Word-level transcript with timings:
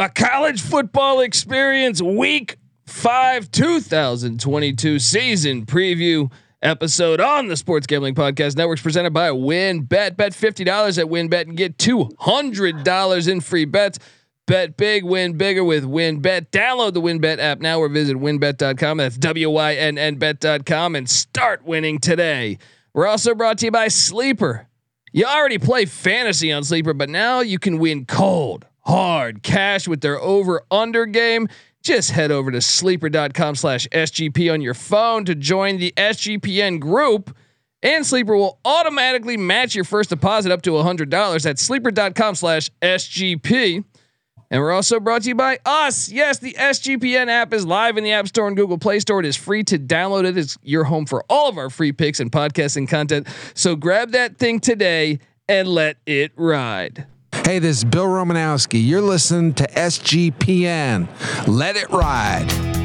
The 0.00 0.08
college 0.08 0.62
football 0.62 1.20
experience 1.20 2.00
week 2.00 2.56
five, 2.86 3.50
2022 3.50 4.98
season 4.98 5.66
preview 5.66 6.32
episode 6.62 7.20
on 7.20 7.48
the 7.48 7.56
Sports 7.58 7.86
Gambling 7.86 8.14
Podcast 8.14 8.56
Networks 8.56 8.80
presented 8.80 9.12
by 9.12 9.28
WynnBet 9.28 10.16
Bet 10.16 10.32
$50 10.32 10.98
at 10.98 11.04
WynnBet 11.04 11.48
and 11.48 11.54
get 11.54 11.76
$200 11.76 13.28
in 13.28 13.40
free 13.42 13.66
bets. 13.66 13.98
Bet 14.46 14.78
big, 14.78 15.04
win 15.04 15.36
bigger 15.36 15.64
with 15.64 15.84
WynnBet. 15.84 16.46
Download 16.48 16.94
the 16.94 17.02
WynnBet 17.02 17.38
app 17.38 17.60
now 17.60 17.78
or 17.78 17.90
visit 17.90 18.16
wynnbet.com. 18.16 18.96
That's 18.96 19.18
W 19.18 19.50
Y 19.50 19.74
N 19.74 19.98
N 19.98 20.14
bet.com 20.14 20.96
and 20.96 21.10
start 21.10 21.66
winning 21.66 21.98
today. 21.98 22.56
We're 22.94 23.06
also 23.06 23.34
brought 23.34 23.58
to 23.58 23.66
you 23.66 23.70
by 23.70 23.88
Sleeper. 23.88 24.66
You 25.12 25.26
already 25.26 25.58
play 25.58 25.84
fantasy 25.84 26.50
on 26.52 26.64
Sleeper, 26.64 26.94
but 26.94 27.10
now 27.10 27.40
you 27.40 27.58
can 27.58 27.78
win 27.78 28.06
cold, 28.06 28.64
hard 28.90 29.44
cash 29.44 29.86
with 29.86 30.00
their 30.00 30.20
over 30.20 30.62
under 30.68 31.06
game. 31.06 31.46
Just 31.80 32.10
head 32.10 32.32
over 32.32 32.50
to 32.50 32.60
sleeper.com 32.60 33.54
slash 33.54 33.86
SGP 33.88 34.52
on 34.52 34.60
your 34.60 34.74
phone 34.74 35.24
to 35.26 35.36
join 35.36 35.78
the 35.78 35.94
SGPN 35.96 36.80
group. 36.80 37.34
And 37.84 38.04
Sleeper 38.04 38.36
will 38.36 38.58
automatically 38.64 39.36
match 39.36 39.76
your 39.76 39.84
first 39.84 40.10
deposit 40.10 40.50
up 40.50 40.62
to 40.62 40.72
$100 40.72 41.46
at 41.46 41.58
sleeper.com 41.58 42.34
slash 42.34 42.68
SGP. 42.82 43.84
And 44.50 44.60
we're 44.60 44.72
also 44.72 44.98
brought 44.98 45.22
to 45.22 45.28
you 45.28 45.36
by 45.36 45.60
us. 45.64 46.10
Yes, 46.10 46.40
the 46.40 46.54
SGPN 46.54 47.28
app 47.28 47.54
is 47.54 47.64
live 47.64 47.96
in 47.96 48.02
the 48.02 48.10
App 48.10 48.26
Store 48.26 48.48
and 48.48 48.56
Google 48.56 48.76
Play 48.76 48.98
Store. 48.98 49.20
It 49.20 49.26
is 49.26 49.36
free 49.36 49.62
to 49.64 49.78
download. 49.78 50.24
It 50.24 50.36
is 50.36 50.58
your 50.62 50.82
home 50.82 51.06
for 51.06 51.24
all 51.30 51.48
of 51.48 51.56
our 51.56 51.70
free 51.70 51.92
picks 51.92 52.18
and 52.18 52.32
podcasting 52.32 52.88
content. 52.88 53.28
So 53.54 53.76
grab 53.76 54.10
that 54.10 54.38
thing 54.38 54.58
today 54.58 55.20
and 55.48 55.68
let 55.68 55.98
it 56.06 56.32
ride. 56.34 57.06
Hey, 57.50 57.58
this 57.58 57.78
is 57.78 57.84
Bill 57.84 58.04
Romanowski. 58.04 58.80
You're 58.80 59.00
listening 59.00 59.54
to 59.54 59.66
SGPN. 59.66 61.08
Let 61.48 61.74
it 61.74 61.90
ride. 61.90 62.79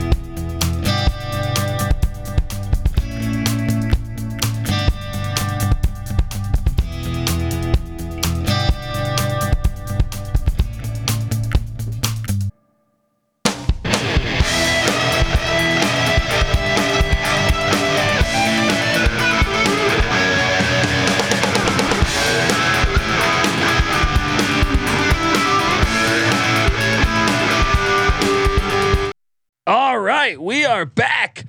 Right, 30.25 30.41
we 30.41 30.65
are 30.65 30.85
back 30.85 31.45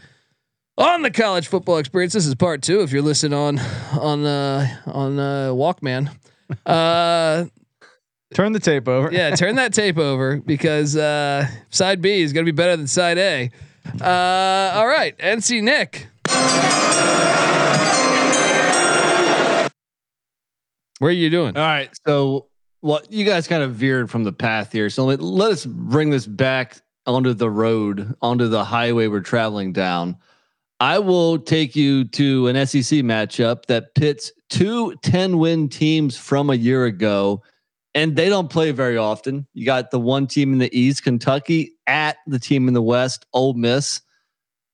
on 0.77 1.01
the 1.01 1.11
college 1.11 1.49
football 1.49 1.79
experience. 1.79 2.13
This 2.13 2.27
is 2.27 2.35
part 2.35 2.61
two. 2.61 2.83
If 2.83 2.93
you're 2.93 3.01
listening 3.01 3.33
on 3.33 3.59
on 3.99 4.27
uh, 4.27 4.69
on 4.87 5.19
uh, 5.19 5.49
Walkman, 5.53 6.11
uh, 6.67 7.47
Turn 8.35 8.53
the 8.53 8.61
tape 8.61 8.87
over. 8.87 9.11
yeah, 9.11 9.35
turn 9.35 9.55
that 9.55 9.73
tape 9.73 9.97
over 9.97 10.37
because 10.45 10.95
uh, 10.95 11.47
side 11.71 12.03
B 12.03 12.21
is 12.21 12.35
gonna 12.35 12.45
be 12.45 12.51
better 12.51 12.77
than 12.77 12.87
side 12.87 13.17
A. 13.17 13.51
Uh, 13.99 14.73
all 14.79 14.87
right, 14.87 15.17
NC 15.17 15.63
Nick, 15.63 16.09
where 20.99 21.09
are 21.09 21.11
you 21.11 21.31
doing? 21.31 21.57
All 21.57 21.63
right. 21.63 21.89
So, 22.07 22.49
well, 22.83 23.01
you 23.09 23.25
guys 23.25 23.49
kind 23.49 23.63
of 23.63 23.75
veered 23.75 24.11
from 24.11 24.25
the 24.25 24.33
path 24.33 24.71
here. 24.73 24.91
So 24.91 25.07
let, 25.07 25.23
let 25.23 25.53
us 25.53 25.65
bring 25.65 26.11
this 26.11 26.27
back 26.27 26.83
onto 27.07 27.33
the 27.35 27.51
road, 27.51 28.15
onto 28.21 28.49
the 28.49 28.65
highway 28.65 29.07
we're 29.07 29.21
traveling 29.21 29.73
down. 29.73 30.17
I 30.79 30.99
will 30.99 31.39
take 31.39 31.75
you 31.75 32.05
to 32.05 32.49
an 32.49 32.67
SEC 32.67 33.01
matchup 33.01 33.67
that 33.67 33.95
pits 33.95 34.31
two 34.51 34.95
10 35.03 35.39
win 35.39 35.69
teams 35.69 36.17
from 36.19 36.51
a 36.51 36.55
year 36.55 36.85
ago, 36.85 37.43
and 37.95 38.15
they 38.15 38.29
don't 38.29 38.51
play 38.51 38.73
very 38.73 38.99
often. 38.99 39.47
You 39.55 39.65
got 39.65 39.91
the 39.91 40.01
one 40.01 40.27
team 40.27 40.53
in 40.53 40.59
the 40.59 40.79
East, 40.79 41.03
Kentucky, 41.03 41.73
at 41.87 42.19
the 42.27 42.39
team 42.39 42.69
in 42.69 42.75
the 42.75 42.83
West, 42.83 43.25
Ole 43.33 43.55
Miss. 43.55 44.03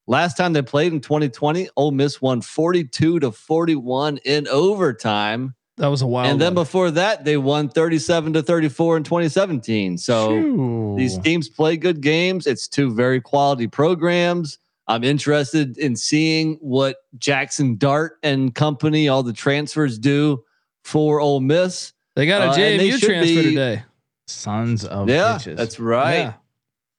Last 0.09 0.37
time 0.37 0.53
they 0.53 0.63
played 0.63 0.93
in 0.93 1.01
2020, 1.01 1.69
Ole 1.77 1.93
Miss 1.93 2.21
won 2.21 2.41
42 2.41 3.21
to 3.21 3.31
41 3.31 4.19
in 4.25 4.49
overtime. 4.49 5.55
That 5.83 5.89
was 5.89 6.01
a 6.01 6.07
wild. 6.07 6.29
and 6.29 6.41
then 6.41 6.55
one. 6.55 6.63
before 6.63 6.93
that, 6.93 7.25
they 7.25 7.37
won 7.37 7.69
37 7.69 8.35
to 8.35 8.43
34 8.43 8.99
in 8.99 9.03
2017. 9.03 9.99
So 9.99 10.95
these 10.97 11.19
teams 11.19 11.49
play 11.49 11.77
good 11.77 12.01
games. 12.01 12.47
It's 12.47 12.69
two 12.69 12.95
very 12.95 13.21
quality 13.21 13.67
programs. 13.67 14.61
I'm 14.87 15.03
interested 15.03 15.77
in 15.79 15.97
seeing 15.97 16.55
what 16.61 16.99
Jackson 17.19 17.79
Dart 17.79 18.19
and 18.23 18.55
company, 18.55 19.09
all 19.09 19.25
the 19.25 19.33
transfers 19.33 19.99
do 19.99 20.45
for 20.85 21.19
Ole 21.19 21.41
Miss. 21.41 21.93
they 22.15 22.27
got 22.27 22.43
a 22.43 22.51
uh, 22.51 22.55
and 22.65 22.79
they 22.81 22.89
JMU 22.91 22.93
should 23.01 23.03
transfer 23.09 23.35
be- 23.35 23.43
today. 23.43 23.83
sons 24.29 24.85
of 24.85 25.09
yeah, 25.09 25.35
bitches. 25.37 25.57
that's 25.57 25.81
right. 25.81 26.17
Yeah. 26.19 26.33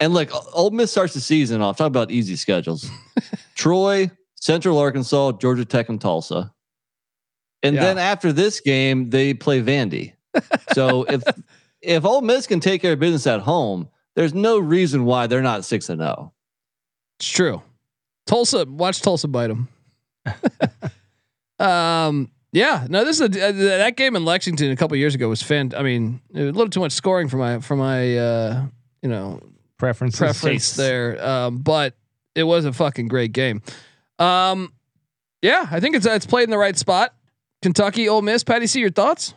And 0.02 0.14
look, 0.14 0.30
Ole 0.54 0.72
Miss 0.72 0.92
starts 0.92 1.14
the 1.14 1.22
season 1.22 1.62
off. 1.62 1.78
Talk 1.78 1.88
about 1.88 2.12
easy 2.12 2.36
schedules. 2.36 2.90
Troy, 3.56 4.12
Central 4.36 4.78
Arkansas, 4.78 5.32
Georgia 5.40 5.64
Tech, 5.64 5.88
and 5.88 6.02
Tulsa. 6.02 6.54
And 7.64 7.76
Yeah. 7.76 7.82
then 7.82 7.98
after 7.98 8.32
this 8.34 8.60
game, 8.60 9.10
they 9.10 9.34
play 9.34 9.62
Vandy. 9.62 10.14
So 10.74 11.04
if 11.10 11.24
if 11.82 12.06
Ole 12.06 12.22
Miss 12.22 12.46
can 12.48 12.60
take 12.60 12.82
care 12.82 12.94
of 12.94 13.00
business 13.00 13.26
at 13.26 13.42
home, 13.42 13.90
there's 14.16 14.34
no 14.34 14.60
reason 14.60 15.06
why 15.06 15.28
they're 15.28 15.42
not 15.42 15.66
six 15.66 15.90
and 15.90 16.02
oh. 16.02 16.06
zero. 16.06 16.34
It's 17.20 17.30
true. 17.30 17.62
Tulsa, 18.26 18.66
watch 18.66 19.02
Tulsa 19.02 19.28
bite 19.28 19.48
them. 19.48 19.68
um, 21.60 22.30
yeah, 22.52 22.86
no, 22.90 23.04
this 23.04 23.20
is 23.20 23.36
a, 23.36 23.48
uh, 23.48 23.52
that 23.80 23.98
game 23.98 24.16
in 24.16 24.26
Lexington 24.26 24.72
a 24.72 24.76
couple 24.76 24.96
years 24.98 25.16
ago 25.16 25.28
was 25.28 25.42
fan. 25.42 25.74
I 25.76 25.82
mean, 25.82 26.22
a 26.36 26.44
little 26.44 26.70
too 26.70 26.80
much 26.80 26.92
scoring 26.92 27.28
for 27.28 27.38
my 27.38 27.60
for 27.60 27.76
my 27.76 28.18
uh, 28.18 28.66
you 29.02 29.10
know 29.10 29.42
preferences. 29.78 30.20
preference 30.20 30.76
there, 30.76 31.26
um, 31.26 31.58
but 31.58 31.96
it 32.36 32.44
was 32.44 32.66
a 32.66 32.72
fucking 32.72 33.08
great 33.08 33.32
game. 33.34 33.62
Um, 34.20 34.72
yeah, 35.42 35.68
I 35.70 35.80
think 35.80 35.96
it's 35.96 36.06
it's 36.06 36.26
played 36.26 36.44
in 36.44 36.52
the 36.52 36.58
right 36.58 36.78
spot. 36.78 37.14
Kentucky, 37.64 38.08
Ole 38.10 38.22
Miss. 38.22 38.44
Patty, 38.44 38.68
see 38.68 38.80
your 38.82 38.92
thoughts? 38.92 39.34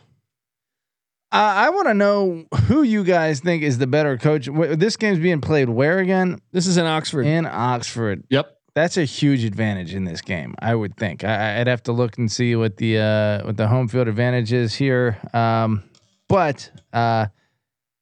Uh, 1.31 1.37
I 1.37 1.69
want 1.71 1.87
to 1.87 1.93
know 1.93 2.45
who 2.67 2.83
you 2.83 3.03
guys 3.03 3.39
think 3.39 3.63
is 3.63 3.77
the 3.79 3.87
better 3.87 4.17
coach. 4.17 4.47
Wh- 4.47 4.75
This 4.77 4.95
game's 4.97 5.19
being 5.19 5.41
played 5.41 5.67
where 5.69 5.99
again? 5.99 6.39
This 6.51 6.67
is 6.67 6.77
in 6.77 6.85
Oxford. 6.85 7.25
In 7.25 7.45
Oxford. 7.45 8.23
Yep. 8.29 8.53
That's 8.75 8.95
a 8.97 9.03
huge 9.05 9.43
advantage 9.43 9.95
in 9.95 10.03
this 10.05 10.21
game. 10.21 10.53
I 10.59 10.75
would 10.75 10.95
think. 10.97 11.23
I, 11.23 11.59
I'd 11.59 11.67
have 11.67 11.81
to 11.83 11.91
look 11.91 12.17
and 12.19 12.31
see 12.31 12.55
what 12.55 12.77
the 12.77 12.99
uh, 12.99 13.45
what 13.45 13.57
the 13.57 13.67
home 13.67 13.87
field 13.87 14.07
advantage 14.07 14.53
is 14.53 14.75
here. 14.75 15.17
Um, 15.33 15.83
but 16.29 16.69
uh, 16.93 17.25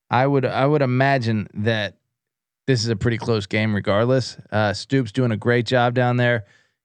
I 0.10 0.28
would 0.28 0.46
I 0.46 0.66
would 0.66 0.82
imagine 0.82 1.48
that 1.54 1.98
this 2.68 2.84
is 2.84 2.90
a 2.90 2.96
pretty 2.98 3.18
close 3.18 3.46
game 3.46 3.74
regardless. 3.74 4.38
Uh, 4.52 4.74
Stoops 4.74 5.12
doing 5.14 5.32
a 5.32 5.38
great 5.38 5.66
job 5.66 5.94
down 5.94 6.18
there. 6.18 6.44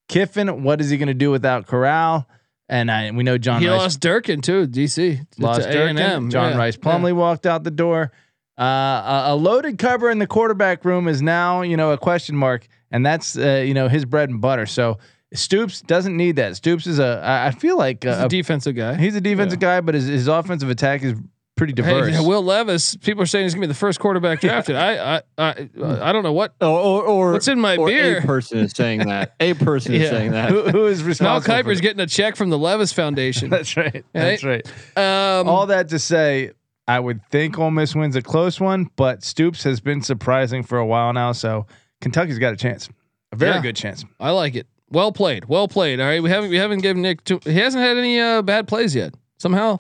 Kiffin, 0.09 0.63
what 0.63 0.81
is 0.81 0.89
he 0.91 0.97
going 0.97 1.09
to 1.09 1.15
do 1.15 1.31
without 1.33 1.67
Corral? 1.67 2.29
And 2.71 2.89
I, 2.89 3.11
we 3.11 3.25
know 3.25 3.37
John 3.37 3.61
he 3.61 3.69
Rhys 3.69 3.77
lost 3.79 4.01
Durkin 4.01 4.41
too. 4.43 4.67
DC 4.69 5.27
lost 5.39 5.63
Durkin. 5.69 5.99
A&M. 5.99 6.31
John 6.31 6.53
Yeah, 6.53 6.57
Rhys 6.57 6.77
yeah. 6.77 6.83
Plumlee 6.89 7.13
walked 7.13 7.45
out 7.45 7.65
the 7.65 7.71
door. 7.73 8.13
Uh, 8.57 8.63
a, 8.63 9.23
a 9.31 9.35
loaded 9.35 9.77
cover 9.77 10.09
in 10.09 10.21
the 10.21 10.27
quarterback 10.29 10.85
room 10.85 11.09
is 11.09 11.21
now, 11.21 11.63
you 11.63 11.77
know, 11.77 11.91
a 11.91 11.99
question 11.99 12.37
mark, 12.37 12.69
and 12.93 13.05
that's 13.05 13.37
uh, 13.37 13.65
you 13.67 13.75
know 13.75 13.89
his 13.89 14.05
bread 14.05 14.29
and 14.31 14.41
butter. 14.41 14.67
So 14.67 14.99
Stoops 15.35 15.81
doesn't 15.83 16.17
need 16.17 16.37
that. 16.37 16.55
Stoops 16.57 16.87
is 16.87 16.99
a 17.01 17.21
I 17.25 17.51
feel 17.51 17.77
like 17.77 18.05
He's 18.05 18.13
uh, 18.13 18.23
a 18.27 18.29
defensive 18.29 18.77
guy. 18.77 18.95
he's 18.97 19.17
a 19.17 19.21
defensive 19.21 19.59
guy, 19.61 19.81
but 19.81 19.95
his, 19.97 20.07
his 20.07 20.29
offensive 20.29 20.71
attack 20.71 21.03
is 21.03 21.15
pretty 21.61 21.75
diverse. 21.75 22.17
Hey, 22.17 22.25
Will 22.27 22.43
Levis. 22.43 22.97
People 22.97 23.23
are 23.23 23.27
saying 23.27 23.45
he's 23.45 23.53
gonna 23.53 23.65
be 23.67 23.67
the 23.69 23.75
first 23.75 24.01
quarterback 24.01 24.41
drafted. 24.43 24.77
I, 24.77 25.17
I, 25.17 25.23
I, 25.37 25.51
I 25.79 26.13
don't 26.13 26.23
know 26.23 26.33
what. 26.33 26.55
Or 26.63 26.67
or, 26.69 27.03
or 27.05 27.33
What's 27.33 27.49
in 27.49 27.61
my 27.61 27.77
or 27.77 27.87
beer? 27.89 28.19
A 28.19 28.23
person 28.23 28.59
is 28.61 28.73
saying 28.73 29.01
that. 29.07 29.35
A 29.41 29.53
person 29.69 29.93
Yeah. 29.93 30.01
is 30.01 30.09
saying 30.11 30.31
that. 30.33 30.49
who, 30.49 30.63
who 30.71 30.87
is 30.87 31.01
Mel 31.01 31.09
responsible? 31.09 31.55
for 31.55 31.63
Kiper's 31.63 31.81
getting 31.83 32.01
a 32.01 32.07
check 32.07 32.35
from 32.37 32.49
the 32.49 32.57
Levis 32.57 32.95
Foundation. 32.95 33.51
That's 33.51 33.77
right. 33.77 34.03
That's 34.15 34.43
right. 34.43 34.67
Um, 34.97 35.49
All 35.51 35.67
that 35.67 35.91
to 35.91 35.99
say, 35.99 36.53
I 36.89 36.99
would 36.99 37.21
think 37.27 37.59
Ole 37.59 37.71
Miss 37.71 37.95
wins 37.95 38.17
a 38.17 38.23
close 38.23 38.59
one, 38.59 38.89
but 38.97 39.23
Stoops 39.23 39.63
has 39.65 39.81
been 39.81 40.01
surprising 40.01 40.63
for 40.63 40.79
a 40.79 40.87
while 40.87 41.13
now. 41.13 41.33
So 41.33 41.67
Kentucky's 42.01 42.39
got 42.39 42.55
a 42.55 42.57
chance, 42.57 42.89
a 43.33 43.37
very 43.37 43.57
Yeah. 43.57 43.61
good 43.63 43.77
chance. 43.77 44.05
I 44.19 44.31
like 44.31 44.55
it. 44.55 44.67
Well 44.89 45.13
played. 45.13 45.45
Well 45.45 45.69
played. 45.69 46.01
All 46.01 46.07
right. 46.07 46.23
We 46.23 46.31
haven't 46.31 46.49
we 46.49 46.57
haven't 46.57 46.79
given 46.81 47.03
Nick. 47.03 47.23
Too, 47.25 47.39
he 47.45 47.53
hasn't 47.53 47.85
had 47.85 47.99
any 47.99 48.19
uh, 48.19 48.41
bad 48.43 48.67
plays 48.67 48.95
yet. 48.97 49.15
Somehow, 49.39 49.79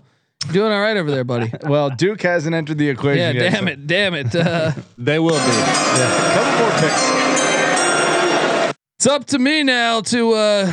doing 0.52 0.72
all 0.72 0.80
right 0.80 0.96
over 0.96 1.10
there, 1.10 1.24
buddy. 1.24 1.52
Well, 1.66 1.90
Duke 1.90 2.22
hasn't 2.22 2.54
entered 2.54 2.78
the 2.78 2.88
equation 2.88 3.36
yeah. 3.36 3.42
yet. 3.42 3.52
Damn 3.52 3.64
so- 3.64 3.70
it. 3.72 3.86
Damn 3.86 4.14
it. 4.14 4.34
Uh, 4.34 4.72
They 4.98 5.18
will 5.18 5.30
be. 5.30 5.36
Yeah. 5.36 6.34
Couple 6.34 6.58
more 6.64 6.72
picks. 6.80 8.74
it's 8.98 9.06
up 9.06 9.24
to 9.26 9.38
me 9.38 9.62
now 9.62 10.00
to. 10.02 10.32
Uh, 10.32 10.72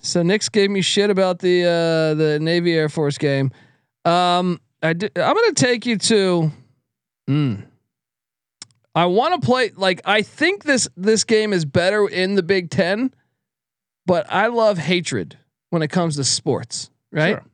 so 0.00 0.22
Nick's 0.22 0.48
gave 0.48 0.70
me 0.70 0.80
shit 0.82 1.10
about 1.10 1.38
the 1.38 1.62
uh, 1.64 2.14
the 2.14 2.38
Navy 2.40 2.74
Air 2.74 2.88
Force 2.88 3.18
game. 3.18 3.50
Um, 4.04 4.60
I 4.82 4.94
did, 4.94 5.16
I'm 5.16 5.34
gonna 5.34 5.52
take 5.52 5.86
you 5.86 5.96
to. 5.98 6.50
Mm, 7.30 7.62
I 8.94 9.06
want 9.06 9.40
to 9.40 9.46
play 9.46 9.70
like 9.76 10.00
I 10.04 10.22
think 10.22 10.64
this 10.64 10.88
this 10.96 11.24
game 11.24 11.52
is 11.52 11.64
better 11.64 12.06
in 12.08 12.34
the 12.34 12.42
Big 12.42 12.68
10, 12.70 13.14
but 14.06 14.26
I 14.28 14.48
love 14.48 14.76
hatred 14.78 15.38
when 15.70 15.82
it 15.82 15.88
comes 15.88 16.16
to 16.16 16.24
sports, 16.24 16.90
right? 17.12 17.36
Sure. 17.36 17.44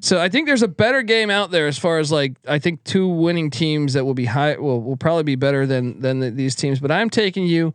So 0.00 0.20
I 0.20 0.28
think 0.28 0.46
there's 0.46 0.62
a 0.62 0.68
better 0.68 1.02
game 1.02 1.30
out 1.30 1.50
there 1.50 1.66
as 1.66 1.78
far 1.78 1.98
as 1.98 2.10
like 2.12 2.34
I 2.46 2.58
think 2.58 2.84
two 2.84 3.08
winning 3.08 3.50
teams 3.50 3.94
that 3.94 4.04
will 4.04 4.14
be 4.14 4.26
high 4.26 4.56
will 4.56 4.80
will 4.82 4.96
probably 4.96 5.22
be 5.22 5.36
better 5.36 5.66
than 5.66 6.00
than 6.00 6.20
the, 6.20 6.30
these 6.30 6.54
teams. 6.54 6.80
But 6.80 6.90
I'm 6.90 7.10
taking 7.10 7.46
you. 7.46 7.72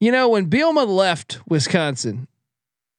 You 0.00 0.12
know 0.12 0.28
when 0.28 0.48
Bielema 0.48 0.86
left 0.86 1.40
Wisconsin, 1.48 2.28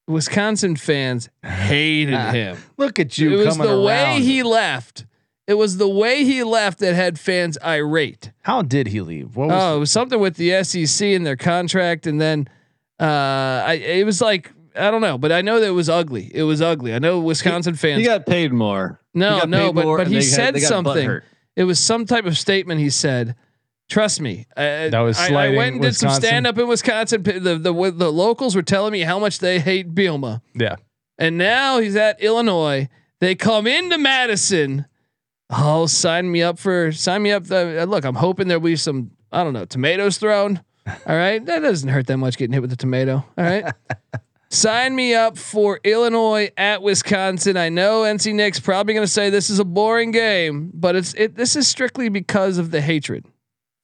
Wisconsin 0.08 0.76
fans 0.76 1.28
hated 1.44 2.14
Ah, 2.14 2.32
him. 2.32 2.56
Look 2.76 2.98
at 2.98 3.16
you. 3.18 3.40
It 3.40 3.46
was 3.46 3.56
the 3.56 3.80
way 3.80 4.20
he 4.20 4.42
left. 4.42 5.06
It 5.46 5.54
was 5.54 5.78
the 5.78 5.88
way 5.88 6.24
he 6.24 6.42
left 6.44 6.78
that 6.80 6.94
had 6.94 7.18
fans 7.18 7.58
irate. 7.64 8.30
How 8.42 8.62
did 8.62 8.88
he 8.88 9.00
leave? 9.00 9.34
What 9.36 9.48
was 9.48 9.62
Oh, 9.62 9.76
it 9.76 9.80
was 9.80 9.90
something 9.90 10.20
with 10.20 10.36
the 10.36 10.62
SEC 10.62 11.08
and 11.08 11.26
their 11.26 11.36
contract, 11.36 12.06
and 12.06 12.20
then 12.20 12.48
uh, 13.00 13.04
I 13.66 13.72
it 13.74 14.04
was 14.04 14.20
like 14.20 14.52
I 14.80 14.90
don't 14.90 15.00
know, 15.00 15.18
but 15.18 15.30
I 15.32 15.42
know 15.42 15.60
that 15.60 15.66
it 15.66 15.70
was 15.72 15.88
ugly. 15.88 16.30
It 16.34 16.42
was 16.44 16.60
ugly. 16.62 16.94
I 16.94 16.98
know 16.98 17.20
Wisconsin 17.20 17.74
fans. 17.74 17.98
He 18.00 18.04
got 18.06 18.26
paid 18.26 18.52
more. 18.52 19.00
No, 19.14 19.44
no, 19.44 19.72
but 19.72 19.84
but 19.96 20.06
he 20.06 20.14
they 20.14 20.20
got- 20.20 20.24
said 20.24 20.54
got 20.54 20.62
something. 20.62 21.20
It 21.56 21.64
was 21.64 21.78
some 21.78 22.06
type 22.06 22.26
of 22.26 22.38
statement 22.38 22.80
he 22.80 22.90
said. 22.90 23.34
Trust 23.88 24.20
me. 24.20 24.46
I, 24.56 24.88
That 24.88 25.00
was 25.00 25.18
I, 25.18 25.34
I 25.34 25.56
went 25.56 25.72
and 25.74 25.82
did 25.82 25.96
some 25.96 26.10
stand 26.10 26.46
up 26.46 26.56
in 26.58 26.68
Wisconsin. 26.68 27.22
The, 27.24 27.32
the 27.40 27.58
the 27.58 27.90
the 27.90 28.12
locals 28.12 28.54
were 28.54 28.62
telling 28.62 28.92
me 28.92 29.00
how 29.00 29.18
much 29.18 29.40
they 29.40 29.58
hate 29.58 29.94
Bielema. 29.94 30.40
yeah. 30.54 30.76
And 31.18 31.36
now 31.36 31.80
he's 31.80 31.96
at 31.96 32.22
Illinois. 32.22 32.88
They 33.20 33.34
come 33.34 33.66
into 33.66 33.98
Madison. 33.98 34.86
Oh, 35.50 35.86
sign 35.86 36.30
me 36.30 36.40
up 36.42 36.58
for 36.58 36.92
sign 36.92 37.22
me 37.22 37.32
up. 37.32 37.44
The, 37.44 37.82
uh, 37.82 37.84
look, 37.84 38.04
I'm 38.04 38.14
hoping 38.14 38.46
there'll 38.48 38.62
be 38.62 38.76
some 38.76 39.10
I 39.32 39.42
don't 39.42 39.52
know 39.52 39.64
tomatoes 39.64 40.16
thrown. 40.18 40.62
All 40.86 41.16
right, 41.16 41.44
that 41.44 41.58
doesn't 41.58 41.88
hurt 41.88 42.06
that 42.06 42.16
much 42.16 42.38
getting 42.38 42.52
hit 42.52 42.62
with 42.62 42.72
a 42.72 42.76
tomato. 42.76 43.16
All 43.36 43.44
right, 43.44 43.64
sign 44.50 44.94
me 44.94 45.14
up 45.14 45.38
for 45.38 45.80
Illinois 45.84 46.50
at 46.56 46.82
Wisconsin. 46.82 47.56
I 47.56 47.68
know 47.68 48.02
NC 48.02 48.34
Nick's 48.34 48.60
probably 48.60 48.94
going 48.94 49.06
to 49.06 49.12
say 49.12 49.30
this 49.30 49.50
is 49.50 49.58
a 49.58 49.64
boring 49.64 50.10
game, 50.10 50.70
but 50.74 50.96
it's 50.96 51.14
it. 51.14 51.36
This 51.36 51.56
is 51.56 51.68
strictly 51.68 52.08
because 52.08 52.58
of 52.58 52.70
the 52.70 52.80
hatred. 52.80 53.24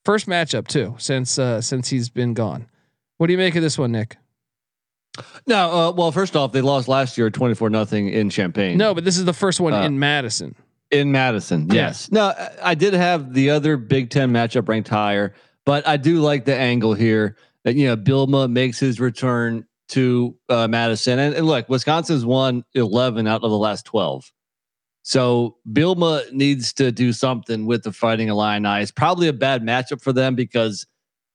First 0.04 0.26
matchup 0.26 0.68
too 0.68 0.94
since 0.98 1.38
uh, 1.38 1.60
since 1.60 1.88
he's 1.88 2.08
been 2.10 2.34
gone. 2.34 2.66
What 3.18 3.26
do 3.28 3.32
you 3.32 3.38
make 3.38 3.56
of 3.56 3.62
this 3.62 3.78
one, 3.78 3.92
Nick? 3.92 4.16
No, 5.46 5.70
uh, 5.70 5.92
well, 5.92 6.12
first 6.12 6.36
off, 6.36 6.52
they 6.52 6.60
lost 6.60 6.88
last 6.88 7.16
year, 7.16 7.30
twenty 7.30 7.54
four 7.54 7.70
nothing 7.70 8.08
in 8.08 8.28
Champaign. 8.30 8.76
No, 8.76 8.94
but 8.94 9.04
this 9.04 9.16
is 9.16 9.24
the 9.24 9.32
first 9.32 9.60
one 9.60 9.72
Uh, 9.72 9.82
in 9.82 9.98
Madison. 9.98 10.54
in 10.90 11.10
Madison. 11.10 11.66
Yeah. 11.68 11.74
Yes. 11.74 12.10
No, 12.12 12.26
I- 12.26 12.50
I 12.62 12.74
did 12.74 12.92
have 12.94 13.32
the 13.32 13.50
other 13.50 13.76
Big 13.76 14.10
Ten 14.10 14.30
matchup 14.30 14.68
ranked 14.68 14.88
higher, 14.88 15.34
but 15.64 15.86
I 15.88 15.96
do 15.96 16.20
like 16.20 16.44
the 16.44 16.54
angle 16.54 16.92
here 16.94 17.36
that 17.64 17.74
you 17.76 17.86
know 17.86 17.96
Bielema 17.96 18.48
makes 18.50 18.78
his 18.78 19.00
return 19.00 19.66
to 19.88 20.36
uh, 20.48 20.66
Madison, 20.68 21.18
and, 21.18 21.34
and 21.34 21.46
look, 21.46 21.68
Wisconsin's 21.68 22.24
won 22.24 22.64
eleven 22.74 23.26
out 23.26 23.42
of 23.44 23.50
the 23.50 23.58
last 23.58 23.84
twelve. 23.84 24.30
So 25.02 25.56
Bielema 25.70 26.32
needs 26.32 26.72
to 26.74 26.90
do 26.90 27.12
something 27.12 27.64
with 27.66 27.84
the 27.84 27.92
Fighting 27.92 28.28
Illini. 28.28 28.82
It's 28.82 28.90
probably 28.90 29.28
a 29.28 29.32
bad 29.32 29.62
matchup 29.62 30.02
for 30.02 30.12
them 30.12 30.34
because 30.34 30.84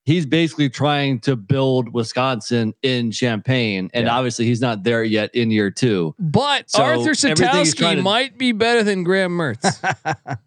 he's 0.03 0.25
basically 0.25 0.67
trying 0.69 1.19
to 1.21 1.37
build 1.37 1.93
Wisconsin 1.93 2.73
in 2.83 3.11
Champaign, 3.11 3.89
and 3.93 4.07
Yeah. 4.07 4.15
obviously 4.17 4.45
he's 4.45 4.59
not 4.59 4.83
there 4.83 5.03
yet 5.05 5.33
in 5.33 5.51
year 5.51 5.71
two. 5.71 6.13
But 6.19 6.69
So, 6.69 6.83
Arthur 6.83 7.11
everything 7.11 7.35
Sitkowski 7.35 7.95
to- 7.95 8.01
might 8.01 8.37
be 8.37 8.51
better 8.51 8.83
than 8.83 9.03
Graham 9.03 9.31
Mertz. 9.37 9.79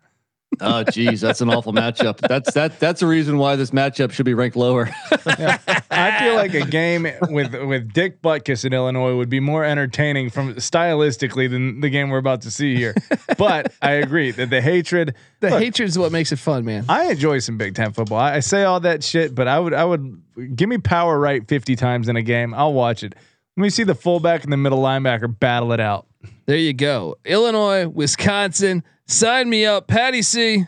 Oh, 0.60 0.84
geez, 0.84 1.20
that's 1.20 1.40
an 1.40 1.50
awful 1.50 1.72
matchup. 1.72 2.18
That's 2.18 2.52
that. 2.54 2.78
That's 2.80 3.02
a 3.02 3.06
reason 3.06 3.38
why 3.38 3.56
this 3.56 3.70
matchup 3.70 4.12
should 4.12 4.26
be 4.26 4.34
ranked 4.34 4.56
lower. 4.56 4.90
I 5.10 6.18
feel 6.20 6.34
like 6.34 6.54
a 6.54 6.66
game 6.66 7.06
with 7.28 7.54
with 7.54 7.92
Dick 7.92 8.22
Butkus 8.22 8.64
in 8.64 8.72
Illinois 8.72 9.16
would 9.16 9.28
be 9.28 9.40
more 9.40 9.64
entertaining 9.64 10.30
from 10.30 10.54
stylistically 10.54 11.50
than 11.50 11.80
the 11.80 11.90
game 11.90 12.10
we're 12.10 12.18
about 12.18 12.42
to 12.42 12.50
see 12.50 12.76
here. 12.76 12.94
But 13.38 13.72
I 13.82 13.92
agree 13.92 14.30
that 14.32 14.50
the 14.50 14.60
hatred, 14.60 15.14
the 15.40 15.50
Look, 15.50 15.62
hatred 15.62 15.88
is 15.88 15.98
what 15.98 16.12
makes 16.12 16.32
it 16.32 16.38
fun, 16.38 16.64
man. 16.64 16.84
I 16.88 17.10
enjoy 17.10 17.38
some 17.38 17.58
Big 17.58 17.74
Ten 17.74 17.92
football. 17.92 18.18
I, 18.18 18.36
I 18.36 18.40
say 18.40 18.64
all 18.64 18.80
that 18.80 19.02
shit, 19.04 19.34
but 19.34 19.48
I 19.48 19.58
would 19.58 19.74
I 19.74 19.84
would 19.84 20.56
give 20.56 20.68
me 20.68 20.78
power 20.78 21.18
right 21.18 21.46
fifty 21.46 21.76
times 21.76 22.08
in 22.08 22.16
a 22.16 22.22
game. 22.22 22.54
I'll 22.54 22.72
watch 22.72 23.02
it. 23.02 23.14
Let 23.56 23.62
me 23.62 23.70
see 23.70 23.84
the 23.84 23.94
fullback 23.94 24.42
and 24.44 24.52
the 24.52 24.56
middle 24.56 24.82
linebacker 24.82 25.38
battle 25.38 25.72
it 25.72 25.80
out. 25.80 26.06
There 26.46 26.56
you 26.56 26.72
go. 26.72 27.16
Illinois, 27.24 27.86
Wisconsin. 27.86 28.82
Sign 29.06 29.50
me 29.50 29.66
up, 29.66 29.86
Patty 29.86 30.22
C. 30.22 30.66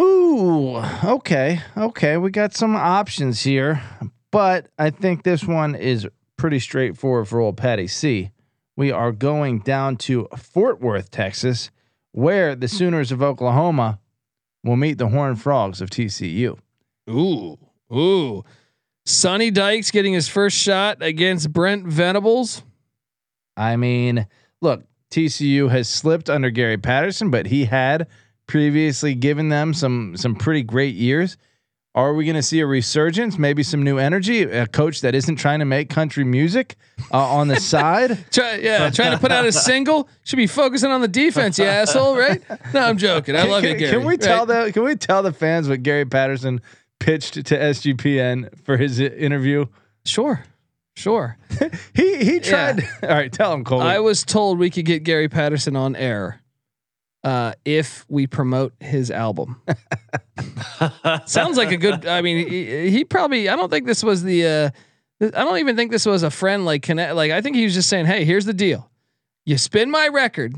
Ooh, 0.00 0.76
okay, 1.04 1.60
okay. 1.76 2.16
We 2.16 2.30
got 2.30 2.54
some 2.54 2.74
options 2.74 3.42
here, 3.42 3.82
but 4.30 4.68
I 4.78 4.88
think 4.90 5.22
this 5.22 5.44
one 5.44 5.74
is 5.74 6.08
pretty 6.38 6.60
straightforward 6.60 7.28
for 7.28 7.40
old 7.40 7.58
Patty 7.58 7.86
C. 7.86 8.30
We 8.74 8.90
are 8.90 9.12
going 9.12 9.60
down 9.60 9.96
to 9.98 10.28
Fort 10.36 10.80
Worth, 10.80 11.10
Texas, 11.10 11.70
where 12.12 12.56
the 12.56 12.68
Sooners 12.68 13.12
of 13.12 13.22
Oklahoma 13.22 14.00
will 14.64 14.76
meet 14.76 14.96
the 14.96 15.08
Horned 15.08 15.42
Frogs 15.42 15.82
of 15.82 15.90
TCU. 15.90 16.58
Ooh, 17.10 17.58
ooh. 17.92 18.42
Sonny 19.04 19.50
Dykes 19.50 19.90
getting 19.90 20.14
his 20.14 20.28
first 20.28 20.56
shot 20.56 21.02
against 21.02 21.52
Brent 21.52 21.86
Venables. 21.86 22.62
I 23.56 23.76
mean, 23.76 24.26
look, 24.60 24.84
TCU 25.10 25.70
has 25.70 25.88
slipped 25.88 26.30
under 26.30 26.50
Gary 26.50 26.78
Patterson, 26.78 27.30
but 27.30 27.46
he 27.46 27.66
had 27.66 28.06
previously 28.46 29.14
given 29.14 29.48
them 29.48 29.74
some 29.74 30.16
some 30.16 30.34
pretty 30.34 30.62
great 30.62 30.94
years. 30.94 31.36
Are 31.94 32.14
we 32.14 32.24
going 32.24 32.36
to 32.36 32.42
see 32.42 32.60
a 32.60 32.66
resurgence? 32.66 33.38
Maybe 33.38 33.62
some 33.62 33.82
new 33.82 33.98
energy? 33.98 34.44
A 34.44 34.66
coach 34.66 35.02
that 35.02 35.14
isn't 35.14 35.36
trying 35.36 35.58
to 35.58 35.66
make 35.66 35.90
country 35.90 36.24
music 36.24 36.76
uh, 37.12 37.18
on 37.18 37.48
the 37.48 37.56
side? 37.60 38.24
Try, 38.30 38.56
yeah, 38.56 38.88
trying 38.88 39.12
to 39.12 39.18
put 39.18 39.30
out 39.30 39.44
a 39.44 39.52
single. 39.52 40.08
Should 40.24 40.36
be 40.36 40.46
focusing 40.46 40.90
on 40.90 41.02
the 41.02 41.08
defense, 41.08 41.58
you 41.58 41.66
asshole, 41.66 42.16
right? 42.16 42.42
No, 42.72 42.80
I'm 42.80 42.96
joking. 42.96 43.36
I 43.36 43.42
love 43.42 43.62
can, 43.62 43.72
you, 43.72 43.78
Gary. 43.78 43.92
Can 43.92 44.06
we 44.06 44.16
tell 44.16 44.46
the 44.46 44.72
Can 44.72 44.84
we 44.84 44.96
tell 44.96 45.22
the 45.22 45.34
fans 45.34 45.68
what 45.68 45.82
Gary 45.82 46.06
Patterson 46.06 46.62
pitched 46.98 47.34
to 47.34 47.58
SGPN 47.58 48.58
for 48.64 48.78
his 48.78 48.98
interview? 48.98 49.66
Sure, 50.06 50.42
sure. 50.96 51.38
He 51.94 52.24
he 52.24 52.40
tried. 52.40 52.82
All 53.02 53.08
right, 53.08 53.32
tell 53.32 53.52
him, 53.52 53.64
Cole. 53.64 53.80
I 53.80 53.98
was 53.98 54.24
told 54.24 54.58
we 54.58 54.70
could 54.70 54.84
get 54.84 55.02
Gary 55.02 55.28
Patterson 55.28 55.76
on 55.76 55.94
air 55.94 56.42
uh, 57.24 57.52
if 57.64 58.04
we 58.08 58.26
promote 58.26 58.74
his 58.80 59.10
album. 59.10 59.60
Sounds 61.26 61.56
like 61.56 61.70
a 61.70 61.76
good. 61.76 62.06
I 62.06 62.20
mean, 62.22 62.48
he, 62.48 62.90
he 62.90 63.04
probably. 63.04 63.48
I 63.48 63.56
don't 63.56 63.70
think 63.70 63.86
this 63.86 64.02
was 64.02 64.22
the. 64.22 64.46
Uh, 64.46 64.70
I 65.20 65.44
don't 65.44 65.58
even 65.58 65.76
think 65.76 65.92
this 65.92 66.06
was 66.06 66.22
a 66.22 66.30
friend 66.30 66.64
like 66.64 66.82
connect. 66.82 67.14
Like 67.14 67.30
I 67.30 67.40
think 67.40 67.56
he 67.56 67.64
was 67.64 67.74
just 67.74 67.88
saying, 67.88 68.06
"Hey, 68.06 68.24
here's 68.24 68.44
the 68.44 68.54
deal. 68.54 68.90
You 69.44 69.58
spin 69.58 69.90
my 69.90 70.08
record." 70.08 70.54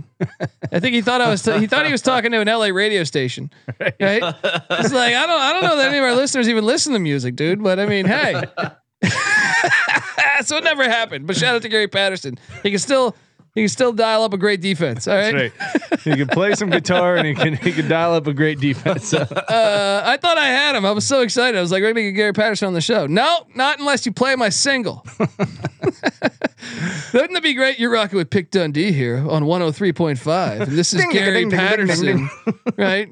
I 0.72 0.80
think 0.80 0.94
he 0.94 1.02
thought 1.02 1.20
I 1.20 1.28
was. 1.28 1.42
T- 1.42 1.58
he 1.58 1.66
thought 1.66 1.84
he 1.86 1.92
was 1.92 2.02
talking 2.02 2.30
to 2.32 2.40
an 2.40 2.48
LA 2.48 2.66
radio 2.66 3.04
station. 3.04 3.50
Right? 3.78 3.94
It's 4.00 4.92
like 4.92 5.14
I 5.14 5.26
don't. 5.26 5.40
I 5.40 5.52
don't 5.52 5.64
know 5.64 5.76
that 5.76 5.88
any 5.88 5.98
of 5.98 6.04
our 6.04 6.14
listeners 6.14 6.48
even 6.48 6.64
listen 6.64 6.92
to 6.94 6.98
music, 6.98 7.36
dude. 7.36 7.62
But 7.62 7.78
I 7.78 7.86
mean, 7.86 8.06
hey. 8.06 8.42
so 10.44 10.56
it 10.56 10.64
never 10.64 10.84
happened. 10.84 11.26
But 11.26 11.36
shout 11.36 11.54
out 11.54 11.62
to 11.62 11.68
Gary 11.68 11.88
Patterson. 11.88 12.38
He 12.62 12.70
can 12.70 12.78
still. 12.78 13.16
He 13.54 13.62
can 13.62 13.68
still 13.68 13.92
dial 13.92 14.24
up 14.24 14.32
a 14.32 14.36
great 14.36 14.60
defense. 14.60 15.06
All 15.06 15.14
right. 15.14 15.52
That's 15.56 15.90
right. 15.92 16.00
He 16.00 16.16
can 16.16 16.26
play 16.26 16.54
some 16.56 16.70
guitar 16.70 17.14
and 17.14 17.24
he 17.26 17.34
can 17.34 17.54
he 17.54 17.70
can 17.70 17.88
dial 17.88 18.12
up 18.14 18.26
a 18.26 18.34
great 18.34 18.58
defense. 18.60 19.14
Uh, 19.54 20.02
I 20.04 20.16
thought 20.16 20.38
I 20.38 20.46
had 20.46 20.74
him. 20.74 20.84
I 20.84 20.90
was 20.90 21.06
so 21.06 21.20
excited. 21.20 21.56
I 21.56 21.60
was 21.60 21.70
like, 21.70 21.82
we're 21.82 21.92
gonna 21.92 22.02
get 22.02 22.12
Gary 22.12 22.32
Patterson 22.32 22.66
on 22.66 22.74
the 22.74 22.80
show. 22.80 23.06
No, 23.06 23.46
not 23.54 23.78
unless 23.78 24.04
you 24.06 24.12
play 24.12 24.34
my 24.36 24.48
single. 24.48 25.06
Wouldn't 27.12 27.36
it 27.36 27.42
be 27.42 27.54
great? 27.54 27.78
You're 27.78 27.90
rocking 27.90 28.16
with 28.16 28.30
Pick 28.30 28.50
Dundee 28.50 28.90
here 28.92 29.18
on 29.28 29.44
103.5. 29.44 30.60
And 30.60 30.72
this 30.72 30.92
is 30.92 31.00
Ding, 31.00 31.10
Gary 31.10 31.44
ding, 31.44 31.50
ding, 31.50 31.58
ding, 31.58 31.86
ding, 31.86 32.28
Patterson, 32.28 32.30
right? 32.76 33.08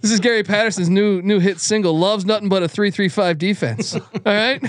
this 0.00 0.10
is 0.10 0.20
Gary 0.20 0.42
Patterson's 0.42 0.90
new 0.90 1.22
new 1.22 1.38
hit 1.38 1.60
single, 1.60 1.98
"Love's 1.98 2.24
Nothing 2.26 2.48
But 2.48 2.62
a 2.62 2.68
335 2.68 3.38
Defense." 3.38 3.94
All 3.94 4.02
right. 4.26 4.62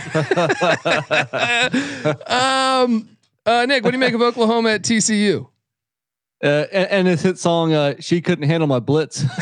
um, 2.29 3.09
uh, 3.45 3.65
Nick, 3.65 3.83
what 3.83 3.91
do 3.91 3.95
you 3.95 3.99
make 3.99 4.13
of 4.13 4.21
Oklahoma 4.21 4.71
at 4.71 4.83
TCU? 4.83 5.47
Uh, 6.43 6.65
and, 6.71 6.89
and 6.89 7.07
his 7.07 7.21
hit 7.21 7.37
song, 7.37 7.73
uh, 7.73 7.95
"She 7.99 8.19
Couldn't 8.21 8.47
Handle 8.47 8.67
My 8.67 8.79
Blitz." 8.79 9.23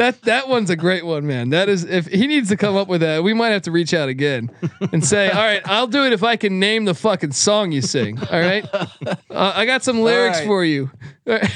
That 0.00 0.22
that 0.22 0.48
one's 0.48 0.70
a 0.70 0.76
great 0.76 1.04
one, 1.04 1.26
man. 1.26 1.50
That 1.50 1.68
is 1.68 1.84
if 1.84 2.06
he 2.06 2.26
needs 2.26 2.48
to 2.48 2.56
come 2.56 2.74
up 2.74 2.88
with 2.88 3.02
that, 3.02 3.22
we 3.22 3.34
might 3.34 3.50
have 3.50 3.60
to 3.62 3.70
reach 3.70 3.92
out 3.92 4.08
again 4.08 4.50
and 4.92 5.04
say, 5.04 5.28
"All 5.30 5.42
right, 5.42 5.60
I'll 5.66 5.86
do 5.86 6.06
it 6.06 6.14
if 6.14 6.22
I 6.22 6.36
can 6.36 6.58
name 6.58 6.86
the 6.86 6.94
fucking 6.94 7.32
song 7.32 7.70
you 7.70 7.82
sing." 7.82 8.18
All 8.18 8.40
right, 8.40 8.66
uh, 8.72 8.86
I 9.28 9.66
got 9.66 9.84
some 9.84 10.00
lyrics 10.00 10.38
right. 10.38 10.46
for 10.46 10.64
you. 10.64 10.90
All 11.26 11.34
right. 11.34 11.50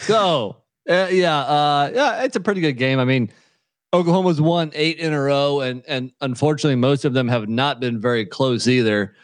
so 0.00 0.56
uh, 0.86 1.08
yeah, 1.10 1.38
uh, 1.38 1.90
yeah, 1.94 2.24
it's 2.24 2.36
a 2.36 2.40
pretty 2.40 2.60
good 2.60 2.74
game. 2.74 2.98
I 2.98 3.06
mean, 3.06 3.30
Oklahoma's 3.94 4.40
won 4.40 4.70
eight 4.74 4.98
in 4.98 5.12
a 5.12 5.20
row, 5.20 5.60
and 5.60 5.82
and 5.88 6.12
unfortunately, 6.20 6.76
most 6.76 7.04
of 7.04 7.14
them 7.14 7.28
have 7.28 7.48
not 7.48 7.80
been 7.80 8.00
very 8.00 8.26
close 8.26 8.68
either. 8.68 9.14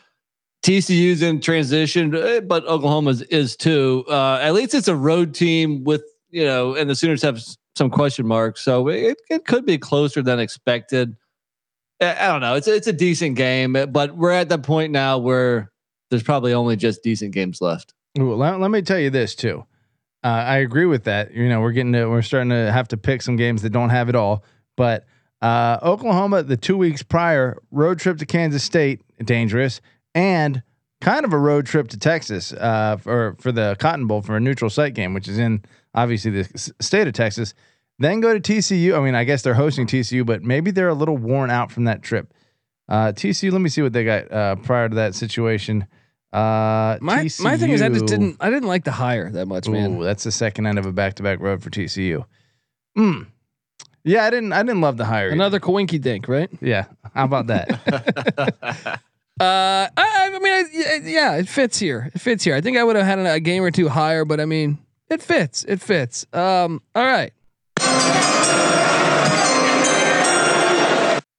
TCU's 0.65 1.21
in 1.21 1.41
transition, 1.41 2.15
eh, 2.15 2.41
but 2.41 2.65
Oklahoma's 2.67 3.21
is 3.23 3.57
too. 3.57 4.05
Uh, 4.09 4.39
at 4.41 4.55
least 4.55 4.73
it's 4.75 4.89
a 4.89 4.97
road 4.97 5.35
team 5.35 5.85
with 5.85 6.03
you 6.31 6.45
know, 6.45 6.75
and 6.75 6.89
the 6.89 6.97
Sooners 6.97 7.21
have 7.23 7.41
some 7.77 7.91
question 7.91 8.27
marks, 8.27 8.63
so 8.63 8.89
it, 8.89 9.19
it 9.29 9.45
could 9.45 9.67
be 9.67 9.77
closer 9.77 10.23
than 10.23 10.41
expected. 10.41 11.15
I 12.01 12.29
don't 12.29 12.41
know. 12.41 12.55
It's 12.55 12.67
it's 12.67 12.87
a 12.87 12.93
decent 12.93 13.37
game, 13.37 13.77
eh, 13.77 13.87
but 13.87 14.17
we're 14.17 14.33
at 14.33 14.49
the 14.49 14.59
point 14.59 14.93
now 14.93 15.19
where 15.19 15.71
there's 16.11 16.23
probably 16.23 16.55
only 16.55 16.77
just 16.77 17.03
decent 17.03 17.33
games 17.33 17.61
left. 17.61 17.93
Ooh, 18.19 18.35
let, 18.35 18.61
let 18.61 18.71
me 18.71 18.83
tell 18.83 18.99
you 18.99 19.11
this 19.11 19.35
too. 19.35 19.65
Uh, 20.23 20.29
I 20.29 20.57
agree 20.59 20.87
with 20.87 21.05
that. 21.05 21.35
You 21.35 21.49
know, 21.49 21.61
we're 21.61 21.73
getting 21.73 21.93
to, 21.93 22.07
we're 22.07 22.23
starting 22.23 22.51
to 22.51 22.73
have 22.73 22.89
to 22.89 22.97
pick 22.97 23.21
some 23.21 23.37
games 23.37 23.63
that 23.63 23.71
don't 23.71 23.91
have 23.91 24.09
it 24.09 24.15
all. 24.15 24.45
But 24.77 25.07
uh, 25.43 25.79
Oklahoma, 25.83 26.43
the 26.43 26.57
two 26.57 26.77
weeks 26.77 27.03
prior, 27.03 27.59
road 27.71 27.99
trip 27.99 28.19
to 28.19 28.27
Kansas 28.27 28.63
State, 28.65 29.01
dangerous, 29.25 29.81
and 30.15 30.63
kind 31.01 31.25
of 31.25 31.33
a 31.33 31.39
road 31.39 31.67
trip 31.67 31.89
to 31.89 31.99
Texas 31.99 32.53
uh, 32.53 32.97
for 32.99 33.37
for 33.41 33.53
the 33.53 33.77
Cotton 33.79 34.07
Bowl 34.07 34.23
for 34.23 34.37
a 34.37 34.41
neutral 34.41 34.71
site 34.71 34.95
game, 34.95 35.13
which 35.15 35.29
is 35.29 35.39
in 35.39 35.63
obviously 35.95 36.31
the 36.31 36.49
s- 36.55 36.73
state 36.81 37.07
of 37.07 37.13
Texas. 37.13 37.55
Then 37.99 38.21
go 38.21 38.37
to 38.37 38.41
TCU. 38.41 38.99
I 38.99 39.05
mean, 39.05 39.15
I 39.15 39.23
guess 39.25 39.43
they're 39.43 39.55
hosting 39.55 39.87
TCU, 39.87 40.27
but 40.27 40.43
maybe 40.43 40.71
they're 40.73 40.89
a 40.89 40.95
little 40.95 41.17
worn 41.17 41.51
out 41.51 41.71
from 41.71 41.85
that 41.85 42.03
trip. 42.03 42.33
Uh, 42.89 43.13
TCU, 43.13 43.53
let 43.53 43.61
me 43.61 43.69
see 43.69 43.83
what 43.83 43.93
they 43.93 44.05
got 44.05 44.33
uh, 44.33 44.57
prior 44.57 44.89
to 44.89 44.95
that 44.97 45.15
situation. 45.15 45.87
Uh, 46.33 46.99
My 47.01 47.29
my 47.41 47.57
thing 47.57 47.71
is, 47.71 47.81
I 47.83 47.89
just 47.91 48.07
didn't 48.07 48.37
I 48.41 48.51
didn't 48.51 48.69
like 48.69 48.83
the 48.85 48.91
hire 48.91 49.31
that 49.31 49.47
much, 49.47 49.69
man. 49.69 49.99
Ooh, 49.99 50.05
that's 50.05 50.25
the 50.25 50.33
second 50.33 50.67
end 50.67 50.79
of 50.81 50.87
a 50.87 50.93
back-to-back 50.93 51.39
road 51.39 51.63
for 51.63 51.71
TCU. 51.71 52.25
Mm. 52.99 53.29
Yeah, 54.05 54.25
I 54.25 54.31
didn't. 54.31 54.53
I 54.53 54.63
didn't 54.63 54.81
love 54.83 54.97
the 54.99 55.05
hire. 55.07 55.27
either. 55.27 55.35
Another 55.35 55.59
coinky 55.61 56.01
dink, 56.01 56.29
right? 56.29 56.51
Yeah. 56.61 56.85
How 57.15 57.25
about 57.25 57.47
that? 57.49 59.01
Uh, 59.41 59.89
I, 59.97 60.31
I 60.33 60.39
mean, 60.39 60.53
I, 60.53 60.65
yeah, 60.73 60.99
yeah, 61.03 61.37
it 61.39 61.49
fits 61.49 61.77
here. 61.77 62.09
It 62.15 62.21
fits 62.21 62.45
here. 62.45 62.55
I 62.55 62.61
think 62.61 62.77
I 62.77 62.85
would 62.85 62.95
have 62.95 63.05
had 63.05 63.19
a, 63.19 63.33
a 63.33 63.41
game 63.41 63.65
or 63.65 63.73
two 63.73 63.89
higher, 63.89 64.25
but 64.25 64.39
I 64.39 64.45
mean, 64.45 64.79
it 65.11 65.21
fits. 65.21 65.65
It 65.65 65.81
fits. 65.81 66.25
Um, 66.33 66.81
all 66.95 67.05
right. 67.05 67.33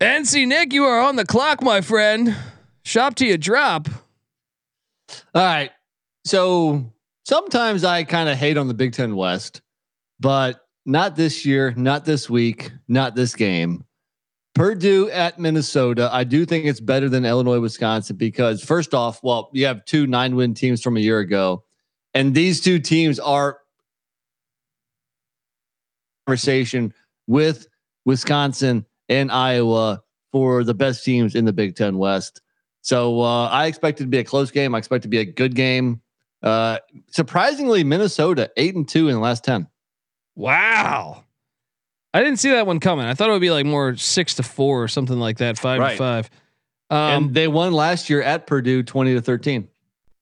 NC 0.01 0.45
Nick, 0.47 0.73
you 0.73 0.83
are 0.83 0.99
on 0.99 1.15
the 1.15 1.25
clock, 1.25 1.61
my 1.61 1.79
friend. 1.81 2.35
Shop 2.83 3.15
to 3.15 3.25
you 3.25 3.37
drop. 3.37 3.87
All 5.33 5.41
right. 5.41 5.71
So 6.25 6.91
sometimes 7.23 7.83
I 7.85 8.03
kind 8.03 8.27
of 8.27 8.37
hate 8.37 8.57
on 8.57 8.67
the 8.67 8.73
Big 8.73 8.91
Ten 8.91 9.15
West, 9.15 9.61
but 10.19 10.64
not 10.85 11.15
this 11.15 11.45
year, 11.45 11.73
not 11.75 12.05
this 12.05 12.29
week, 12.29 12.71
not 12.87 13.15
this 13.15 13.35
game. 13.35 13.85
Purdue 14.53 15.09
at 15.09 15.37
Minnesota. 15.37 16.09
I 16.13 16.23
do 16.23 16.45
think 16.45 16.65
it's 16.65 16.79
better 16.79 17.09
than 17.09 17.25
Illinois, 17.25 17.59
Wisconsin 17.59 18.15
because, 18.15 18.63
first 18.63 18.93
off, 18.93 19.21
well, 19.21 19.49
you 19.51 19.65
have 19.65 19.83
two 19.83 20.07
nine 20.07 20.35
win 20.35 20.53
teams 20.53 20.81
from 20.81 20.95
a 20.95 21.01
year 21.01 21.19
ago, 21.19 21.63
and 22.13 22.33
these 22.33 22.61
two 22.61 22.79
teams 22.79 23.19
are 23.19 23.59
conversation 26.25 26.93
with 27.27 27.67
Wisconsin 28.05 28.85
and 29.09 29.31
Iowa 29.31 30.01
for 30.31 30.63
the 30.63 30.73
best 30.73 31.03
teams 31.03 31.35
in 31.35 31.45
the 31.45 31.53
Big 31.53 31.75
Ten 31.75 31.97
West. 31.97 32.41
So 32.81 33.21
uh, 33.21 33.47
I 33.47 33.65
expect 33.65 33.99
it 33.99 34.05
to 34.05 34.09
be 34.09 34.19
a 34.19 34.23
close 34.23 34.51
game. 34.51 34.73
I 34.73 34.77
expect 34.77 35.01
it 35.01 35.07
to 35.07 35.09
be 35.09 35.19
a 35.19 35.25
good 35.25 35.55
game. 35.55 36.01
Uh, 36.41 36.77
surprisingly, 37.11 37.83
Minnesota 37.83 38.51
eight 38.55 38.75
and 38.75 38.87
two 38.87 39.09
in 39.09 39.15
the 39.15 39.21
last 39.21 39.43
ten. 39.43 39.67
Wow. 40.35 41.23
I 42.13 42.21
didn't 42.23 42.37
see 42.39 42.51
that 42.51 42.65
one 42.67 42.79
coming. 42.79 43.05
I 43.05 43.13
thought 43.13 43.29
it 43.29 43.33
would 43.33 43.41
be 43.41 43.51
like 43.51 43.65
more 43.65 43.95
six 43.97 44.35
to 44.35 44.43
four 44.43 44.83
or 44.83 44.87
something 44.87 45.19
like 45.19 45.37
that, 45.39 45.57
five 45.57 45.79
Right. 45.79 45.91
to 45.91 45.97
five. 45.97 46.29
Um, 46.89 46.97
and 47.25 47.33
they 47.33 47.47
won 47.47 47.73
last 47.73 48.09
year 48.09 48.21
at 48.21 48.45
Purdue 48.47 48.83
twenty 48.83 49.13
to 49.15 49.21
thirteen. 49.21 49.67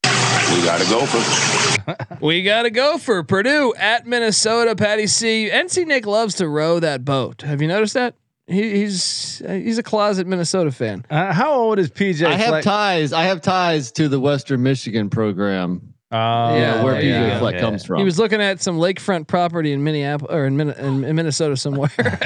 We 0.03 0.63
got 0.65 0.79
to 0.81 0.89
go 0.89 1.05
for 1.05 2.17
We 2.21 2.41
got 2.43 2.63
to 2.63 2.69
go 2.69 2.97
for 2.97 3.21
Purdue 3.23 3.73
at 3.77 4.07
Minnesota. 4.07 4.75
Patty 4.75 5.07
C. 5.07 5.49
NC 5.51 5.85
Nick 5.87 6.05
loves 6.05 6.35
to 6.35 6.47
row 6.47 6.79
that 6.79 7.03
boat. 7.03 7.41
Have 7.41 7.61
you 7.61 7.67
noticed 7.67 7.95
that? 7.95 8.15
He, 8.47 8.77
he's 8.77 9.41
uh, 9.47 9.51
he's 9.53 9.77
a 9.77 9.83
closet 9.83 10.25
Minnesota 10.27 10.71
fan. 10.71 11.05
uh, 11.09 11.31
how 11.33 11.51
old 11.53 11.79
is 11.79 11.89
PJ? 11.89 12.25
I 12.25 12.35
have 12.35 12.47
Fleck? 12.49 12.63
ties. 12.63 13.13
I 13.13 13.23
have 13.23 13.41
ties 13.41 13.91
to 13.93 14.07
the 14.09 14.19
Western 14.19 14.63
Michigan 14.63 15.09
program. 15.09 15.92
Oh, 16.15 16.55
Yeah, 16.55 16.83
where 16.83 16.93
there 16.93 17.01
PJ 17.01 17.05
you 17.25 17.33
go. 17.33 17.39
Fleck 17.39 17.55
Okay. 17.55 17.61
comes 17.63 17.83
from. 17.85 17.97
He 17.97 18.03
was 18.03 18.19
looking 18.19 18.39
at 18.41 18.61
some 18.61 18.77
lakefront 18.77 19.27
property 19.27 19.71
in 19.73 19.83
Minneapolis 19.83 20.31
or 20.33 20.45
in, 20.45 20.55
Min- 20.55 20.69
in, 20.69 21.03
in 21.03 21.15
Minnesota 21.15 21.57
somewhere. 21.57 21.89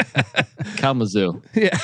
Kalamazoo. 0.77 1.41
yeah, 1.53 1.77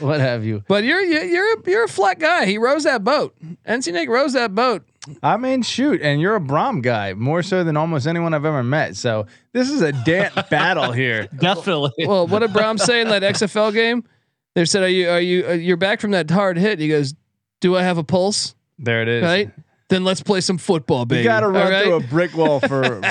what 0.00 0.20
have 0.20 0.44
you? 0.44 0.62
but 0.68 0.84
you're 0.84 1.00
you're 1.02 1.24
you're 1.24 1.58
a, 1.58 1.70
you're 1.70 1.84
a 1.84 1.88
flat 1.88 2.18
guy. 2.18 2.46
He 2.46 2.58
rows 2.58 2.84
that 2.84 3.04
boat. 3.04 3.34
NC 3.66 3.92
Nick 3.92 4.08
rows 4.08 4.32
that 4.32 4.54
boat. 4.54 4.84
I 5.22 5.36
mean, 5.36 5.62
shoot, 5.62 6.02
and 6.02 6.20
you're 6.20 6.36
a 6.36 6.40
Brohm 6.40 6.82
guy 6.82 7.14
more 7.14 7.42
so 7.42 7.64
than 7.64 7.76
almost 7.76 8.06
anyone 8.06 8.34
I've 8.34 8.44
ever 8.44 8.62
met. 8.62 8.94
So 8.96 9.26
this 9.52 9.70
is 9.70 9.80
a 9.82 9.92
dant 9.92 10.34
battle 10.50 10.92
here. 10.92 11.28
Definitely. 11.38 12.06
Well, 12.06 12.26
what 12.26 12.40
did 12.40 12.50
Brohm 12.50 12.78
say 12.78 13.00
in 13.00 13.08
that 13.08 13.22
XFL 13.22 13.72
game? 13.72 14.04
They 14.54 14.64
said, 14.64 14.82
"Are 14.82 14.88
you 14.88 15.08
are 15.10 15.20
you 15.20 15.46
uh, 15.48 15.52
you're 15.52 15.76
back 15.76 16.00
from 16.00 16.10
that 16.12 16.30
hard 16.30 16.56
hit?" 16.58 16.78
He 16.78 16.88
goes, 16.88 17.14
"Do 17.60 17.76
I 17.76 17.82
have 17.82 17.98
a 17.98 18.04
pulse?" 18.04 18.54
There 18.78 19.02
it 19.02 19.08
is. 19.08 19.22
Right. 19.22 19.50
Then 19.88 20.04
let's 20.04 20.22
play 20.22 20.42
some 20.42 20.58
football, 20.58 21.06
baby. 21.06 21.20
You 21.20 21.24
got 21.24 21.40
to 21.40 21.48
run 21.48 21.70
right? 21.70 21.84
through 21.84 21.94
a 21.94 22.00
brick 22.00 22.36
wall 22.36 22.60
for. 22.60 22.84
uh, 23.04 23.10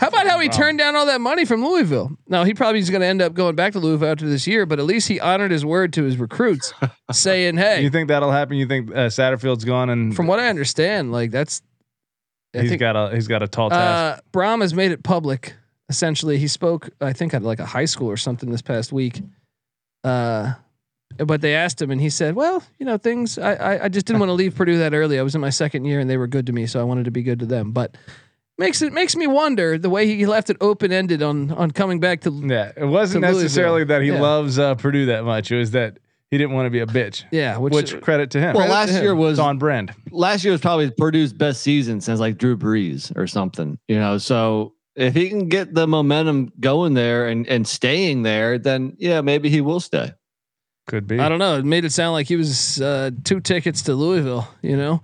How 0.00 0.08
about 0.08 0.26
how 0.26 0.38
he 0.38 0.48
turned 0.48 0.78
down 0.78 0.96
all 0.96 1.04
that 1.06 1.20
money 1.20 1.44
from 1.44 1.62
Louisville? 1.62 2.10
Now 2.26 2.44
he 2.44 2.54
probably 2.54 2.80
is 2.80 2.88
going 2.88 3.02
to 3.02 3.06
end 3.06 3.20
up 3.20 3.34
going 3.34 3.54
back 3.54 3.74
to 3.74 3.78
Louisville 3.78 4.08
after 4.08 4.26
this 4.26 4.46
year, 4.46 4.64
but 4.64 4.78
at 4.78 4.86
least 4.86 5.08
he 5.08 5.20
honored 5.20 5.50
his 5.50 5.66
word 5.66 5.92
to 5.92 6.04
his 6.04 6.16
recruits, 6.16 6.72
saying, 7.12 7.58
"Hey, 7.58 7.82
You 7.82 7.90
think 7.90 8.08
that'll 8.08 8.32
happen? 8.32 8.56
You 8.56 8.66
think 8.66 8.90
uh, 8.90 9.08
Satterfield's 9.10 9.64
gone 9.66 9.90
and 9.90 10.16
from 10.16 10.26
what 10.26 10.40
I 10.40 10.48
understand, 10.48 11.12
like 11.12 11.30
that's." 11.30 11.60
I 12.56 12.62
he's 12.62 12.70
think 12.70 12.80
got 12.80 12.96
a 12.96 13.14
he's 13.14 13.28
got 13.28 13.42
a 13.42 13.48
tall 13.48 13.68
task. 13.68 14.20
uh, 14.20 14.22
Brohm 14.32 14.62
has 14.62 14.72
made 14.72 14.90
it 14.90 15.02
public. 15.02 15.54
Essentially, 15.90 16.38
he 16.38 16.48
spoke, 16.48 16.88
I 17.00 17.12
think, 17.12 17.34
at 17.34 17.42
like 17.42 17.60
a 17.60 17.66
high 17.66 17.84
school 17.84 18.08
or 18.10 18.16
something 18.16 18.50
this 18.50 18.62
past 18.62 18.90
week. 18.90 19.20
Uh, 20.02 20.54
but 21.26 21.40
they 21.40 21.54
asked 21.54 21.80
him, 21.82 21.90
and 21.90 22.00
he 22.00 22.10
said, 22.10 22.34
"Well, 22.34 22.62
you 22.78 22.86
know, 22.86 22.96
things. 22.98 23.38
I, 23.38 23.54
I, 23.54 23.84
I 23.84 23.88
just 23.88 24.06
didn't 24.06 24.20
want 24.20 24.30
to 24.30 24.34
leave 24.34 24.54
Purdue 24.54 24.78
that 24.78 24.94
early. 24.94 25.18
I 25.18 25.22
was 25.22 25.34
in 25.34 25.40
my 25.40 25.50
second 25.50 25.84
year, 25.84 26.00
and 26.00 26.08
they 26.08 26.16
were 26.16 26.26
good 26.26 26.46
to 26.46 26.52
me, 26.52 26.66
so 26.66 26.80
I 26.80 26.84
wanted 26.84 27.04
to 27.06 27.10
be 27.10 27.22
good 27.22 27.38
to 27.40 27.46
them." 27.46 27.72
But 27.72 27.96
makes 28.56 28.82
it 28.82 28.92
makes 28.92 29.14
me 29.16 29.26
wonder 29.26 29.78
the 29.78 29.90
way 29.90 30.06
he 30.06 30.26
left 30.26 30.50
it 30.50 30.56
open 30.60 30.92
ended 30.92 31.22
on 31.22 31.50
on 31.52 31.70
coming 31.70 32.00
back 32.00 32.22
to. 32.22 32.30
yeah, 32.30 32.72
it 32.76 32.84
wasn't 32.86 33.22
necessarily 33.22 33.80
Louisville. 33.84 33.96
that 33.98 34.02
he 34.02 34.08
Yeah. 34.10 34.20
loves 34.20 34.58
uh, 34.58 34.74
Purdue 34.74 35.06
that 35.06 35.24
much. 35.24 35.50
It 35.52 35.58
was 35.58 35.70
that 35.72 35.98
he 36.30 36.36
didn't 36.38 36.52
want 36.52 36.66
to 36.66 36.70
be 36.70 36.80
a 36.80 36.86
bitch. 36.86 37.24
Yeah, 37.30 37.56
which, 37.56 37.72
Which, 37.72 38.00
credit 38.02 38.30
to 38.32 38.38
him. 38.38 38.54
well, 38.54 38.66
Credit 38.66 38.72
last 38.74 38.90
him. 38.90 39.02
year 39.02 39.14
was 39.14 39.38
on 39.38 39.58
brand. 39.58 39.94
last 40.10 40.44
year 40.44 40.52
was 40.52 40.60
probably 40.60 40.90
Purdue's 40.90 41.32
best 41.32 41.62
season 41.62 42.00
since 42.02 42.20
like 42.20 42.36
Drew 42.36 42.56
Brees 42.56 43.16
or 43.16 43.26
something. 43.26 43.78
You 43.88 43.98
know, 43.98 44.18
so 44.18 44.74
if 44.94 45.14
he 45.14 45.28
can 45.28 45.48
get 45.48 45.72
the 45.74 45.86
momentum 45.86 46.50
going 46.60 46.94
there 46.94 47.28
and 47.28 47.46
and 47.46 47.66
staying 47.66 48.24
there, 48.24 48.58
then 48.58 48.94
yeah, 48.98 49.20
maybe 49.20 49.48
he 49.48 49.60
will 49.60 49.80
stay. 49.80 50.12
Could 50.88 51.06
be. 51.06 51.18
I 51.20 51.28
don't 51.28 51.38
know. 51.38 51.58
It 51.58 51.64
made 51.64 51.84
it 51.84 51.92
sound 51.92 52.14
like 52.14 52.26
he 52.26 52.34
was 52.36 52.80
uh, 52.80 53.10
two 53.22 53.40
tickets 53.40 53.82
to 53.82 53.94
Louisville, 53.94 54.48
you 54.62 54.76
know. 54.76 55.02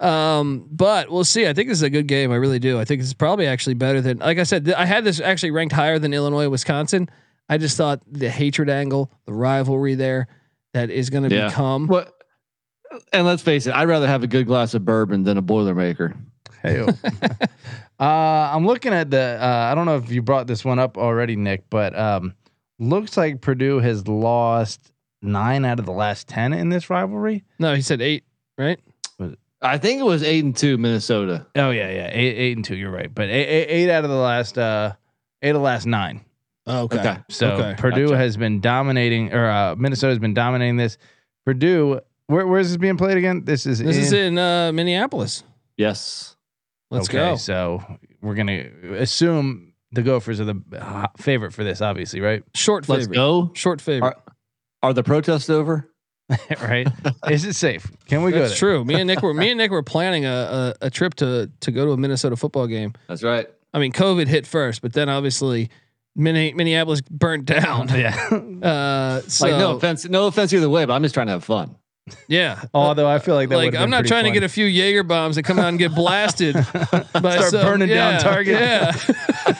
Um, 0.00 0.66
but 0.72 1.10
we'll 1.10 1.24
see. 1.24 1.46
I 1.46 1.52
think 1.52 1.68
this 1.68 1.78
is 1.78 1.82
a 1.82 1.90
good 1.90 2.06
game. 2.08 2.32
I 2.32 2.36
really 2.36 2.58
do. 2.58 2.78
I 2.80 2.84
think 2.84 3.00
it's 3.02 3.14
probably 3.14 3.46
actually 3.46 3.74
better 3.74 4.00
than, 4.00 4.18
like 4.18 4.38
I 4.38 4.42
said, 4.42 4.64
th- 4.64 4.76
I 4.76 4.84
had 4.86 5.04
this 5.04 5.20
actually 5.20 5.52
ranked 5.52 5.74
higher 5.74 5.98
than 5.98 6.12
Illinois, 6.12 6.48
Wisconsin. 6.48 7.08
I 7.48 7.58
just 7.58 7.76
thought 7.76 8.00
the 8.10 8.28
hatred 8.28 8.68
angle, 8.68 9.12
the 9.26 9.32
rivalry 9.32 9.94
there, 9.94 10.26
that 10.74 10.90
is 10.90 11.08
going 11.10 11.28
to 11.28 11.34
Yeah. 11.34 11.48
become. 11.48 11.86
What? 11.86 12.12
And 13.12 13.26
let's 13.26 13.42
face 13.42 13.66
it, 13.66 13.74
I'd 13.74 13.88
rather 13.88 14.06
have 14.06 14.22
a 14.22 14.26
good 14.26 14.46
glass 14.46 14.74
of 14.74 14.84
bourbon 14.84 15.22
than 15.24 15.36
a 15.38 15.42
Boilermaker. 15.42 16.16
Hey, 16.62 16.80
uh, 18.00 18.04
I'm 18.04 18.66
looking 18.66 18.92
at 18.92 19.10
the. 19.10 19.38
Uh, 19.40 19.68
I 19.70 19.74
don't 19.74 19.86
know 19.86 19.96
if 19.96 20.10
you 20.10 20.22
brought 20.22 20.46
this 20.46 20.64
one 20.64 20.78
up 20.78 20.96
already, 20.98 21.36
Nick, 21.36 21.64
but 21.70 21.96
um, 21.98 22.34
looks 22.78 23.16
like 23.16 23.40
Purdue 23.40 23.78
has 23.80 24.06
lost 24.08 24.92
nine 25.22 25.64
out 25.64 25.78
of 25.78 25.86
the 25.86 25.92
last 25.92 26.28
ten 26.28 26.52
in 26.52 26.68
this 26.68 26.90
rivalry. 26.90 27.44
No, 27.58 27.74
he 27.74 27.82
said 27.82 28.00
eight, 28.00 28.24
right? 28.58 28.78
I 29.62 29.78
think 29.78 30.00
it 30.00 30.04
was 30.04 30.22
eight 30.22 30.44
and 30.44 30.54
two 30.56 30.76
Minnesota. 30.78 31.46
Oh 31.56 31.70
yeah, 31.70 31.90
yeah, 31.90 32.10
eight, 32.12 32.36
eight 32.36 32.56
and 32.56 32.64
two. 32.64 32.76
You're 32.76 32.90
right, 32.90 33.12
but 33.12 33.28
eight, 33.28 33.46
eight, 33.46 33.66
eight 33.68 33.90
out 33.90 34.04
of 34.04 34.10
the 34.10 34.16
last 34.16 34.58
uh, 34.58 34.92
eight 35.42 35.50
of 35.50 35.54
the 35.56 35.60
last 35.60 35.86
nine. 35.86 36.24
Okay. 36.68 36.98
Okay. 36.98 37.18
So 37.30 37.52
Okay. 37.52 37.74
Purdue 37.78 38.08
Gotcha. 38.08 38.18
has 38.18 38.36
been 38.36 38.60
dominating, 38.60 39.32
or 39.32 39.48
uh, 39.48 39.76
Minnesota 39.76 40.10
has 40.10 40.18
been 40.18 40.34
dominating 40.34 40.76
this. 40.76 40.98
Purdue, 41.44 42.00
where, 42.26 42.46
where's 42.46 42.68
this 42.68 42.76
being 42.76 42.96
played 42.96 43.16
again? 43.16 43.44
This 43.44 43.66
is 43.66 43.78
This 43.78 43.96
in, 43.96 44.02
is 44.02 44.12
in 44.12 44.38
uh, 44.38 44.72
Minneapolis. 44.72 45.44
Yes. 45.76 46.36
Let's 46.90 47.08
okay, 47.08 47.18
go. 47.18 47.36
So 47.36 47.82
we're 48.20 48.34
gonna 48.34 48.64
assume 48.98 49.72
the 49.92 50.02
Gophers 50.02 50.40
are 50.40 50.44
the 50.44 50.60
uh, 50.78 51.06
favorite 51.16 51.52
for 51.52 51.64
this, 51.64 51.80
obviously, 51.80 52.20
right? 52.20 52.42
Short 52.54 52.88
Let's 52.88 53.04
favorite. 53.04 53.16
go. 53.16 53.50
Short 53.54 53.80
favorite. 53.80 54.08
Are, 54.08 54.22
are 54.82 54.92
the 54.92 55.02
protests 55.02 55.50
over? 55.50 55.88
right? 56.60 56.88
is 57.30 57.44
it 57.44 57.54
safe? 57.54 57.88
Can 58.06 58.22
we 58.24 58.32
go? 58.32 58.40
That's 58.40 58.50
there? 58.52 58.58
true. 58.58 58.84
Me 58.84 58.94
and 58.96 59.06
Nick 59.06 59.22
were 59.22 59.32
me 59.32 59.50
and 59.50 59.58
Nick 59.58 59.70
were 59.70 59.82
planning 59.84 60.24
a, 60.24 60.74
a, 60.80 60.86
a 60.86 60.90
trip 60.90 61.14
to 61.16 61.50
to 61.60 61.70
go 61.70 61.84
to 61.86 61.92
a 61.92 61.96
Minnesota 61.96 62.36
football 62.36 62.66
game. 62.66 62.94
That's 63.08 63.22
right. 63.22 63.46
I 63.72 63.78
mean, 63.78 63.92
COVID 63.92 64.26
hit 64.26 64.46
first, 64.46 64.82
but 64.82 64.92
then 64.92 65.08
obviously 65.08 65.70
Minne- 66.16 66.56
Minneapolis 66.56 67.00
burnt 67.02 67.44
down. 67.44 67.88
Yeah. 67.96 68.16
Uh, 68.62 69.20
so 69.28 69.46
like 69.46 69.58
no 69.58 69.76
offense, 69.76 70.04
no 70.08 70.26
offense 70.26 70.52
either 70.52 70.68
way, 70.68 70.84
but 70.84 70.94
I'm 70.94 71.02
just 71.02 71.14
trying 71.14 71.26
to 71.26 71.32
have 71.34 71.44
fun. 71.44 71.76
Yeah. 72.28 72.62
Although 72.72 73.08
I 73.08 73.18
feel 73.18 73.34
like 73.34 73.48
that 73.50 73.56
like 73.56 73.74
I'm 73.74 73.90
not 73.90 74.06
trying 74.06 74.24
fun. 74.24 74.32
to 74.32 74.40
get 74.40 74.44
a 74.44 74.48
few 74.48 74.64
Jaeger 74.64 75.02
bombs 75.02 75.36
that 75.36 75.42
come 75.42 75.58
out 75.58 75.68
and 75.68 75.78
get 75.78 75.94
blasted. 75.94 76.54
by 76.54 76.64
Start 77.10 77.50
some- 77.50 77.66
burning 77.66 77.88
down 77.88 78.20
Target. 78.20 78.60
Yeah. 78.60 78.92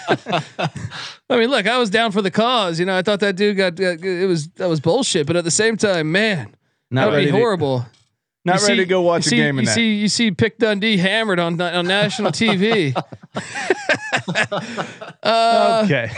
I 1.29 1.37
mean, 1.39 1.51
look, 1.51 1.67
I 1.67 1.79
was 1.79 1.91
down 1.91 2.13
for 2.13 2.23
the 2.23 2.31
cause. 2.31 2.79
You 2.79 2.87
know, 2.87 2.97
I 2.97 3.03
thought 3.03 3.21
that 3.21 3.37
dude 3.37 3.57
got, 3.57 3.75
got 3.75 4.03
it 4.05 4.27
was 4.27 4.49
that 4.51 4.69
was 4.69 4.81
bullshit, 4.81 5.27
but 5.27 5.37
at 5.37 5.45
the 5.45 5.51
same 5.51 5.77
time, 5.77 6.13
man, 6.13 6.55
not 6.91 7.07
that 7.07 7.11
would 7.13 7.19
be 7.21 7.27
to- 7.27 7.33
horrible. 7.33 7.85
not 8.45 8.61
You 8.61 8.67
ready 8.67 8.75
see- 8.75 8.85
to 8.85 8.89
go 8.89 9.01
watch 9.03 9.25
you 9.27 9.29
a 9.29 9.31
see, 9.31 9.37
game 9.37 9.59
in 9.59 9.65
you 9.65 9.67
that. 9.67 9.75
see, 9.75 9.95
you 9.95 10.09
see, 10.09 10.31
Pick 10.31 10.59
Dundee 10.59 10.97
hammered 10.99 11.41
on 11.41 11.61
on 11.61 11.87
national 11.87 12.33
TV. 12.33 12.95
uh, 15.23 15.83
okay. 15.85 16.11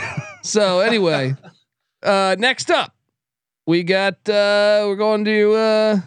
So 0.43 0.79
anyway, 0.79 1.35
uh, 2.03 2.35
next 2.39 2.69
up, 2.71 2.93
we 3.65 3.83
got 3.83 4.15
uh, 4.29 4.85
we're 4.87 4.95
going 4.95 5.25
to 5.25 5.53
uh, 5.53 5.99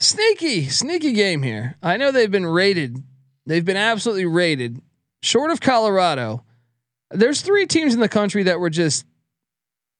sneaky 0.00 0.68
sneaky 0.68 1.12
game 1.12 1.42
here. 1.42 1.76
I 1.82 1.96
know 1.96 2.10
they've 2.10 2.30
been 2.30 2.46
rated. 2.46 3.02
They've 3.46 3.64
been 3.64 3.76
absolutely 3.76 4.26
rated. 4.26 4.80
Short 5.22 5.50
of 5.50 5.60
Colorado, 5.60 6.44
there's 7.10 7.42
three 7.42 7.66
teams 7.66 7.94
in 7.94 8.00
the 8.00 8.08
country 8.08 8.44
that 8.44 8.60
were 8.60 8.70
just 8.70 9.04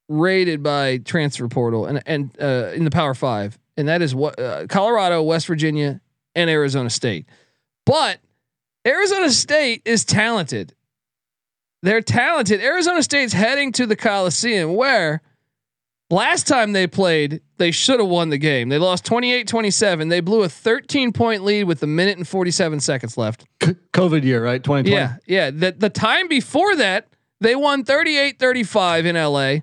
rated 0.08 0.62
by 0.62 0.98
transfer 0.98 1.48
portal 1.48 1.86
and 1.86 2.02
and 2.06 2.36
uh, 2.40 2.72
in 2.74 2.84
the 2.84 2.90
Power 2.90 3.14
Five, 3.14 3.58
and 3.76 3.88
that 3.88 4.02
is 4.02 4.14
what 4.14 4.38
uh, 4.38 4.66
Colorado, 4.66 5.22
West 5.22 5.46
Virginia, 5.46 6.00
and 6.34 6.50
Arizona 6.50 6.90
State. 6.90 7.26
But 7.86 8.18
Arizona 8.86 9.30
State 9.30 9.82
is 9.84 10.04
talented. 10.04 10.74
They're 11.82 12.00
talented. 12.00 12.60
Arizona 12.60 13.02
State's 13.02 13.32
heading 13.32 13.72
to 13.72 13.86
the 13.86 13.96
Coliseum 13.96 14.74
where 14.74 15.20
last 16.12 16.46
time 16.46 16.72
they 16.72 16.86
played, 16.86 17.40
they 17.56 17.70
should 17.70 17.98
have 17.98 18.08
won 18.08 18.28
the 18.28 18.38
game. 18.38 18.68
They 18.68 18.78
lost 18.78 19.04
28-27. 19.06 20.10
They 20.10 20.20
blew 20.20 20.42
a 20.42 20.48
13 20.48 21.12
point 21.12 21.42
lead 21.42 21.64
with 21.64 21.82
a 21.82 21.86
minute 21.86 22.18
and 22.18 22.28
47 22.28 22.80
seconds 22.80 23.16
left. 23.16 23.46
COVID 23.60 24.22
year, 24.22 24.44
right? 24.44 24.62
2020. 24.62 24.90
Yeah. 24.90 25.16
Yeah. 25.26 25.50
The 25.50 25.72
the 25.72 25.90
time 25.90 26.28
before 26.28 26.76
that, 26.76 27.08
they 27.40 27.56
won 27.56 27.84
38-35 27.84 29.06
in 29.06 29.16
LA. 29.16 29.62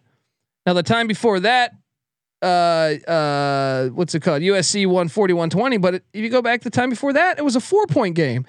Now 0.65 0.73
the 0.73 0.83
time 0.83 1.07
before 1.07 1.39
that, 1.41 1.73
uh 2.41 2.45
uh 2.45 3.87
what's 3.89 4.15
it 4.15 4.21
called? 4.21 4.41
USC 4.41 4.87
won 4.87 5.09
41-20, 5.09 5.79
but 5.81 5.95
if 5.95 6.03
you 6.13 6.29
go 6.29 6.41
back 6.41 6.61
to 6.61 6.63
the 6.65 6.75
time 6.75 6.89
before 6.89 7.13
that, 7.13 7.37
it 7.37 7.45
was 7.45 7.55
a 7.55 7.61
four 7.61 7.85
point 7.85 8.15
game. 8.15 8.45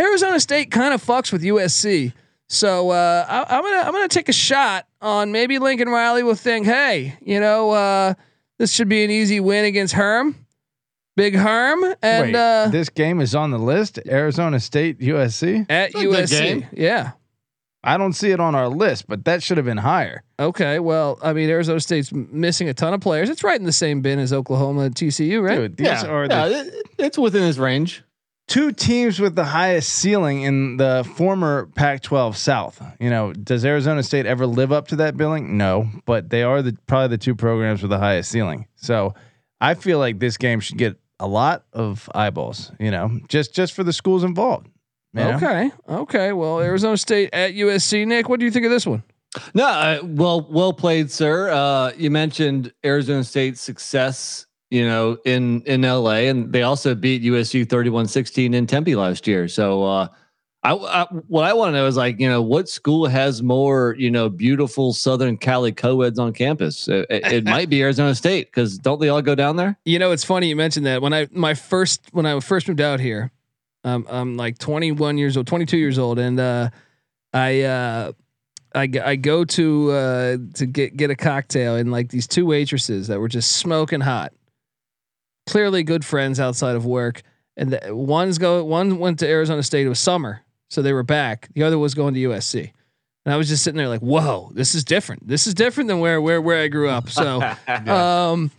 Arizona 0.00 0.40
State 0.40 0.70
kind 0.70 0.94
of 0.94 1.04
fucks 1.04 1.32
with 1.32 1.42
USC. 1.42 2.12
So 2.48 2.90
uh, 2.90 3.24
I, 3.28 3.56
I'm 3.56 3.62
gonna 3.62 3.76
I'm 3.78 3.92
gonna 3.92 4.08
take 4.08 4.28
a 4.28 4.32
shot 4.34 4.86
on 5.02 5.32
maybe 5.32 5.58
Lincoln 5.58 5.88
Riley 5.88 6.22
will 6.22 6.34
think, 6.34 6.66
hey, 6.66 7.16
you 7.20 7.40
know, 7.40 7.70
uh, 7.70 8.14
this 8.58 8.72
should 8.72 8.88
be 8.88 9.04
an 9.04 9.10
easy 9.10 9.40
win 9.40 9.64
against 9.64 9.94
Herm, 9.94 10.36
Big 11.16 11.34
Herm, 11.34 11.84
and 12.02 12.26
Wait, 12.32 12.34
uh, 12.34 12.68
this 12.70 12.88
game 12.88 13.20
is 13.20 13.34
on 13.34 13.50
the 13.50 13.58
list. 13.58 13.98
Arizona 14.06 14.60
State, 14.60 15.00
USC. 15.00 15.66
at 15.68 15.90
It's 15.90 15.94
a 15.96 16.04
good 16.04 16.24
USC. 16.28 16.68
Yeah. 16.72 17.12
I 17.84 17.98
don't 17.98 18.12
see 18.12 18.30
it 18.30 18.38
on 18.38 18.54
our 18.54 18.68
list, 18.68 19.08
but 19.08 19.24
that 19.24 19.42
should 19.42 19.56
have 19.56 19.66
been 19.66 19.76
higher. 19.78 20.22
Okay. 20.38 20.78
Well, 20.78 21.18
I 21.20 21.32
mean, 21.32 21.50
Arizona 21.50 21.80
State's 21.80 22.12
missing 22.12 22.68
a 22.68 22.74
ton 22.74 22.94
of 22.94 23.00
players. 23.00 23.28
It's 23.28 23.42
right 23.42 23.58
in 23.58 23.66
the 23.66 23.72
same 23.72 24.02
bin 24.02 24.20
as 24.20 24.32
Oklahoma 24.32 24.82
and 24.82 24.94
TCU, 24.94 25.42
right? 25.42 25.56
Dude, 25.56 25.76
these 25.78 25.86
Yeah, 25.88 26.06
are 26.06 26.26
yeah, 26.30 26.48
the 26.48 26.58
it- 26.68 26.86
it's 26.98 27.18
within 27.18 27.42
his 27.42 27.58
range. 27.58 28.04
Two 28.48 28.72
teams 28.72 29.18
with 29.20 29.34
the 29.34 29.44
highest 29.44 29.88
ceiling 29.90 30.42
in 30.42 30.76
the 30.76 31.08
former 31.16 31.66
Pac-12 31.74 32.36
South. 32.36 32.82
You 33.00 33.10
know, 33.10 33.32
does 33.32 33.64
Arizona 33.64 34.02
State 34.02 34.26
ever 34.26 34.46
live 34.46 34.72
up 34.72 34.88
to 34.88 34.96
that 34.96 35.16
billing? 35.16 35.56
No, 35.56 35.88
but 36.04 36.30
they 36.30 36.42
are 36.42 36.62
the 36.62 36.76
probably 36.86 37.08
the 37.08 37.18
two 37.18 37.34
programs 37.34 37.82
with 37.82 37.90
the 37.90 37.98
highest 37.98 38.30
ceiling. 38.30 38.66
So 38.76 39.14
I 39.60 39.74
feel 39.74 39.98
like 39.98 40.18
this 40.18 40.36
game 40.36 40.60
should 40.60 40.78
get 40.78 40.96
a 41.20 41.26
lot 41.26 41.64
of 41.72 42.08
eyeballs. 42.14 42.72
You 42.78 42.90
know, 42.90 43.20
just 43.28 43.54
just 43.54 43.72
for 43.74 43.84
the 43.84 43.92
schools 43.92 44.24
involved. 44.24 44.68
you 45.14 45.20
know? 45.22 45.36
Okay. 45.36 45.70
Okay. 45.88 46.32
Well, 46.32 46.60
Arizona 46.60 46.96
State 46.96 47.30
at 47.32 47.52
USC. 47.54 48.06
Nick, 48.06 48.28
what 48.28 48.38
do 48.40 48.44
you 48.46 48.50
think 48.52 48.64
of 48.64 48.70
this 48.70 48.86
one? 48.86 49.02
No, 49.54 49.64
uh, 49.66 50.00
well, 50.02 50.46
well 50.50 50.74
played, 50.74 51.10
sir. 51.10 51.48
Uh, 51.48 51.92
you 51.96 52.10
mentioned 52.10 52.70
Arizona 52.84 53.24
State's 53.24 53.62
success, 53.62 54.44
you 54.72 54.86
know, 54.86 55.18
in 55.26 55.60
in 55.62 55.82
LA, 55.82 56.28
and 56.30 56.50
they 56.50 56.62
also 56.62 56.94
beat 56.94 57.22
USC 57.22 57.66
31-16 57.66 58.54
in 58.54 58.66
Tempe 58.66 58.94
last 58.94 59.26
year. 59.26 59.46
So, 59.46 59.84
uh, 59.84 60.08
I, 60.62 60.72
I 60.72 61.06
what 61.26 61.44
I 61.44 61.52
want 61.52 61.68
to 61.68 61.72
know 61.72 61.86
is 61.86 61.96
like, 61.96 62.18
you 62.18 62.26
know, 62.26 62.40
what 62.40 62.70
school 62.70 63.06
has 63.06 63.42
more, 63.42 63.94
you 63.98 64.10
know, 64.10 64.30
beautiful 64.30 64.94
Southern 64.94 65.36
Cali 65.36 65.72
co-eds 65.72 66.18
on 66.18 66.32
campus? 66.32 66.88
It, 66.88 67.06
it, 67.10 67.44
might 67.44 67.68
be 67.68 67.82
Arizona 67.82 68.14
State 68.14 68.46
because 68.46 68.78
don't 68.78 68.98
they 68.98 69.10
all 69.10 69.20
go 69.20 69.34
down 69.34 69.56
there? 69.56 69.76
You 69.84 69.98
know, 69.98 70.10
it's 70.10 70.24
funny 70.24 70.48
you 70.48 70.56
mentioned 70.56 70.86
that. 70.86 71.02
When 71.02 71.12
I 71.12 71.28
my 71.32 71.52
first 71.52 72.06
when 72.12 72.24
I 72.24 72.40
first 72.40 72.66
moved 72.66 72.80
out 72.80 72.98
here, 72.98 73.30
um, 73.84 74.06
I'm 74.08 74.38
like 74.38 74.56
21 74.56 75.18
years 75.18 75.36
old, 75.36 75.46
22 75.48 75.76
years 75.76 75.98
old, 75.98 76.18
and 76.18 76.40
uh, 76.40 76.70
I 77.34 77.60
uh, 77.60 78.12
I 78.74 78.88
I 79.04 79.16
go 79.16 79.44
to 79.44 79.90
uh, 79.90 80.36
to 80.54 80.64
get 80.64 80.96
get 80.96 81.10
a 81.10 81.16
cocktail, 81.16 81.76
and 81.76 81.92
like 81.92 82.08
these 82.08 82.26
two 82.26 82.46
waitresses 82.46 83.08
that 83.08 83.20
were 83.20 83.28
just 83.28 83.52
smoking 83.52 84.00
hot, 84.00 84.32
clearly 85.46 85.82
good 85.82 86.04
friends 86.04 86.38
outside 86.40 86.76
of 86.76 86.84
work, 86.86 87.22
and 87.56 87.72
the, 87.72 87.94
one's 87.94 88.38
go 88.38 88.64
one 88.64 88.98
went 88.98 89.18
to 89.20 89.28
Arizona 89.28 89.62
State. 89.62 89.86
It 89.86 89.88
was 89.88 89.98
summer, 90.00 90.42
so 90.70 90.82
they 90.82 90.92
were 90.92 91.02
back. 91.02 91.48
The 91.54 91.62
other 91.62 91.78
was 91.78 91.94
going 91.94 92.14
to 92.14 92.20
USC. 92.20 92.72
And 93.24 93.32
I 93.32 93.36
was 93.36 93.48
just 93.48 93.62
sitting 93.62 93.78
there 93.78 93.88
like, 93.88 94.00
"Whoa, 94.00 94.50
this 94.52 94.74
is 94.74 94.82
different. 94.84 95.28
This 95.28 95.46
is 95.46 95.54
different 95.54 95.86
than 95.88 96.00
where 96.00 96.20
where 96.20 96.40
where 96.40 96.60
I 96.60 96.66
grew 96.68 96.88
up." 96.88 97.08
So, 97.08 97.40
um, 97.86 98.50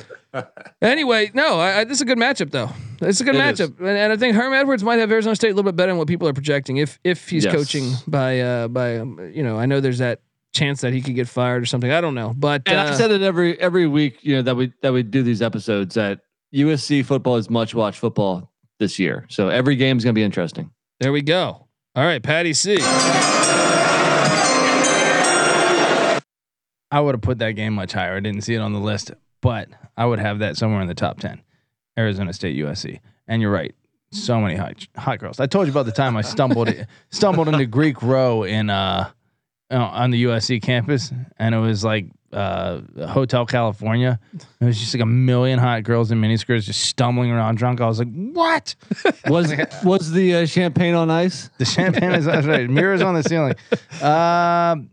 anyway, 0.82 1.32
no, 1.34 1.60
I, 1.60 1.80
I, 1.80 1.84
this 1.84 1.98
is 1.98 2.02
a 2.02 2.06
good 2.06 2.17
matchup 2.17 2.52
though. 2.52 2.69
It's 3.02 3.19
a 3.19 3.26
good 3.26 3.36
It 3.36 3.39
matchup, 3.39 3.78
and, 3.80 3.89
and 3.89 4.13
I 4.13 4.17
think 4.17 4.36
Herm 4.36 4.54
Edwards 4.54 4.84
might 4.84 5.00
have 5.00 5.12
Arizona 5.12 5.36
State 5.36 5.50
a 5.50 5.54
little 5.54 5.69
bit 5.69 5.76
better 5.76 5.91
than 5.91 5.98
what 5.98 6.08
people 6.08 6.28
are 6.28 6.34
projecting. 6.34 6.78
If 6.78 7.00
if 7.04 7.28
he's 7.30 7.43
Yes. 7.43 7.54
coaching 7.54 7.91
by 8.08 8.39
uh 8.39 8.67
by 8.69 8.98
um, 8.98 9.32
you 9.34 9.43
know, 9.43 9.58
I 9.58 9.65
know 9.65 9.80
there's 9.82 9.98
that 10.00 10.22
chance 10.54 10.82
that 10.82 10.93
he 10.93 11.02
could 11.02 11.15
get 11.15 11.28
fired 11.28 11.62
or 11.62 11.65
something. 11.65 11.91
I 11.91 12.00
don't 12.00 12.15
know, 12.15 12.34
but 12.38 12.62
And 12.65 12.80
I 12.80 12.89
uh, 12.89 12.96
said 12.96 13.12
it 13.12 13.22
every 13.22 13.60
every 13.60 13.88
week, 13.88 14.19
you 14.22 14.36
know, 14.36 14.43
that 14.43 14.56
we 14.56 14.72
that 14.82 14.93
we 14.93 15.04
do 15.04 15.24
these 15.24 15.41
episodes 15.41 15.96
that 15.96 16.22
USC 16.54 17.04
football 17.06 17.38
is 17.38 17.50
much 17.50 17.74
watch 17.74 17.98
football 17.98 18.52
this 18.80 19.00
year. 19.00 19.26
So 19.30 19.50
every 19.50 19.76
game 19.76 19.98
is 19.98 20.04
going 20.04 20.13
to 20.13 20.20
be 20.20 20.24
interesting. 20.24 20.72
there 21.00 21.12
we 21.12 21.22
go. 21.22 21.68
All 21.96 22.04
right, 22.04 22.22
Patty 22.22 22.54
C. 22.54 22.78
I 26.92 27.00
would 27.00 27.16
have 27.16 27.22
put 27.22 27.39
that 27.39 27.52
game 27.52 27.74
much 27.74 27.94
higher. 27.94 28.16
I 28.16 28.20
didn't 28.20 28.42
see 28.42 28.54
it 28.54 28.60
on 28.60 28.72
the 28.74 28.80
list, 28.80 29.12
but 29.42 29.68
I 29.98 30.06
would 30.06 30.20
have 30.20 30.39
that 30.39 30.58
somewhere 30.58 30.82
in 30.82 30.88
the 30.88 30.94
top 30.94 31.20
10. 31.20 31.42
Arizona 31.98 32.34
State 32.34 32.56
USC. 32.58 33.00
And 33.28 33.42
you're 33.42 33.52
right. 33.52 33.74
So 34.12 34.39
many 34.39 34.56
hot 34.56 34.86
hot 34.96 35.18
girls. 35.20 35.39
I 35.39 35.48
told 35.48 35.66
you 35.66 35.72
about 35.72 35.88
the 35.88 35.92
time 35.92 36.16
I 36.16 36.22
stumbled 36.22 36.70
stumbled 37.10 37.48
into 37.48 37.66
Greek 37.66 38.04
Row 38.04 38.44
in 38.44 38.70
uh 38.70 39.10
on 39.72 40.12
the 40.12 40.26
USC 40.26 40.62
campus 40.62 41.12
and 41.38 41.56
it 41.56 41.58
was 41.58 41.84
like 41.84 42.06
uh 42.34 42.82
Hotel 43.08 43.46
California. 43.46 44.19
It 44.34 44.65
was 44.65 44.80
just 44.80 44.93
like 44.93 45.04
a 45.04 45.06
million 45.06 45.60
hot 45.60 45.84
girls 45.84 46.12
in 46.12 46.19
miniskirts 46.19 46.63
just 46.63 46.82
stumbling 46.82 47.32
around 47.32 47.56
drunk. 47.56 47.82
I 47.82 47.88
was 47.88 48.00
like, 48.00 48.12
"What?" 48.12 48.76
Was 49.28 49.54
was 49.84 50.12
the 50.12 50.36
uh, 50.36 50.46
champagne 50.46 50.96
on 50.96 51.10
ice? 51.10 51.50
The 51.58 51.65
champagne 51.65 52.12
is 52.12 52.26
that's 52.26 52.48
right. 52.48 52.69
Mirrors 52.69 53.02
on 53.02 53.13
the 53.13 53.24
ceiling. 53.24 53.56
Um, 54.02 54.89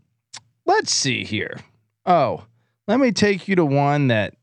let's 0.65 0.93
see 0.93 1.23
here. 1.23 1.59
Oh, 2.05 2.45
let 2.87 2.99
me 2.99 3.11
take 3.11 3.47
you 3.47 3.55
to 3.55 3.65
one 3.65 4.07
that 4.07 4.35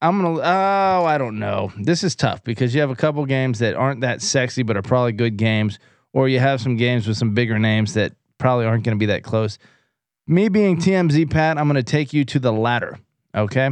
I'm 0.00 0.22
gonna. 0.22 0.40
Oh, 0.40 1.04
I 1.04 1.18
don't 1.18 1.38
know. 1.38 1.72
This 1.76 2.04
is 2.04 2.14
tough 2.14 2.44
because 2.44 2.74
you 2.74 2.80
have 2.80 2.90
a 2.90 2.96
couple 2.96 3.24
games 3.26 3.58
that 3.58 3.74
aren't 3.74 4.00
that 4.02 4.22
sexy, 4.22 4.62
but 4.62 4.76
are 4.76 4.82
probably 4.82 5.12
good 5.12 5.36
games, 5.36 5.78
or 6.12 6.28
you 6.28 6.38
have 6.38 6.60
some 6.60 6.76
games 6.76 7.06
with 7.08 7.16
some 7.16 7.34
bigger 7.34 7.58
names 7.58 7.94
that 7.94 8.12
probably 8.38 8.66
aren't 8.66 8.84
going 8.84 8.96
to 8.96 8.98
be 8.98 9.06
that 9.06 9.24
close. 9.24 9.58
Me 10.30 10.50
being 10.50 10.76
TMZ 10.76 11.30
Pat, 11.30 11.56
I'm 11.56 11.66
going 11.68 11.76
to 11.76 11.82
take 11.82 12.12
you 12.12 12.22
to 12.26 12.38
the 12.38 12.52
latter. 12.52 12.98
Okay, 13.34 13.70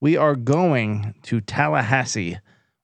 we 0.00 0.16
are 0.16 0.34
going 0.34 1.14
to 1.22 1.40
Tallahassee, 1.40 2.38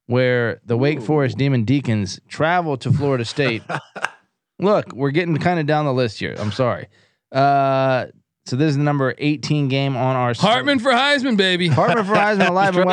where 0.06 0.60
the 0.64 0.76
Wake 0.76 1.02
Forest 1.02 1.36
Demon 1.36 1.64
Deacons 1.64 2.20
travel 2.28 2.76
to 2.76 2.92
Florida 2.92 3.24
State. 3.24 3.64
Look, 4.60 4.92
we're 4.92 5.10
getting 5.10 5.36
kind 5.38 5.58
of 5.58 5.66
down 5.66 5.84
the 5.84 5.92
list 5.92 6.20
here. 6.20 6.36
I'm 6.38 6.52
sorry. 6.52 6.86
Uh, 7.32 8.06
so 8.46 8.54
this 8.54 8.70
is 8.70 8.76
the 8.76 8.84
number 8.84 9.12
18 9.18 9.66
game 9.66 9.96
on 9.96 10.14
our 10.14 10.32
Hartman 10.34 10.78
for 10.78 10.92
Heisman, 10.92 11.36
baby. 11.36 11.66
Hartman 11.66 12.04
for 12.04 12.14
Heisman 12.14 12.48
alive 12.50 12.76
and 12.76 12.86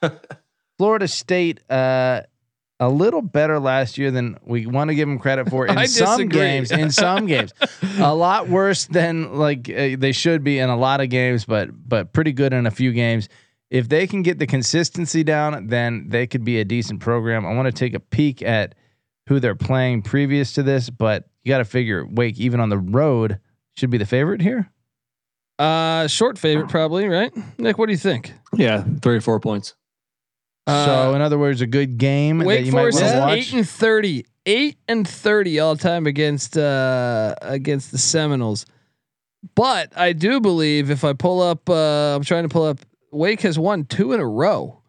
well. 0.00 0.10
Florida 0.78 1.06
State, 1.06 1.60
uh, 1.70 2.22
a 2.80 2.88
little 2.88 3.22
better 3.22 3.58
last 3.60 3.98
year 3.98 4.10
than 4.10 4.36
we 4.44 4.66
want 4.66 4.88
to 4.88 4.94
give 4.94 5.08
them 5.08 5.18
credit 5.18 5.48
for 5.48 5.66
in 5.68 5.86
some 5.86 6.28
games. 6.28 6.70
In 6.70 6.90
some 6.90 7.26
games, 7.26 7.52
a 7.98 8.14
lot 8.14 8.48
worse 8.48 8.86
than 8.86 9.34
like 9.34 9.68
uh, 9.70 9.96
they 9.98 10.12
should 10.12 10.42
be 10.44 10.58
in 10.58 10.70
a 10.70 10.76
lot 10.76 11.00
of 11.00 11.08
games, 11.08 11.44
but 11.44 11.70
but 11.88 12.12
pretty 12.12 12.32
good 12.32 12.52
in 12.52 12.66
a 12.66 12.70
few 12.70 12.92
games. 12.92 13.28
If 13.70 13.88
they 13.88 14.06
can 14.06 14.22
get 14.22 14.38
the 14.38 14.46
consistency 14.46 15.24
down, 15.24 15.66
then 15.66 16.08
they 16.08 16.26
could 16.26 16.44
be 16.44 16.60
a 16.60 16.64
decent 16.64 17.00
program. 17.00 17.44
I 17.44 17.54
want 17.54 17.66
to 17.66 17.72
take 17.72 17.94
a 17.94 18.00
peek 18.00 18.42
at 18.42 18.74
who 19.26 19.40
they're 19.40 19.56
playing 19.56 20.02
previous 20.02 20.52
to 20.52 20.62
this, 20.62 20.90
but 20.90 21.24
you 21.42 21.50
got 21.50 21.58
to 21.58 21.64
figure 21.64 22.06
Wake 22.06 22.38
even 22.38 22.60
on 22.60 22.68
the 22.68 22.78
road 22.78 23.40
should 23.76 23.90
be 23.90 23.98
the 23.98 24.06
favorite 24.06 24.40
here. 24.40 24.70
Uh, 25.58 26.06
short 26.08 26.38
favorite 26.38 26.68
probably, 26.68 27.08
right? 27.08 27.32
Nick, 27.58 27.78
what 27.78 27.86
do 27.86 27.92
you 27.92 27.98
think? 27.98 28.32
Yeah, 28.54 28.84
three 29.02 29.16
or 29.16 29.20
four 29.20 29.40
points. 29.40 29.74
So 30.66 31.10
Uh, 31.10 31.12
in 31.14 31.20
other 31.22 31.38
words, 31.38 31.60
a 31.60 31.66
good 31.66 31.98
game 31.98 32.38
that 32.38 32.46
Wake 32.46 32.66
you 32.66 32.72
Forest 32.72 33.00
want 33.02 33.14
is 33.14 33.20
watch. 33.20 33.38
eight 33.38 33.52
and 33.52 33.68
thirty. 33.68 34.26
Eight 34.46 34.76
and 34.88 35.08
thirty 35.08 35.58
all 35.58 35.76
time 35.76 36.06
against 36.06 36.56
uh 36.58 37.34
against 37.42 37.92
the 37.92 37.98
Seminoles. 37.98 38.66
But 39.54 39.92
I 39.96 40.12
do 40.12 40.40
believe 40.40 40.90
if 40.90 41.02
I 41.04 41.12
pull 41.14 41.40
up 41.42 41.68
uh 41.70 42.14
I'm 42.14 42.22
trying 42.24 42.42
to 42.44 42.48
pull 42.48 42.64
up 42.64 42.80
Wake 43.10 43.40
has 43.42 43.58
won 43.58 43.84
two 43.84 44.12
in 44.12 44.20
a 44.20 44.26
row. 44.26 44.80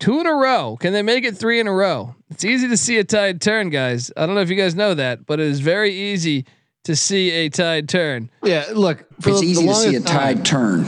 Two 0.00 0.20
in 0.20 0.26
a 0.26 0.34
row. 0.34 0.76
Can 0.78 0.92
they 0.92 1.02
make 1.02 1.24
it 1.24 1.36
three 1.36 1.60
in 1.60 1.66
a 1.66 1.72
row? 1.72 2.14
It's 2.30 2.44
easy 2.44 2.68
to 2.68 2.76
see 2.76 2.98
a 2.98 3.04
tide 3.04 3.40
turn, 3.40 3.70
guys. 3.70 4.10
I 4.16 4.26
don't 4.26 4.34
know 4.34 4.42
if 4.42 4.50
you 4.50 4.56
guys 4.56 4.74
know 4.74 4.94
that, 4.94 5.24
but 5.26 5.40
it 5.40 5.46
is 5.46 5.60
very 5.60 5.92
easy 5.94 6.44
to 6.84 6.94
see 6.94 7.30
a 7.30 7.48
tide 7.48 7.88
turn. 7.88 8.28
Yeah, 8.42 8.64
look, 8.74 9.06
for 9.20 9.30
It's 9.30 9.40
the, 9.40 9.46
easy 9.46 9.62
the 9.66 9.68
to 9.72 9.74
see 9.74 9.88
a 9.88 9.92
longest 9.92 10.06
time- 10.06 10.36
tide 10.36 10.44
turn. 10.44 10.86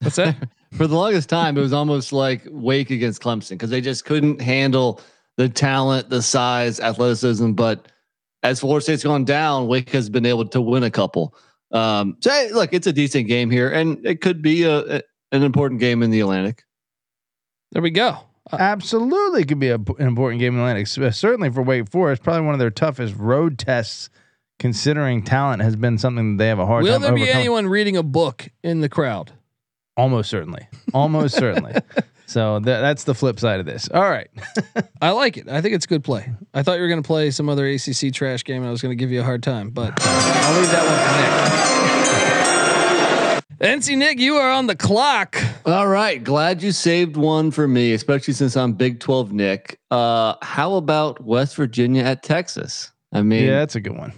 What's 0.00 0.16
that? 0.16 0.36
for 0.76 0.86
the 0.86 0.94
longest 0.96 1.28
time, 1.28 1.56
it 1.56 1.60
was 1.60 1.72
almost 1.72 2.12
like 2.12 2.42
Wake 2.50 2.90
against 2.90 3.22
Clemson 3.22 3.50
because 3.50 3.70
they 3.70 3.80
just 3.80 4.04
couldn't 4.04 4.40
handle 4.40 5.00
the 5.36 5.48
talent, 5.48 6.08
the 6.10 6.22
size, 6.22 6.80
athleticism. 6.80 7.52
But 7.52 7.88
as 8.42 8.60
Florida 8.60 8.82
State's 8.82 9.04
gone 9.04 9.24
down, 9.24 9.66
Wake 9.68 9.90
has 9.90 10.08
been 10.08 10.26
able 10.26 10.46
to 10.48 10.60
win 10.60 10.82
a 10.82 10.90
couple. 10.90 11.34
Um, 11.72 12.16
so 12.20 12.30
hey, 12.30 12.50
look, 12.52 12.72
it's 12.72 12.86
a 12.86 12.92
decent 12.92 13.26
game 13.28 13.50
here, 13.50 13.70
and 13.70 14.04
it 14.06 14.20
could 14.20 14.40
be 14.42 14.62
a, 14.62 14.96
a- 14.98 15.02
an 15.32 15.42
important 15.42 15.80
game 15.80 16.02
in 16.02 16.10
the 16.10 16.20
Atlantic. 16.20 16.62
there 17.72 17.82
we 17.82 17.90
go. 17.90 18.18
Absolutely, 18.52 19.44
could 19.44 19.58
be 19.58 19.70
a, 19.70 19.74
an 19.74 20.06
important 20.06 20.38
game 20.40 20.52
in 20.54 20.58
the 20.58 20.62
Atlantic. 20.64 20.86
S- 21.04 21.18
Certainly 21.18 21.50
for 21.50 21.62
Wake 21.62 21.90
Forest, 21.90 22.22
probably 22.22 22.42
one 22.42 22.54
of 22.54 22.60
their 22.60 22.70
toughest 22.70 23.16
road 23.16 23.58
tests, 23.58 24.08
considering 24.60 25.22
talent 25.24 25.62
has 25.62 25.74
been 25.74 25.98
something 25.98 26.36
that 26.36 26.42
they 26.44 26.48
have 26.48 26.60
a 26.60 26.66
hard 26.66 26.84
Will 26.84 26.92
time 26.94 27.02
there 27.02 27.14
be 27.14 27.28
anyone 27.28 27.66
reading 27.66 27.96
a 27.96 28.02
book 28.04 28.48
in 28.62 28.80
the 28.80 28.88
crowd? 28.88 29.32
Almost 29.96 30.28
certainly, 30.30 30.66
almost 30.94 31.36
certainly. 31.36 31.74
So 32.28 32.56
th- 32.58 32.64
that's 32.64 33.04
the 33.04 33.14
flip 33.14 33.38
side 33.38 33.60
of 33.60 33.66
this. 33.66 33.88
All 33.94 34.02
right, 34.02 34.28
I 35.00 35.10
like 35.12 35.36
it. 35.36 35.48
I 35.48 35.60
think 35.60 35.76
it's 35.76 35.86
good 35.86 36.02
play. 36.02 36.28
I 36.52 36.64
thought 36.64 36.74
you 36.74 36.82
were 36.82 36.88
going 36.88 37.00
to 37.00 37.06
play 37.06 37.30
some 37.30 37.48
other 37.48 37.68
ACC 37.68 38.12
trash 38.12 38.42
game, 38.42 38.62
and 38.62 38.66
I 38.66 38.72
was 38.72 38.82
going 38.82 38.90
to 38.90 38.96
give 38.96 39.12
you 39.12 39.20
a 39.20 39.22
hard 39.22 39.44
time, 39.44 39.70
but 39.70 39.92
I'll 40.02 40.60
leave 40.60 40.70
that 40.72 40.84
one 43.60 43.62
for 43.62 43.68
Nick. 43.68 43.78
NC 43.78 43.96
Nick, 43.96 44.18
you 44.18 44.34
are 44.34 44.50
on 44.50 44.66
the 44.66 44.74
clock. 44.74 45.40
All 45.64 45.86
right, 45.86 46.22
glad 46.22 46.64
you 46.64 46.72
saved 46.72 47.16
one 47.16 47.52
for 47.52 47.68
me, 47.68 47.92
especially 47.92 48.34
since 48.34 48.56
I'm 48.56 48.72
Big 48.72 48.98
Twelve 48.98 49.32
Nick. 49.32 49.78
Uh, 49.92 50.34
how 50.42 50.74
about 50.74 51.22
West 51.24 51.54
Virginia 51.54 52.02
at 52.02 52.24
Texas? 52.24 52.90
I 53.12 53.22
mean, 53.22 53.44
yeah, 53.44 53.60
that's 53.60 53.76
a 53.76 53.80
good 53.80 53.96
one. 53.96 54.12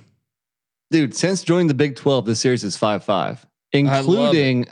dude, 0.90 1.14
since 1.14 1.42
joining 1.42 1.66
the 1.68 1.74
Big 1.74 1.94
12, 1.94 2.24
this 2.24 2.40
series 2.40 2.64
is 2.64 2.74
5 2.78 3.04
5, 3.04 3.46
including 3.72 4.66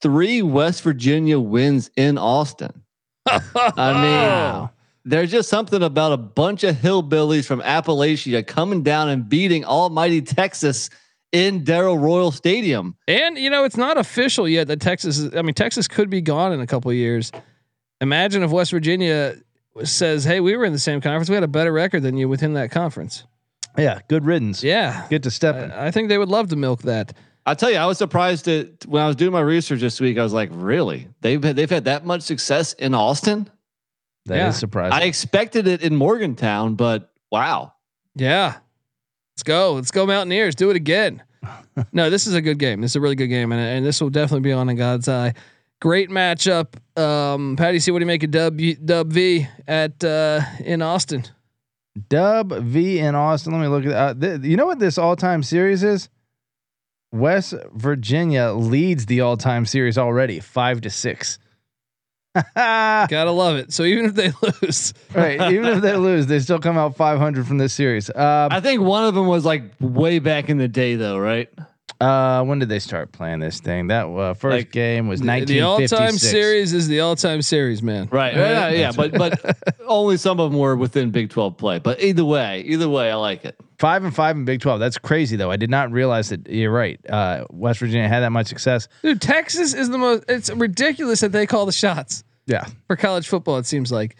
three 0.00 0.42
West 0.42 0.82
Virginia 0.82 1.38
wins 1.40 1.90
in 1.96 2.18
Austin. 2.18 2.82
I 3.26 4.62
mean, 4.62 4.70
there's 5.04 5.30
just 5.30 5.48
something 5.48 5.82
about 5.82 6.12
a 6.12 6.16
bunch 6.16 6.64
of 6.64 6.76
hillbillies 6.76 7.46
from 7.46 7.60
Appalachia 7.60 8.46
coming 8.46 8.82
down 8.82 9.08
and 9.08 9.28
beating 9.28 9.64
almighty 9.64 10.22
Texas 10.22 10.90
in 11.32 11.62
Darrell 11.64 11.98
Royal 11.98 12.30
Stadium. 12.30 12.96
and 13.06 13.36
you 13.36 13.50
know 13.50 13.64
it's 13.64 13.76
not 13.76 13.98
official 13.98 14.48
yet 14.48 14.68
that 14.68 14.80
Texas. 14.80 15.18
Is, 15.18 15.34
I 15.34 15.42
mean, 15.42 15.54
Texas 15.54 15.86
could 15.86 16.08
be 16.08 16.20
gone 16.22 16.52
in 16.52 16.60
a 16.60 16.66
couple 16.66 16.90
of 16.90 16.96
years. 16.96 17.30
Imagine 18.00 18.42
if 18.42 18.50
West 18.50 18.70
Virginia 18.70 19.36
says, 19.84 20.24
"Hey, 20.24 20.40
we 20.40 20.56
were 20.56 20.64
in 20.64 20.72
the 20.72 20.78
same 20.78 21.00
conference. 21.02 21.28
We 21.28 21.34
had 21.34 21.44
a 21.44 21.48
better 21.48 21.72
record 21.72 22.02
than 22.02 22.16
you 22.16 22.28
within 22.28 22.54
that 22.54 22.70
conference." 22.70 23.24
Yeah, 23.76 24.00
good 24.08 24.24
riddance. 24.24 24.64
Yeah, 24.64 25.06
Get 25.08 25.22
to 25.24 25.30
step. 25.30 25.54
I, 25.72 25.86
I 25.86 25.90
think 25.90 26.08
they 26.08 26.18
would 26.18 26.30
love 26.30 26.48
to 26.48 26.56
milk 26.56 26.82
that. 26.82 27.12
I'll 27.48 27.56
tell 27.56 27.70
you, 27.70 27.78
I 27.78 27.86
was 27.86 27.96
surprised 27.96 28.44
that 28.44 28.84
when 28.84 29.02
I 29.02 29.06
was 29.06 29.16
doing 29.16 29.32
my 29.32 29.40
research 29.40 29.80
this 29.80 29.98
week, 30.00 30.18
I 30.18 30.22
was 30.22 30.34
like, 30.34 30.50
really? 30.52 31.08
They've 31.22 31.42
had, 31.42 31.56
they've 31.56 31.70
had 31.70 31.86
that 31.86 32.04
much 32.04 32.20
success 32.20 32.74
in 32.74 32.92
Austin? 32.94 33.48
That 34.26 34.34
is 34.34 34.40
yeah. 34.40 34.50
surprising. 34.50 34.92
I 34.92 35.04
expected 35.04 35.66
it 35.66 35.80
in 35.80 35.96
Morgantown, 35.96 36.74
but 36.74 37.10
wow. 37.32 37.72
Yeah. 38.14 38.56
Let's 39.32 39.44
go. 39.44 39.72
Let's 39.72 39.90
go 39.90 40.04
Mountaineers. 40.04 40.56
Do 40.56 40.68
it 40.68 40.76
again. 40.76 41.22
no, 41.92 42.10
this 42.10 42.26
is 42.26 42.34
a 42.34 42.42
good 42.42 42.58
game. 42.58 42.82
This 42.82 42.92
is 42.92 42.96
a 42.96 43.00
really 43.00 43.14
good 43.14 43.28
game. 43.28 43.50
And, 43.50 43.60
and 43.62 43.86
this 43.86 43.98
will 44.02 44.10
definitely 44.10 44.40
be 44.40 44.52
on 44.52 44.68
in 44.68 44.76
God's 44.76 45.08
eye. 45.08 45.32
Great 45.80 46.10
matchup. 46.10 46.74
Um, 47.00 47.56
Patty, 47.56 47.78
see 47.78 47.92
what 47.92 48.00
do 48.00 48.02
you 48.02 48.08
make 48.08 48.24
of 48.24 48.30
Dub 48.30 48.60
Dub 48.84 49.10
V 49.10 49.46
at 49.66 50.04
uh, 50.04 50.42
in 50.62 50.82
Austin? 50.82 51.24
Dub 52.10 52.52
V 52.52 52.98
in 52.98 53.14
Austin. 53.14 53.52
Let 53.54 53.62
me 53.62 53.68
look 53.68 53.86
at 53.86 53.92
uh, 53.94 54.14
th- 54.14 54.42
you 54.42 54.58
know 54.58 54.66
what 54.66 54.80
this 54.80 54.98
all-time 54.98 55.42
series 55.42 55.82
is? 55.82 56.10
West 57.12 57.54
Virginia 57.72 58.52
leads 58.52 59.06
the 59.06 59.20
all-time 59.22 59.64
series 59.66 59.96
already, 59.96 60.40
five 60.40 60.80
to 60.82 60.90
six. 60.90 61.38
Gotta 62.54 63.30
love 63.30 63.56
it. 63.56 63.72
So 63.72 63.84
even 63.84 64.04
if 64.04 64.14
they 64.14 64.32
lose, 64.62 64.94
right? 65.14 65.52
even 65.52 65.66
if 65.66 65.82
they 65.82 65.96
lose, 65.96 66.26
they 66.26 66.38
still 66.40 66.58
come 66.58 66.76
out 66.76 66.96
500 66.96 67.46
from 67.46 67.58
this 67.58 67.72
series. 67.72 68.10
Uh, 68.10 68.48
I 68.50 68.60
think 68.60 68.82
one 68.82 69.04
of 69.04 69.14
them 69.14 69.26
was 69.26 69.44
like 69.44 69.62
way 69.80 70.18
back 70.18 70.48
in 70.48 70.58
the 70.58 70.68
day, 70.68 70.94
though, 70.96 71.18
right? 71.18 71.48
Uh, 72.00 72.44
when 72.44 72.58
did 72.60 72.68
they 72.68 72.78
start 72.78 73.10
playing 73.12 73.40
this 73.40 73.60
thing? 73.60 73.88
That 73.88 74.06
uh, 74.06 74.34
first 74.34 74.52
Like, 74.56 74.70
game 74.72 75.08
was 75.08 75.20
the, 75.20 75.26
the 75.26 75.32
1956. 75.32 75.92
all-time 75.92 76.18
series 76.18 76.72
is 76.72 76.86
the 76.88 77.00
all-time 77.00 77.42
series, 77.42 77.82
man. 77.82 78.08
Right. 78.10 78.34
Yeah, 78.36 78.68
yeah. 78.70 78.92
But 78.94 79.12
but 79.12 79.74
only 79.86 80.16
some 80.16 80.38
of 80.38 80.50
them 80.52 80.60
were 80.60 80.76
within 80.76 81.10
Big 81.10 81.30
12 81.30 81.56
play. 81.56 81.78
But 81.80 82.00
either 82.02 82.24
way, 82.24 82.60
either 82.66 82.88
way, 82.88 83.10
I 83.10 83.14
like 83.16 83.44
it. 83.44 83.56
Five 83.78 84.04
and 84.04 84.14
five 84.14 84.36
in 84.36 84.44
Big 84.44 84.60
12. 84.60 84.78
That's 84.80 84.98
crazy, 84.98 85.36
though. 85.36 85.50
I 85.50 85.56
did 85.56 85.70
not 85.70 85.90
realize 85.92 86.28
that. 86.30 86.48
You're 86.48 86.72
right. 86.72 87.00
Uh, 87.08 87.44
West 87.50 87.80
Virginia 87.80 88.08
had 88.08 88.20
that 88.20 88.30
much 88.30 88.46
success. 88.48 88.88
Dude, 89.02 89.20
Texas 89.20 89.74
is 89.74 89.88
the 89.90 89.98
most. 89.98 90.24
It's 90.28 90.50
ridiculous 90.50 91.20
that 91.20 91.32
they 91.32 91.46
call 91.46 91.66
the 91.66 91.72
shots 91.72 92.22
Yeah. 92.46 92.66
for 92.86 92.96
college 92.96 93.26
football. 93.28 93.56
It 93.58 93.66
seems 93.66 93.90
like 93.92 94.16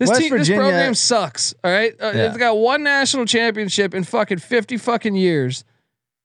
this 0.00 0.08
West 0.10 0.20
team, 0.20 0.36
this 0.36 0.48
program 0.48 0.94
sucks. 0.94 1.54
All 1.64 1.70
right, 1.70 1.94
uh, 2.02 2.12
Yeah. 2.14 2.28
they've 2.28 2.38
got 2.38 2.56
one 2.58 2.82
national 2.82 3.26
championship 3.26 3.94
in 3.94 4.04
fucking 4.04 4.38
fifty 4.38 4.76
fucking 4.76 5.14
years, 5.14 5.64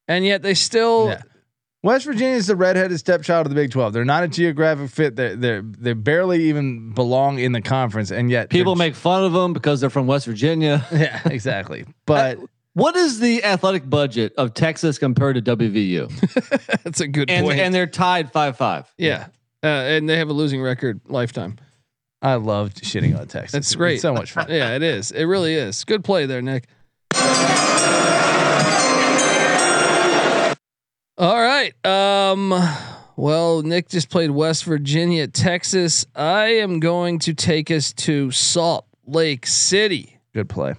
and 0.10 0.26
yet 0.26 0.41
they 0.41 0.54
still. 0.54 1.08
Yeah. 1.08 1.22
West 1.82 2.04
Virginia 2.06 2.36
is 2.36 2.48
the 2.48 2.58
redheaded 2.58 3.00
stepchild 3.00 3.45
of 3.45 3.52
the 3.52 3.56
Big 3.56 3.72
12. 3.72 3.93
They're 3.93 4.04
not 4.04 4.26
a 4.26 4.28
geographic 4.28 4.89
fit. 4.89 5.15
They 5.15 5.34
they 5.36 5.62
they 5.63 5.93
barely 5.93 6.43
even 6.50 6.91
belong 6.91 7.39
in 7.39 7.54
the 7.54 7.62
conference, 7.62 8.12
and 8.12 8.30
yet 8.30 8.50
People 8.50 8.76
make 8.76 8.95
fun 8.95 9.24
of 9.24 9.32
them 9.32 9.54
because 9.54 9.80
they're 9.80 9.89
from 9.89 10.06
West 10.06 10.26
Virginia. 10.26 10.86
yeah 10.91 11.22
exactly. 11.26 11.86
But 12.06 12.38
What 12.74 12.98
is 12.98 13.22
the 13.22 13.45
athletic 13.45 13.89
budget 13.89 14.34
of 14.38 14.54
Texas 14.54 14.98
compared 14.98 15.36
to 15.36 15.56
WVU? 15.56 16.82
That's 16.84 17.00
a 17.00 17.08
good 17.08 17.30
And 17.30 17.45
point. 17.45 17.62
and 17.62 17.74
they're 17.74 17.88
tied 17.88 18.34
5 18.34 18.58
5. 18.58 18.93
yeah, 18.98 19.28
uh, 19.63 19.67
and 19.67 20.10
they 20.10 20.17
have 20.17 20.28
a 20.28 20.34
losing 20.34 20.62
record 20.62 21.00
lifetime. 21.08 21.60
I 22.22 22.36
loved 22.36 22.84
shitting 22.84 23.17
on 23.17 23.28
Texas. 23.28 23.54
That's 23.54 23.74
great. 23.76 23.93
It's 23.93 24.02
so 24.02 24.13
much 24.13 24.34
fun. 24.34 24.48
Yeah, 24.50 24.76
it 24.76 24.84
is. 24.84 25.12
It 25.12 25.24
really 25.24 25.56
is. 25.56 25.86
Good 25.86 26.04
play 26.04 26.26
there, 26.26 26.41
Nick. 26.41 26.65
All 31.19 31.39
right. 31.41 31.73
Um 31.86 32.53
well, 33.17 33.62
Nick 33.63 33.89
just 33.89 34.10
played 34.10 34.32
West 34.32 34.63
Virginia, 34.63 35.27
Texas. 35.27 36.05
I 36.15 36.45
am 36.60 36.79
going 36.79 37.19
to 37.19 37.34
take 37.34 37.69
us 37.69 37.91
to 37.93 38.32
Salt 38.32 38.86
Lake 39.05 39.45
City. 39.45 40.17
Good 40.34 40.47
play. 40.47 40.75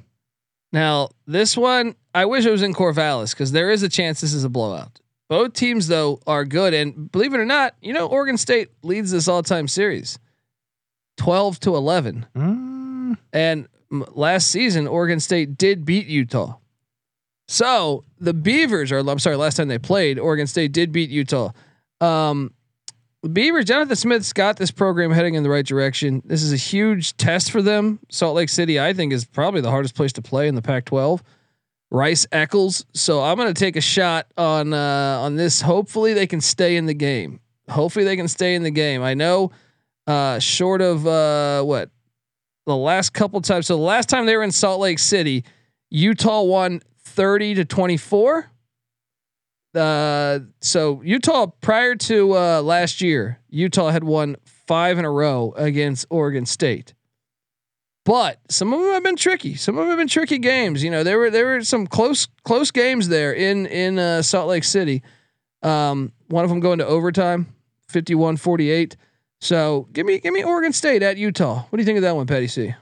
Now, 0.72 1.11
this 1.26 1.55
one, 1.55 1.96
I 2.14 2.24
wish 2.24 2.46
it 2.46 2.50
was 2.50 2.62
in 2.62 2.72
Corvallis 2.72 3.33
because 3.33 3.53
there 3.53 3.70
is 3.70 3.83
a 3.83 3.90
chance 3.90 4.22
this 4.22 4.33
is 4.33 4.44
a 4.44 4.48
blowout. 4.48 5.00
Both 5.29 5.53
teams, 5.53 5.88
though, 5.88 6.20
are 6.26 6.46
good. 6.46 6.72
And 6.72 7.12
believe 7.12 7.35
it 7.35 7.40
or 7.40 7.44
not, 7.44 7.74
you 7.83 7.92
know, 7.92 8.07
Oregon 8.07 8.38
State 8.38 8.70
leads 8.83 9.11
this 9.11 9.29
all 9.29 9.42
time 9.42 9.68
series 9.68 10.18
12 11.18 11.61
to 11.61 11.76
11. 11.76 12.24
Mm, 12.35 13.18
And 13.35 13.68
last 13.90 14.46
season, 14.50 14.87
Oregon 14.88 15.20
State 15.20 15.59
did 15.59 15.85
beat 15.85 16.07
Utah. 16.07 16.55
So 17.51 18.05
the 18.21 18.33
Beavers 18.33 18.93
are, 18.93 18.99
I'm 18.99 19.19
sorry, 19.19 19.35
last 19.35 19.57
time 19.57 19.67
they 19.67 19.79
played, 19.79 20.21
Oregon 20.21 20.47
State 20.47 20.71
did 20.71 20.93
beat 20.93 21.11
Utah. 21.11 21.51
Um, 22.01 22.55
Beavers, 23.29 23.65
Jonathan 23.65 23.97
Smith's 23.97 24.33
got 24.33 24.57
this 24.57 24.71
program 24.71 25.11
heading 25.11 25.35
in 25.35 25.43
the 25.43 25.51
right 25.51 25.67
direction. 25.67 26.23
This 26.25 26.45
is 26.45 26.53
a 26.53 26.57
huge 26.57 27.17
test 27.17 27.51
for 27.51 27.61
them. 27.61 27.99
Salt 28.09 28.37
Lake 28.37 28.51
City, 28.51 28.79
I 28.79 28.93
think, 28.93 29.13
is 29.13 29.25
probably 29.25 29.63
the 29.63 29.71
hardest 29.71 29.97
place 29.97 30.13
to 30.13 30.23
play 30.23 30.47
in 30.47 30.55
the 30.55 30.63
Pac-12. 30.63 31.23
Rice 31.91 32.25
Eccles. 32.31 32.87
So 32.95 33.21
I'm 33.21 33.37
going 33.37 33.53
to 33.53 33.59
take 33.59 33.75
a 33.75 33.81
shot 33.81 34.29
on 34.37 34.73
uh, 34.73 35.19
on 35.21 35.35
this. 35.35 35.61
Hopefully 35.61 36.15
they 36.15 36.29
can 36.29 36.41
stay 36.41 36.77
in 36.77 36.87
the 36.87 36.95
game. 36.95 37.41
Hopefully 37.69 38.05
they 38.05 38.15
can 38.15 38.29
stay 38.29 38.55
in 38.55 38.63
the 38.63 38.71
game. 38.71 39.03
I 39.03 39.15
know, 39.15 39.51
uh, 40.07 40.39
short 40.39 40.83
of 40.83 41.05
uh, 41.05 41.65
what 41.65 41.91
the 42.67 42.77
last 42.77 43.13
couple 43.13 43.41
times. 43.41 43.67
So 43.67 43.77
the 43.77 43.83
last 43.83 44.09
time 44.09 44.27
they 44.27 44.37
were 44.37 44.45
in 44.45 44.53
Salt 44.53 44.79
Lake 44.79 45.01
City, 45.01 45.43
Utah 45.91 46.43
won 46.43 46.81
30 47.11 47.55
to 47.57 47.64
24. 47.64 48.51
Uh, 49.75 50.40
so 50.61 51.01
Utah 51.03 51.46
prior 51.61 51.94
to 51.94 52.37
uh, 52.37 52.62
last 52.62 53.01
year, 53.01 53.40
Utah 53.49 53.90
had 53.90 54.05
won 54.05 54.37
five 54.44 54.99
in 54.99 55.05
a 55.05 55.11
row 55.11 55.53
against 55.57 56.07
Oregon 56.11 56.46
State. 56.46 56.94
But 58.05 58.40
some 58.49 58.73
of 58.73 58.81
them 58.81 58.90
have 58.92 59.03
been 59.03 59.16
tricky. 59.16 59.55
Some 59.55 59.77
of 59.77 59.83
them 59.83 59.90
have 59.90 59.99
been 59.99 60.09
tricky 60.09 60.38
games. 60.38 60.83
You 60.83 60.90
know, 60.90 61.05
there 61.05 61.18
were 61.18 61.31
there 61.31 61.46
were 61.46 61.62
some 61.62 61.87
close 61.87 62.27
close 62.44 62.70
games 62.70 63.09
there 63.09 63.33
in 63.33 63.66
in 63.66 63.99
uh, 63.99 64.23
Salt 64.23 64.49
Lake 64.49 64.64
City. 64.64 65.03
Um, 65.62 66.12
one 66.29 66.42
of 66.42 66.51
them 66.51 66.61
going 66.61 66.79
to 66.79 66.87
overtime, 66.87 67.55
51-48. 67.92 68.96
So 69.42 69.87
give 69.92 70.07
me 70.07 70.18
give 70.18 70.33
me 70.33 70.42
Oregon 70.42 70.73
State 70.73 71.03
at 71.03 71.18
Utah. 71.18 71.64
What 71.68 71.77
do 71.77 71.83
you 71.83 71.85
think 71.85 71.99
of 71.99 72.03
that 72.03 72.16
one, 72.16 72.27
Patty 72.27 72.49
C? 72.49 72.75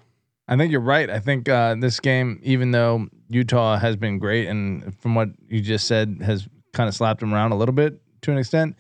I 0.48 0.56
think 0.56 0.72
you're 0.72 0.80
right. 0.80 1.08
I 1.11 1.18
think 1.20 1.48
uh, 1.48 1.74
this 1.78 2.00
game, 2.00 2.40
even 2.42 2.70
though 2.70 3.06
Utah 3.28 3.76
has 3.78 3.96
been 3.96 4.18
great, 4.18 4.48
and 4.48 4.96
from 5.00 5.14
what 5.14 5.28
you 5.48 5.61
just 5.61 5.87
said, 5.87 6.20
has 6.24 6.48
kind 6.72 6.88
of 6.88 6.94
slapped 6.94 7.20
them 7.20 7.34
around 7.34 7.52
a 7.52 7.56
little 7.56 7.74
bit 7.74 8.00
to 8.22 8.32
an 8.32 8.38
extent, 8.38 8.76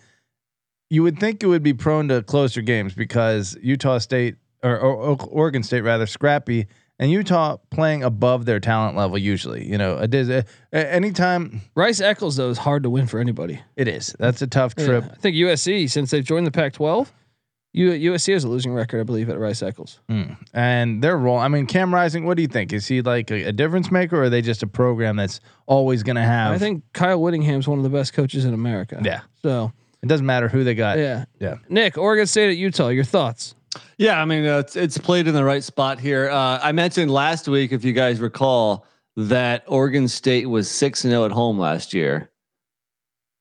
you 0.90 1.02
would 1.02 1.18
think 1.20 1.42
it 1.42 1.46
would 1.46 1.62
be 1.62 1.74
prone 1.74 2.08
to 2.08 2.22
closer 2.22 2.62
games 2.62 2.94
because 2.94 3.56
Utah 3.62 3.98
State 3.98 4.36
or, 4.62 4.78
or 4.78 5.16
Oregon 5.30 5.62
State 5.62 5.82
rather 5.82 6.06
scrappy, 6.06 6.66
and 6.98 7.10
Utah 7.12 7.58
playing 7.70 8.02
above 8.02 8.44
their 8.46 8.58
talent 8.58 8.96
level 8.96 9.18
usually. 9.18 9.64
You 9.68 9.78
know, 9.78 9.98
it 9.98 10.12
is, 10.14 10.28
uh, 10.30 10.42
anytime 10.72 11.60
Rice 11.76 12.00
Eccles 12.00 12.36
though 12.36 12.48
is 12.50 12.58
hard 12.58 12.82
to 12.82 12.90
win 12.90 13.06
for 13.06 13.20
anybody. 13.20 13.60
it 13.76 13.86
is. 13.88 14.16
That's 14.18 14.42
a 14.42 14.46
tough 14.46 14.74
Yeah. 14.78 14.84
trip. 14.86 15.04
I 15.12 15.14
think 15.16 15.36
USC 15.36 15.86
since 15.88 16.10
they've 16.10 16.24
joined 16.24 16.46
the 16.46 16.50
Pac-12, 16.50 17.08
U- 17.72 18.12
USC 18.12 18.32
has 18.32 18.44
a 18.44 18.48
losing 18.48 18.72
record, 18.72 19.00
I 19.00 19.02
believe, 19.04 19.28
at 19.28 19.38
Rice 19.38 19.62
Eccles. 19.62 20.00
Mm. 20.10 20.36
And 20.54 21.02
their 21.02 21.16
role, 21.16 21.38
I 21.38 21.48
mean, 21.48 21.66
Cam 21.66 21.94
Rising, 21.94 22.24
what 22.24 22.36
do 22.36 22.42
you 22.42 22.48
think? 22.48 22.72
Is 22.72 22.86
he 22.86 23.02
like 23.02 23.30
a, 23.30 23.44
a 23.44 23.52
difference 23.52 23.90
maker, 23.90 24.16
or 24.16 24.24
are 24.24 24.30
they 24.30 24.42
just 24.42 24.62
a 24.62 24.66
program 24.66 25.16
that's 25.16 25.40
always 25.66 26.02
going 26.02 26.16
to 26.16 26.22
have? 26.22 26.52
I 26.52 26.58
think 26.58 26.82
Kyle 26.92 27.20
Whittingham's 27.20 27.68
one 27.68 27.78
of 27.78 27.84
the 27.84 27.90
best 27.90 28.12
coaches 28.14 28.44
in 28.44 28.54
America. 28.54 29.00
Yeah. 29.04 29.20
So 29.42 29.72
it 30.02 30.06
doesn't 30.06 30.26
matter 30.26 30.48
who 30.48 30.64
they 30.64 30.74
got. 30.74 30.98
yeah, 30.98 31.24
Yeah. 31.40 31.56
Nick, 31.68 31.98
Oregon 31.98 32.26
State 32.26 32.50
at 32.50 32.56
Utah. 32.56 32.88
Your 32.88 33.04
thoughts? 33.04 33.54
Yeah, 33.98 34.20
I 34.20 34.24
mean 34.24 34.46
uh, 34.46 34.58
it's, 34.58 34.74
it's 34.76 34.96
played 34.98 35.28
in 35.28 35.34
the 35.34 35.44
right 35.44 35.62
spot 35.62 36.00
here. 36.00 36.30
Uh, 36.30 36.58
I 36.62 36.72
mentioned 36.72 37.10
last 37.10 37.48
week, 37.48 37.70
if 37.72 37.84
you 37.84 37.92
guys 37.92 38.18
recall, 38.18 38.86
that 39.16 39.64
Oregon 39.66 40.08
State 40.08 40.48
was 40.48 40.70
six 40.70 41.04
and 41.04 41.10
zero 41.10 41.24
at 41.26 41.32
home 41.32 41.58
last 41.58 41.92
year. 41.92 42.30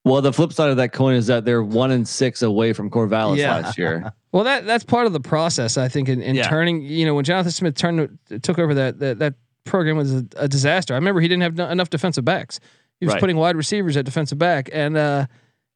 Well, 0.08 0.22
the 0.22 0.34
flip 0.34 0.54
side 0.54 0.70
of 0.70 0.78
that 0.78 0.94
coin 0.94 1.16
is 1.16 1.28
that 1.28 1.46
they're 1.46 1.64
one 1.64 1.92
and 1.92 2.08
six 2.08 2.42
away 2.42 2.74
from 2.74 2.90
Corvallis 2.90 3.38
Yeah. 3.38 3.58
last 3.58 3.78
year. 3.78 4.14
Well, 4.34 4.44
that 4.44 4.66
that's 4.68 4.84
part 4.84 5.08
of 5.08 5.14
the 5.14 5.20
process, 5.20 5.78
I 5.78 5.88
think, 5.88 6.10
in, 6.10 6.22
in 6.22 6.36
Yeah. 6.36 6.48
turning. 6.48 6.84
You 6.84 7.06
know, 7.08 7.16
when 7.16 7.24
Jonathan 7.26 7.52
Smith 7.52 7.74
turned 7.76 8.20
took 8.44 8.60
over 8.60 8.74
that 8.76 9.00
that, 9.00 9.20
that 9.20 9.34
program 9.64 9.98
was 9.98 10.14
a, 10.14 10.26
a 10.36 10.48
disaster. 10.48 10.94
I 10.94 10.98
remember 10.98 11.22
he 11.22 11.28
didn't 11.28 11.42
have 11.44 11.60
n- 11.60 11.72
enough 11.72 11.90
defensive 11.90 12.24
backs. 12.26 12.60
He 13.00 13.06
was 13.08 13.14
Right. 13.14 13.20
putting 13.22 13.38
wide 13.38 13.56
receivers 13.56 13.98
at 13.98 14.06
defensive 14.06 14.38
back, 14.38 14.70
and 14.74 14.96
uh, 14.96 15.26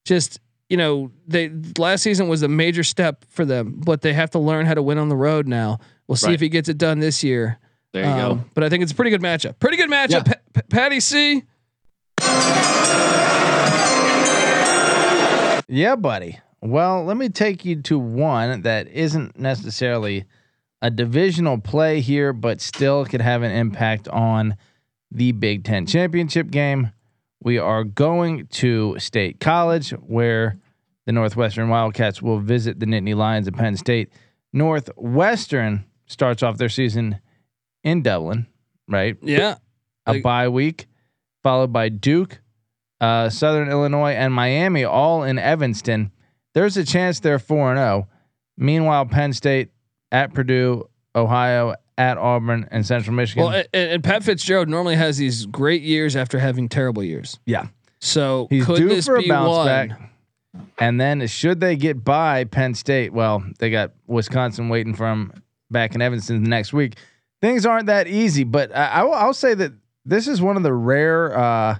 just 0.06 0.40
you 0.70 0.78
know, 0.78 1.12
they 1.28 1.50
last 1.80 2.04
season 2.04 2.28
was 2.28 2.44
a 2.44 2.48
major 2.48 2.84
step 2.84 3.26
for 3.30 3.46
them, 3.46 3.82
but 3.84 4.02
they 4.02 4.14
have 4.14 4.30
to 4.32 4.40
learn 4.40 4.66
how 4.68 4.74
to 4.76 4.82
win 4.84 4.98
on 5.00 5.10
the 5.10 5.16
road 5.16 5.48
now. 5.48 5.80
We'll 6.08 6.16
see 6.18 6.28
Right. 6.28 6.34
if 6.36 6.42
he 6.42 6.50
gets 6.50 6.70
it 6.70 6.78
done 6.78 7.00
this 7.00 7.24
year. 7.24 7.58
There 7.94 8.04
you 8.04 8.10
Um, 8.10 8.38
go. 8.38 8.44
But 8.54 8.64
I 8.64 8.70
think 8.70 8.84
it's 8.84 8.92
a 8.92 8.96
pretty 8.96 9.12
good 9.12 9.22
matchup. 9.22 9.60
Pretty 9.60 9.78
good 9.78 9.90
matchup. 9.90 10.10
Yeah. 10.12 10.24
Pa- 10.24 10.34
Pa- 10.54 10.62
Patty 10.70 11.00
C. 11.00 11.44
Yeah, 15.72 15.96
buddy. 15.96 16.38
Well, 16.60 17.06
let 17.06 17.16
me 17.16 17.30
take 17.30 17.64
you 17.64 17.82
to 17.84 17.98
one 17.98 18.64
that 18.64 18.90
isn't 18.90 19.40
necessarily 19.40 20.26
a 20.82 20.92
divisional 20.92 21.60
play 21.60 22.02
here, 22.02 22.34
but 22.34 22.60
still 22.60 23.06
could 23.06 23.22
have 23.22 23.42
an 23.42 23.52
impact 23.52 24.10
on 24.10 24.58
the 25.12 25.32
Big 25.32 25.64
Ten 25.64 25.86
championship 25.86 26.52
game. 26.52 26.92
We 27.40 27.58
are 27.58 27.86
going 27.86 28.48
to 28.48 29.00
State 29.00 29.40
College, 29.40 29.92
where 29.92 30.58
the 31.06 31.14
Northwestern 31.14 31.70
Wildcats 31.70 32.22
will 32.22 32.40
visit 32.40 32.82
the 32.82 32.86
Nittany 32.86 33.16
Lions 33.16 33.48
of 33.48 33.54
Penn 33.54 33.78
State. 33.78 34.10
Northwestern 34.52 35.86
starts 36.06 36.44
off 36.44 36.58
their 36.58 36.70
season 36.70 37.22
in 37.82 38.02
Dublin, 38.02 38.46
right? 38.90 39.16
Yeah. 39.22 39.56
a 40.06 40.20
bye 40.20 40.50
week, 40.50 40.88
followed 41.44 41.72
by 41.72 41.88
Duke, 41.88 42.41
uh, 43.02 43.30
Southern 43.30 43.70
Illinois, 43.70 44.12
and 44.14 44.34
Miami, 44.34 44.86
all 44.86 45.24
in 45.24 45.38
Evanston. 45.38 46.12
There's 46.54 46.78
a 46.78 46.86
chance 46.86 47.20
they're 47.20 47.40
four 47.40 47.72
and 47.72 47.78
zero. 47.78 48.08
Meanwhile, 48.58 49.08
Penn 49.08 49.34
State 49.34 49.70
at 50.12 50.34
Purdue, 50.34 50.88
Ohio 51.16 51.76
at 51.98 52.18
Auburn, 52.18 52.68
and 52.72 52.86
Central 52.86 53.16
Michigan. 53.16 53.44
Well, 53.46 53.64
and, 53.74 53.92
and 53.92 54.04
Pat 54.04 54.24
Fitzgerald 54.24 54.70
normally 54.70 54.96
has 54.96 55.18
these 55.18 55.46
great 55.46 55.82
years 55.82 56.16
after 56.16 56.40
having 56.40 56.70
terrible 56.70 57.04
years. 57.04 57.40
yeah, 57.46 57.68
So 58.00 58.48
he's 58.50 58.66
could 58.66 58.78
due 58.78 58.88
this 58.90 59.06
for 59.06 59.18
a 59.18 59.28
bounce 59.28 59.50
one? 59.50 59.66
back. 59.66 60.12
And 60.80 61.00
then, 61.00 61.26
should 61.28 61.60
they 61.60 61.76
get 61.76 62.04
by 62.04 62.44
Penn 62.44 62.74
State? 62.74 63.14
Well, 63.14 63.44
they 63.60 63.70
got 63.70 63.94
Wisconsin 64.08 64.68
waiting 64.70 64.94
for 64.94 65.06
them 65.08 65.32
back 65.70 65.96
in 65.96 66.02
Evanston 66.02 66.44
next 66.44 66.74
week. 66.74 66.98
Things 67.40 67.66
aren't 67.66 67.86
that 67.86 68.08
easy, 68.08 68.44
but 68.44 68.76
I, 68.76 69.04
will, 69.04 69.14
I'll 69.14 69.34
say 69.34 69.54
that 69.54 69.72
this 70.06 70.28
is 70.28 70.42
one 70.42 70.58
of 70.58 70.64
the 70.64 70.74
rare 70.74 71.38
uh, 71.38 71.78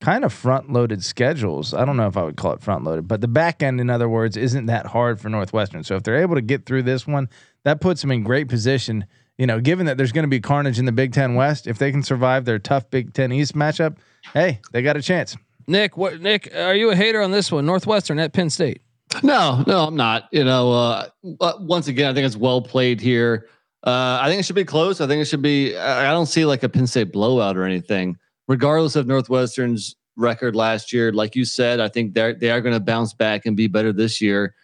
kind 0.00 0.24
of 0.24 0.32
front 0.32 0.72
loaded 0.72 1.02
schedules. 1.02 1.74
I 1.74 1.84
don't 1.84 1.96
know 1.96 2.06
if 2.06 2.16
I 2.16 2.22
would 2.22 2.36
call 2.36 2.52
it 2.52 2.62
front 2.62 2.84
loaded, 2.84 3.08
but 3.08 3.20
the 3.20 3.28
back 3.28 3.62
end, 3.62 3.80
in 3.80 3.90
other 3.90 4.08
words, 4.08 4.36
isn't 4.36 4.66
that 4.66 4.86
hard 4.86 5.20
for 5.20 5.28
Northwestern. 5.28 5.82
So 5.84 5.96
if 5.96 6.02
they're 6.02 6.20
able 6.20 6.36
to 6.36 6.40
get 6.40 6.66
through 6.66 6.84
this 6.84 7.06
one, 7.06 7.28
that 7.64 7.80
puts 7.80 8.00
them 8.00 8.12
in 8.12 8.22
great 8.22 8.48
position. 8.48 9.06
You 9.38 9.46
know, 9.46 9.60
given 9.60 9.86
that 9.86 9.96
there's 9.96 10.12
going 10.12 10.24
to 10.24 10.28
be 10.28 10.40
carnage 10.40 10.78
in 10.78 10.84
the 10.84 10.92
Big 10.92 11.12
Ten 11.12 11.34
West, 11.34 11.66
if 11.66 11.78
they 11.78 11.90
can 11.90 12.02
survive 12.02 12.44
their 12.44 12.58
tough 12.58 12.90
Big 12.90 13.12
Ten 13.12 13.32
East 13.32 13.54
matchup, 13.54 13.96
hey, 14.34 14.60
they 14.72 14.82
got 14.82 14.96
a 14.96 15.02
chance. 15.02 15.36
Nick, 15.66 15.96
what 15.96 16.20
Nick, 16.20 16.52
are 16.56 16.74
you 16.74 16.90
a 16.90 16.96
hater 16.96 17.20
on 17.20 17.30
this 17.30 17.52
one? 17.52 17.66
Northwestern 17.66 18.18
at 18.18 18.32
Penn 18.32 18.50
State. 18.50 18.82
No, 19.22 19.64
no, 19.66 19.86
I'm 19.86 19.96
not. 19.96 20.28
You 20.32 20.44
know, 20.44 20.72
uh, 20.72 21.08
but 21.38 21.62
once 21.62 21.88
again, 21.88 22.10
I 22.10 22.14
think 22.14 22.26
it's 22.26 22.36
well 22.36 22.62
played 22.62 23.00
here. 23.00 23.48
Uh, 23.84 24.18
I 24.20 24.28
think 24.28 24.40
it 24.40 24.42
should 24.44 24.56
be 24.56 24.64
close. 24.64 25.00
I 25.00 25.06
think 25.06 25.22
it 25.22 25.26
should 25.26 25.42
be. 25.42 25.76
I 25.76 26.10
I 26.10 26.12
don't 26.12 26.26
see 26.26 26.44
like 26.44 26.62
a 26.62 26.68
Penn 26.68 26.86
State 26.86 27.12
blowout 27.12 27.56
or 27.56 27.64
anything, 27.64 28.16
regardless 28.48 28.96
of 28.96 29.06
Northwestern's 29.06 29.94
record 30.16 30.56
last 30.56 30.92
year. 30.92 31.12
Like 31.12 31.36
you 31.36 31.44
said, 31.44 31.80
I 31.80 31.88
think 31.88 32.14
they're 32.14 32.34
they 32.34 32.50
are 32.50 32.60
going 32.60 32.74
to 32.74 32.80
bounce 32.80 33.14
back 33.14 33.46
and 33.46 33.56
be 33.56 33.68
better 33.68 33.92
this 33.92 34.20
year. 34.20 34.54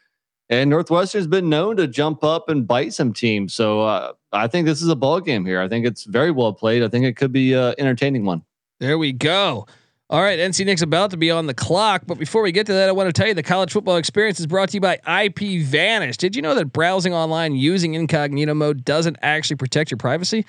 And 0.51 0.68
Northwestern's 0.68 1.27
been 1.27 1.49
known 1.49 1.77
to 1.77 1.87
jump 1.87 2.23
up 2.23 2.51
and 2.51 2.66
bite 2.66 2.92
some 2.92 3.14
teams. 3.14 3.55
So 3.55 3.81
uh, 3.81 4.12
I 4.33 4.47
think 4.47 4.66
this 4.66 4.83
is 4.83 4.88
a 4.88 4.97
ball 4.97 5.20
game 5.20 5.47
here. 5.47 5.61
I 5.61 5.68
think 5.68 5.87
it's 5.87 6.05
very 6.05 6.31
well 6.31 6.53
played. 6.53 6.83
I 6.83 6.88
think 6.88 7.07
it 7.07 7.16
could 7.16 7.33
be 7.33 7.55
an 7.55 7.75
entertaining 7.79 8.27
one. 8.27 8.42
There 8.79 8.99
we 8.99 9.12
go. 9.12 9.66
All 10.11 10.20
right, 10.23 10.38
NC 10.38 10.66
Nick's 10.66 10.83
about 10.83 11.11
to 11.12 11.16
be 11.16 11.31
on 11.31 11.47
the 11.47 11.55
clock, 11.55 12.03
but 12.07 12.18
before 12.18 12.42
we 12.42 12.53
get 12.53 12.66
to 12.66 12.75
that, 12.75 12.90
I 12.90 12.92
want 12.92 13.09
to 13.09 13.12
tell 13.12 13.27
you 13.27 13.33
the 13.33 13.42
college 13.42 13.73
football 13.73 13.97
experience 13.97 14.38
is 14.38 14.47
brought 14.47 14.68
to 14.68 14.77
you 14.77 14.81
by 14.81 14.99
IP 15.25 15.62
Vanish. 15.62 16.18
Did 16.18 16.37
you 16.37 16.42
know 16.42 16.55
that 16.55 16.66
browsing 16.66 17.14
online 17.14 17.57
using 17.57 17.94
incognito 17.94 18.53
mode 18.53 18.85
doesn't 18.85 19.16
actually 19.23 19.57
protect 19.57 19.90
your 19.90 19.97
privacy? 19.97 20.44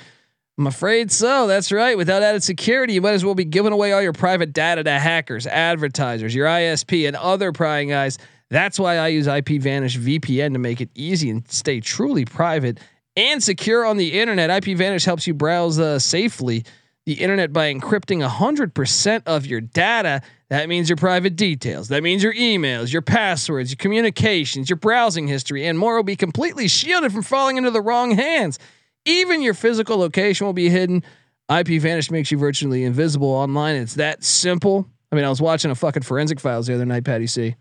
I'm 0.57 0.67
afraid 0.67 1.11
so. 1.11 1.47
That's 1.47 1.71
right. 1.71 1.97
Without 1.97 2.23
added 2.23 2.41
security, 2.41 2.93
you 2.93 3.01
might 3.01 3.13
as 3.13 3.25
well 3.25 3.35
be 3.35 3.43
giving 3.43 3.73
away 3.73 3.91
all 3.91 4.01
your 4.01 4.13
private 4.13 4.53
data 4.53 4.83
to 4.83 4.91
hackers, 4.91 5.45
advertisers, 5.45 6.33
your 6.33 6.47
ISP, 6.47 7.07
and 7.07 7.15
other 7.17 7.51
prying 7.51 7.91
eyes. 7.91 8.17
That's 8.49 8.79
why 8.79 8.97
I 8.97 9.09
use 9.09 9.27
IP 9.27 9.61
Vanish 9.61 9.97
VPN 9.97 10.53
to 10.53 10.59
make 10.59 10.79
it 10.79 10.89
easy 10.95 11.29
and 11.29 11.45
stay 11.49 11.81
truly 11.81 12.23
private 12.23 12.79
and 13.17 13.43
secure 13.43 13.85
on 13.85 13.97
the 13.97 14.19
internet. 14.19 14.49
IP 14.49 14.77
Vanish 14.77 15.03
helps 15.03 15.27
you 15.27 15.33
browse 15.33 15.77
uh, 15.77 15.99
safely 15.99 16.63
the 17.05 17.13
internet 17.13 17.51
by 17.51 17.73
encrypting 17.73 18.27
100% 18.27 19.23
of 19.25 19.45
your 19.45 19.61
data. 19.61 20.21
That 20.49 20.69
means 20.69 20.89
your 20.89 20.97
private 20.97 21.35
details. 21.35 21.89
That 21.89 22.01
means 22.01 22.23
your 22.23 22.33
emails, 22.33 22.93
your 22.93 23.01
passwords, 23.01 23.71
your 23.71 23.77
communications, 23.77 24.69
your 24.69 24.77
browsing 24.77 25.27
history, 25.27 25.67
and 25.67 25.77
more 25.77 25.97
will 25.97 26.03
be 26.03 26.15
completely 26.15 26.67
shielded 26.67 27.11
from 27.11 27.23
falling 27.23 27.57
into 27.57 27.71
the 27.71 27.81
wrong 27.81 28.11
hands. 28.11 28.57
Even 29.05 29.41
your 29.41 29.53
physical 29.53 29.97
location 29.97 30.45
will 30.45 30.53
be 30.53 30.69
hidden. 30.69 31.03
IP 31.49 31.79
Vanish 31.81 32.09
makes 32.09 32.31
you 32.31 32.37
virtually 32.37 32.83
invisible 32.83 33.29
online. 33.29 33.75
It's 33.75 33.95
that 33.95 34.23
simple. 34.23 34.89
I 35.11 35.15
mean, 35.15 35.25
I 35.25 35.29
was 35.29 35.41
watching 35.41 35.69
a 35.71 35.75
fucking 35.75 36.03
forensic 36.03 36.39
files 36.39 36.67
the 36.67 36.73
other 36.73 36.85
night, 36.85 37.03
Patty 37.03 37.27
C, 37.27 37.55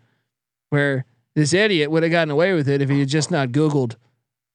where 0.69 1.05
this 1.35 1.53
idiot 1.53 1.91
would 1.91 2.01
have 2.03 2.11
gotten 2.11 2.31
away 2.31 2.53
with 2.53 2.67
it 2.67 2.81
if 2.81 2.89
he 2.89 2.99
had 2.99 3.09
just 3.09 3.29
not 3.29 3.49
Googled 3.49 3.95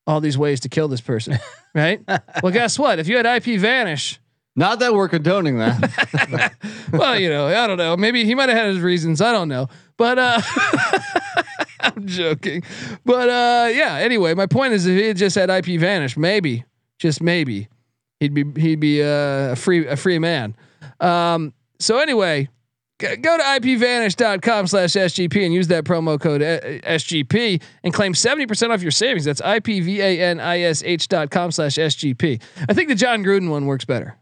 all 0.07 0.21
these 0.21 0.37
ways 0.37 0.59
to 0.61 0.69
kill 0.69 0.89
this 0.89 1.01
person. 1.01 1.39
right? 1.75 2.01
well, 2.43 2.53
guess 2.53 2.79
what? 2.79 2.99
If 2.99 3.07
you 3.07 3.17
had 3.17 3.27
IP 3.27 3.61
Vanish, 3.61 4.19
Not 4.57 4.81
that 4.81 4.93
we're 4.93 5.09
condoning 5.09 5.59
that. 5.59 6.55
well, 6.93 7.19
you 7.19 7.29
know, 7.29 7.47
I 7.47 7.67
don't 7.69 7.79
know. 7.79 7.97
Maybe 7.97 8.25
he 8.25 8.35
might 8.35 8.49
have 8.49 8.59
had 8.59 8.67
his 8.69 8.81
reasons. 8.81 9.21
I 9.21 9.31
don't 9.31 9.49
know. 9.49 9.69
But 9.97 10.19
uh 10.19 10.41
I'm 11.81 12.07
joking. 12.07 12.65
But 13.05 13.29
uh 13.29 13.69
yeah, 13.73 13.97
anyway, 13.97 14.35
my 14.35 14.47
point 14.47 14.73
is 14.73 14.87
if 14.87 14.99
he 14.99 15.07
had 15.07 15.17
just 15.17 15.37
had 15.37 15.51
IP 15.51 15.79
vanish, 15.79 16.17
maybe, 16.17 16.65
just 17.01 17.23
maybe, 17.23 17.69
he'd 18.21 18.35
be 18.35 18.45
he'd 18.61 18.79
be 18.79 19.01
a 19.01 19.57
free 19.57 19.87
a 19.87 19.97
free 19.97 20.21
man. 20.21 20.55
Um 21.01 21.53
so 21.81 21.99
anyway, 21.99 22.49
go 22.99 23.17
to 23.17 23.43
ipvanish.com 23.43 24.67
slash 24.67 24.91
SGP 24.91 25.45
and 25.45 25.55
use 25.55 25.69
that 25.69 25.85
promo 25.85 26.21
code 26.21 26.43
uh, 26.43 26.61
SGP 26.61 27.63
and 27.83 27.95
claim 27.95 28.13
70% 28.13 28.71
off 28.71 28.83
your 28.83 28.91
savings. 28.91 29.25
That's 29.25 29.41
ipvanish.com 29.41 31.51
slash 31.51 31.75
SGP. 31.75 32.43
I 32.69 32.75
think 32.75 32.91
the 32.91 32.95
Jon 32.95 33.25
Gruden 33.25 33.49
one 33.49 33.65
works 33.67 33.87
better. 33.87 34.19
I 34.19 34.21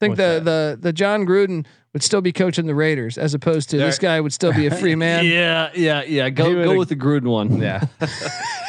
think 0.00 0.18
What's 0.18 0.18
the, 0.18 0.40
the 0.44 0.78
the 0.80 0.92
Jon 0.92 1.26
Gruden 1.26 1.64
would 1.96 2.02
still 2.02 2.20
be 2.20 2.30
coaching 2.30 2.66
the 2.66 2.74
Raiders 2.74 3.16
as 3.16 3.32
opposed 3.32 3.70
to 3.70 3.78
this 3.78 3.98
guy 3.98 4.20
would 4.20 4.34
still 4.34 4.52
be 4.52 4.66
a 4.66 4.70
free 4.70 4.94
man. 5.06 5.24
yeah, 5.24 5.70
yeah, 5.74 6.02
yeah. 6.02 6.28
Go 6.28 6.52
go 6.52 6.58
would've- 6.58 6.76
with 6.76 6.88
the 6.90 6.96
Gruden 6.96 7.28
one. 7.28 7.58
Yeah. 7.58 7.86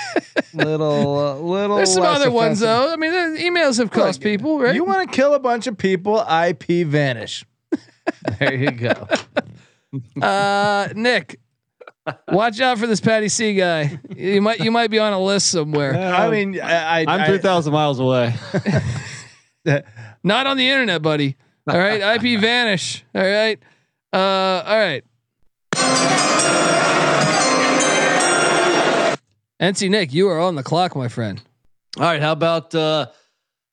little, 0.54 1.20
uh, 1.20 1.36
little. 1.36 1.76
There's 1.76 1.94
some 1.94 2.04
less 2.04 2.22
other 2.22 2.32
ones 2.32 2.62
though. 2.62 2.94
I 2.94 2.96
mean, 2.96 3.12
the 3.12 3.42
emails 3.42 3.80
have 3.80 3.92
cost 3.92 4.22
people, 4.22 4.62
right? 4.62 4.74
You 4.74 4.86
want 4.86 5.12
to 5.12 5.14
kill 5.14 5.34
a 5.34 5.40
bunch 5.40 5.68
of 5.68 5.78
people? 5.78 6.22
IP 6.26 6.88
vanish. 6.88 7.44
there 8.40 8.54
you 8.56 8.72
go. 8.72 9.08
Uh, 10.22 10.88
Nick, 10.96 11.42
watch 12.30 12.62
out 12.62 12.78
for 12.78 12.88
this 12.88 13.02
Patty 13.02 13.28
C 13.28 13.56
guy. 13.56 14.00
You 14.16 14.42
might 14.42 14.62
you 14.62 14.72
might 14.72 14.90
be 14.90 15.00
on 15.00 15.12
a 15.12 15.20
list 15.20 15.52
somewhere. 15.52 15.98
I 15.98 16.30
mean, 16.30 16.62
I, 16.62 16.72
I, 16.72 17.00
I'm 17.02 17.22
I- 17.24 17.28
three 17.28 17.40
thousand 17.40 17.74
miles 17.74 18.00
away. 18.00 18.34
Not 20.24 20.48
on 20.48 20.56
the 20.56 20.70
internet, 20.70 21.02
buddy. 21.02 21.36
All 21.68 21.78
right, 21.78 22.24
IP 22.24 22.40
vanish. 22.40 23.04
All 23.14 23.22
right, 23.22 23.60
uh, 24.14 24.18
all 24.66 24.78
right. 24.78 25.04
NC 29.60 29.90
Nick, 29.90 30.14
you 30.14 30.30
are 30.30 30.40
on 30.40 30.56
the 30.56 30.64
clock, 30.64 30.96
my 30.96 31.08
friend. 31.10 31.42
All 31.98 32.04
right, 32.04 32.22
how 32.22 32.32
about 32.32 32.74
uh, 32.74 33.08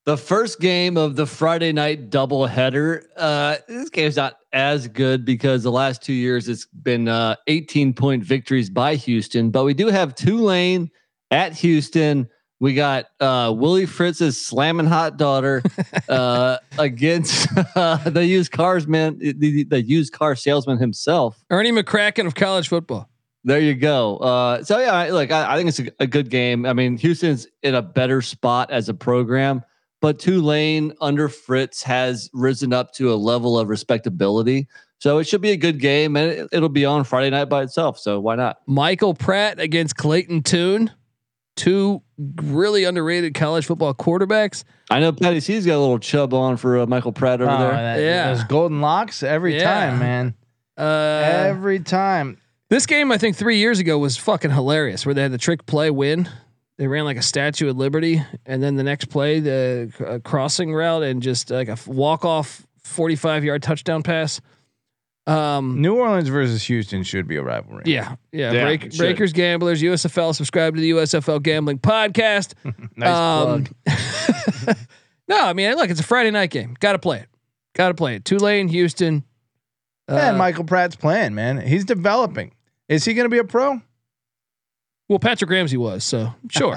the 0.07 0.17
first 0.17 0.59
game 0.59 0.97
of 0.97 1.15
the 1.15 1.27
Friday 1.27 1.73
night 1.73 2.11
doubleheader? 2.11 3.05
Uh, 3.17 3.57
this 3.69 3.91
game's 3.91 4.17
not 4.17 4.39
as 4.53 4.89
good 4.89 5.25
because 5.25 5.63
the 5.63 5.71
last 5.71 6.03
two 6.03 6.15
years 6.15 6.49
it's 6.49 6.67
been 6.67 7.07
uh, 7.07 7.37
18 7.47 7.93
point 7.95 8.25
victories 8.25 8.71
by 8.71 8.97
Houston, 8.97 9.51
but 9.51 9.65
we 9.65 9.75
do 9.75 9.89
have 9.89 10.15
Tulane 10.17 10.91
at 11.31 11.53
Houston. 11.53 12.29
We 12.65 12.73
got 12.73 13.09
uh, 13.21 13.53
Willie 13.55 13.85
Fritz's 13.85 14.41
slamming 14.41 14.87
hot 14.87 15.19
daughter 15.19 15.63
uh, 16.09 16.57
against 16.79 17.47
uh, 17.77 17.97
the 18.09 18.25
used 18.25 18.53
cars 18.53 18.87
man, 18.87 19.19
the, 19.19 19.65
the 19.65 19.83
used 19.83 20.15
car 20.15 20.35
salesman 20.35 20.79
himself. 20.79 21.45
Ernie 21.51 21.73
McCracken 21.73 22.27
of 22.27 22.35
college 22.35 22.69
football. 22.69 23.11
There 23.45 23.61
you 23.61 23.75
go. 23.75 24.17
Uh, 24.17 24.65
so 24.65 24.79
yeah, 24.79 24.95
I- 24.95 25.11
look, 25.11 25.31
I, 25.31 25.53
I 25.53 25.57
think 25.59 25.69
it's 25.69 25.79
a, 25.79 25.89
a 26.01 26.07
good 26.07 26.31
game. 26.31 26.65
I 26.65 26.73
mean, 26.73 26.97
Houston's 26.97 27.47
in 27.63 27.75
a 27.75 27.83
better 27.83 28.23
spot 28.23 28.71
as 28.71 28.89
a 28.89 28.95
program, 28.95 29.63
but 30.01 30.19
Tulane 30.19 30.95
under 31.03 31.29
Fritz 31.29 31.83
has 31.83 32.31
risen 32.33 32.73
up 32.73 32.95
to 32.95 33.13
a 33.13 33.17
level 33.17 33.59
of 33.59 33.69
respectability. 33.69 34.69
So 35.01 35.19
it 35.19 35.25
should 35.29 35.43
be 35.43 35.51
a 35.51 35.59
good 35.59 35.81
game, 35.81 36.17
and 36.17 36.31
it, 36.31 36.49
it'll 36.51 36.71
be 36.71 36.87
on 36.87 37.05
Friday 37.05 37.29
night 37.29 37.51
by 37.51 37.63
itself. 37.63 37.99
So 37.99 38.21
why 38.21 38.37
not? 38.37 38.63
Michael 38.67 39.13
Pratt 39.13 39.61
against 39.61 39.97
Clayton 39.99 40.45
Tune, 40.45 40.91
two 41.57 42.03
really 42.37 42.85
underrated 42.85 43.35
college 43.35 43.67
football 43.67 43.95
quarterbacks. 43.95 44.65
I 44.91 45.01
know 45.01 45.13
Patty 45.13 45.41
C's 45.41 45.67
got 45.67 45.77
a 45.77 45.81
little 45.81 45.99
chub 45.99 46.35
on 46.35 46.57
for 46.57 46.79
uh, 46.81 46.87
Michael 46.87 47.13
Pratt 47.13 47.41
over 47.41 47.51
oh, 47.51 47.59
there. 47.59 47.71
that- 47.73 48.01
Yeah. 48.01 48.35
those 48.35 48.45
golden 48.45 48.81
locks 48.81 49.23
every 49.23 49.57
Yeah. 49.57 49.65
time, 49.65 49.99
man. 49.99 50.35
Uh, 50.77 51.23
every 51.49 51.81
time. 51.81 52.39
This 52.71 52.87
game, 52.87 53.13
I 53.13 53.19
think 53.19 53.37
three 53.37 53.59
years 53.59 53.79
ago 53.79 53.99
was 53.99 54.17
fucking 54.17 54.51
hilarious, 54.51 55.07
where 55.07 55.15
they 55.15 55.23
had 55.23 55.33
the 55.33 55.39
trick 55.39 55.67
play 55.67 55.91
win. 55.91 56.29
They 56.77 56.89
ran 56.89 57.05
like 57.05 57.17
a 57.17 57.23
Statue 57.23 57.69
of 57.71 57.77
Liberty, 57.77 58.21
and 58.47 58.61
then 58.61 58.75
the 58.75 58.83
next 58.83 59.05
play, 59.05 59.39
the 59.39 59.93
uh, 60.05 60.19
crossing 60.29 60.75
route, 60.75 61.05
and 61.05 61.23
just 61.23 61.51
like 61.51 61.69
a 61.69 61.79
walk 61.87 62.25
off 62.25 62.67
forty-five 62.83 63.45
yard 63.45 63.63
touchdown 63.63 64.03
pass. 64.03 64.41
Um, 65.27 65.81
New 65.81 65.97
Orleans 65.97 66.29
versus 66.29 66.63
Houston 66.65 67.03
should 67.03 67.27
be 67.27 67.37
a 67.37 67.43
rivalry. 67.43 67.85
yeah, 67.87 68.17
yeah. 68.31 68.53
Yeah, 68.53 68.65
Break. 68.65 68.95
Breakers, 68.97 69.33
gamblers, 69.33 69.81
USFL. 69.83 70.35
Subscribe 70.35 70.75
to 70.75 70.81
the 70.81 70.91
USFL 70.91 71.43
Gambling 71.43 71.79
Podcast. 71.79 72.53
nice 72.97 73.09
Um, 73.09 73.65
plug. 73.85 74.77
no, 75.29 75.41
I 75.41 75.53
mean, 75.55 75.75
look, 75.77 75.89
it's 75.89 76.01
a 76.01 76.05
Friday 76.05 76.31
night 76.31 76.51
game. 76.51 76.77
Got 76.79 76.93
to 76.93 76.99
play 76.99 77.21
it. 77.21 77.29
Got 77.75 77.89
to 77.89 77.95
play 77.95 78.17
it. 78.17 78.25
Tulane, 78.27 78.69
Houston. 78.69 79.25
Yeah, 80.09 80.29
and 80.29 80.35
Uh, 80.37 80.39
Michael 80.39 80.65
Pratt's 80.65 80.97
playing, 80.97 81.35
man. 81.35 81.59
He's 81.67 81.87
developing. 81.87 82.53
Is 82.91 83.07
he 83.07 83.15
going 83.15 83.25
to 83.25 83.31
be 83.31 83.39
a 83.39 83.45
pro? 83.45 83.81
well, 85.09 85.19
Patrick 85.19 85.51
Ramsey 85.51 85.79
was 85.79 86.05
so 86.05 86.35
sure. 86.51 86.77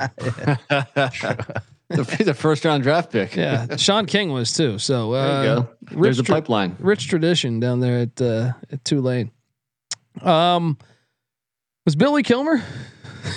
the, 1.90 2.04
he's 2.18 2.28
a 2.28 2.34
first 2.34 2.66
round 2.66 2.84
draft 2.84 3.12
pick. 3.12 3.36
yeah, 3.36 3.76
Shaun 3.78 4.06
King 4.06 4.32
was 4.32 4.52
too. 4.54 4.78
So 4.80 5.14
uh, 5.14 5.42
There 5.44 5.56
you 5.56 5.62
go. 5.62 5.70
rich 5.92 6.02
There's 6.04 6.20
a 6.20 6.24
tra- 6.24 6.36
pipeline. 6.36 6.76
rich 6.80 7.08
tradition 7.08 7.60
down 7.60 7.80
there 7.80 8.00
at 8.00 8.22
uh, 8.22 8.52
at 8.72 8.84
Tulane. 8.84 9.32
Um, 10.22 10.78
was 11.86 11.96
Billy 11.96 12.24
Kilmer? 12.24 12.64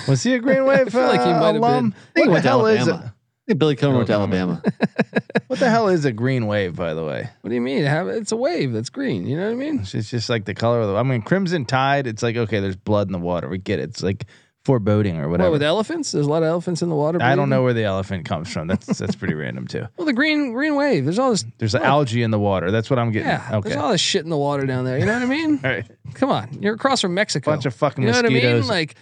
Was 0.07 0.23
he 0.23 0.33
a 0.33 0.39
Green 0.39 0.65
Wave 0.65 0.79
I 0.87 0.89
feel 0.89 1.01
like 1.03 1.21
he 1.21 1.29
uh, 1.29 1.39
might 1.39 1.53
have 1.53 1.61
been. 1.61 1.93
I 1.93 2.13
think 2.15 2.29
What 2.29 2.43
the 2.43 2.49
hell 2.49 2.65
is 2.67 2.79
Alabama. 2.87 3.03
a, 3.05 3.07
I 3.07 3.43
think 3.47 3.59
Billy 3.59 3.75
Cohen 3.75 3.95
went 3.95 4.07
to 4.07 4.13
Alabama. 4.13 4.61
Alabama. 4.63 5.23
what 5.47 5.59
the 5.59 5.69
hell 5.69 5.87
is 5.89 6.05
a 6.05 6.11
Green 6.11 6.47
Wave? 6.47 6.75
By 6.75 6.93
the 6.93 7.03
way, 7.03 7.29
What 7.41 7.49
do 7.49 7.55
you 7.55 7.61
mean? 7.61 7.83
Have 7.83 8.07
it's 8.07 8.31
a 8.31 8.35
wave 8.37 8.71
that's 8.73 8.89
green. 8.89 9.25
You 9.27 9.37
know 9.37 9.45
what 9.45 9.51
I 9.51 9.55
mean? 9.55 9.79
it's 9.81 10.09
just 10.09 10.29
like 10.29 10.45
the 10.45 10.53
color 10.53 10.81
of 10.81 10.87
the. 10.87 10.95
I 10.95 11.03
mean, 11.03 11.21
Crimson 11.21 11.65
Tide. 11.65 12.07
It's 12.07 12.23
like 12.23 12.35
okay, 12.35 12.59
there's 12.59 12.75
blood 12.75 13.07
in 13.07 13.13
the 13.13 13.19
water. 13.19 13.47
We 13.49 13.57
get 13.57 13.79
it. 13.79 13.89
It's 13.89 14.03
like 14.03 14.25
foreboding 14.63 15.17
or 15.17 15.23
What 15.23 15.31
whatever. 15.31 15.51
with 15.51 15.63
elephants? 15.63 16.11
There's 16.11 16.25
a 16.25 16.29
lot 16.29 16.43
of 16.43 16.49
elephants 16.49 16.81
in 16.81 16.89
the 16.89 16.95
water. 16.95 17.19
I 17.21 17.35
don't 17.35 17.49
know 17.49 17.63
where 17.63 17.73
the 17.73 17.83
elephant 17.83 18.25
comes 18.25 18.51
from. 18.51 18.67
That's 18.67 18.85
that's 18.97 19.15
pretty 19.15 19.33
random 19.33 19.67
too. 19.67 19.87
Well, 19.97 20.05
the 20.05 20.13
green 20.13 20.53
green 20.53 20.75
wave. 20.75 21.03
There's 21.05 21.19
all 21.19 21.31
this. 21.31 21.45
There's 21.57 21.73
Look. 21.73 21.83
algae 21.83 22.23
in 22.23 22.31
the 22.31 22.39
water. 22.39 22.71
That's 22.71 22.89
what 22.89 22.99
I'm 22.99 23.11
getting. 23.11 23.27
Yeah, 23.29 23.49
okay. 23.53 23.69
there's 23.69 23.81
all 23.81 23.91
this 23.91 24.01
shit 24.01 24.23
in 24.23 24.29
the 24.29 24.37
water 24.37 24.65
down 24.65 24.85
there. 24.85 24.97
You 24.99 25.05
know 25.05 25.13
what 25.13 25.23
I 25.23 25.25
mean? 25.25 25.59
all 25.63 25.69
right. 25.71 25.85
Come 26.13 26.29
on, 26.29 26.61
you're 26.61 26.75
across 26.75 27.01
from 27.01 27.13
Mexico. 27.13 27.51
Bunch 27.51 27.65
of 27.65 27.73
fucking 27.75 28.03
you 28.03 28.11
know 28.11 28.21
mosquitoes. 28.21 28.67
what 28.67 28.73
I 28.75 28.79
mean? 28.79 28.87
Like, 28.89 28.95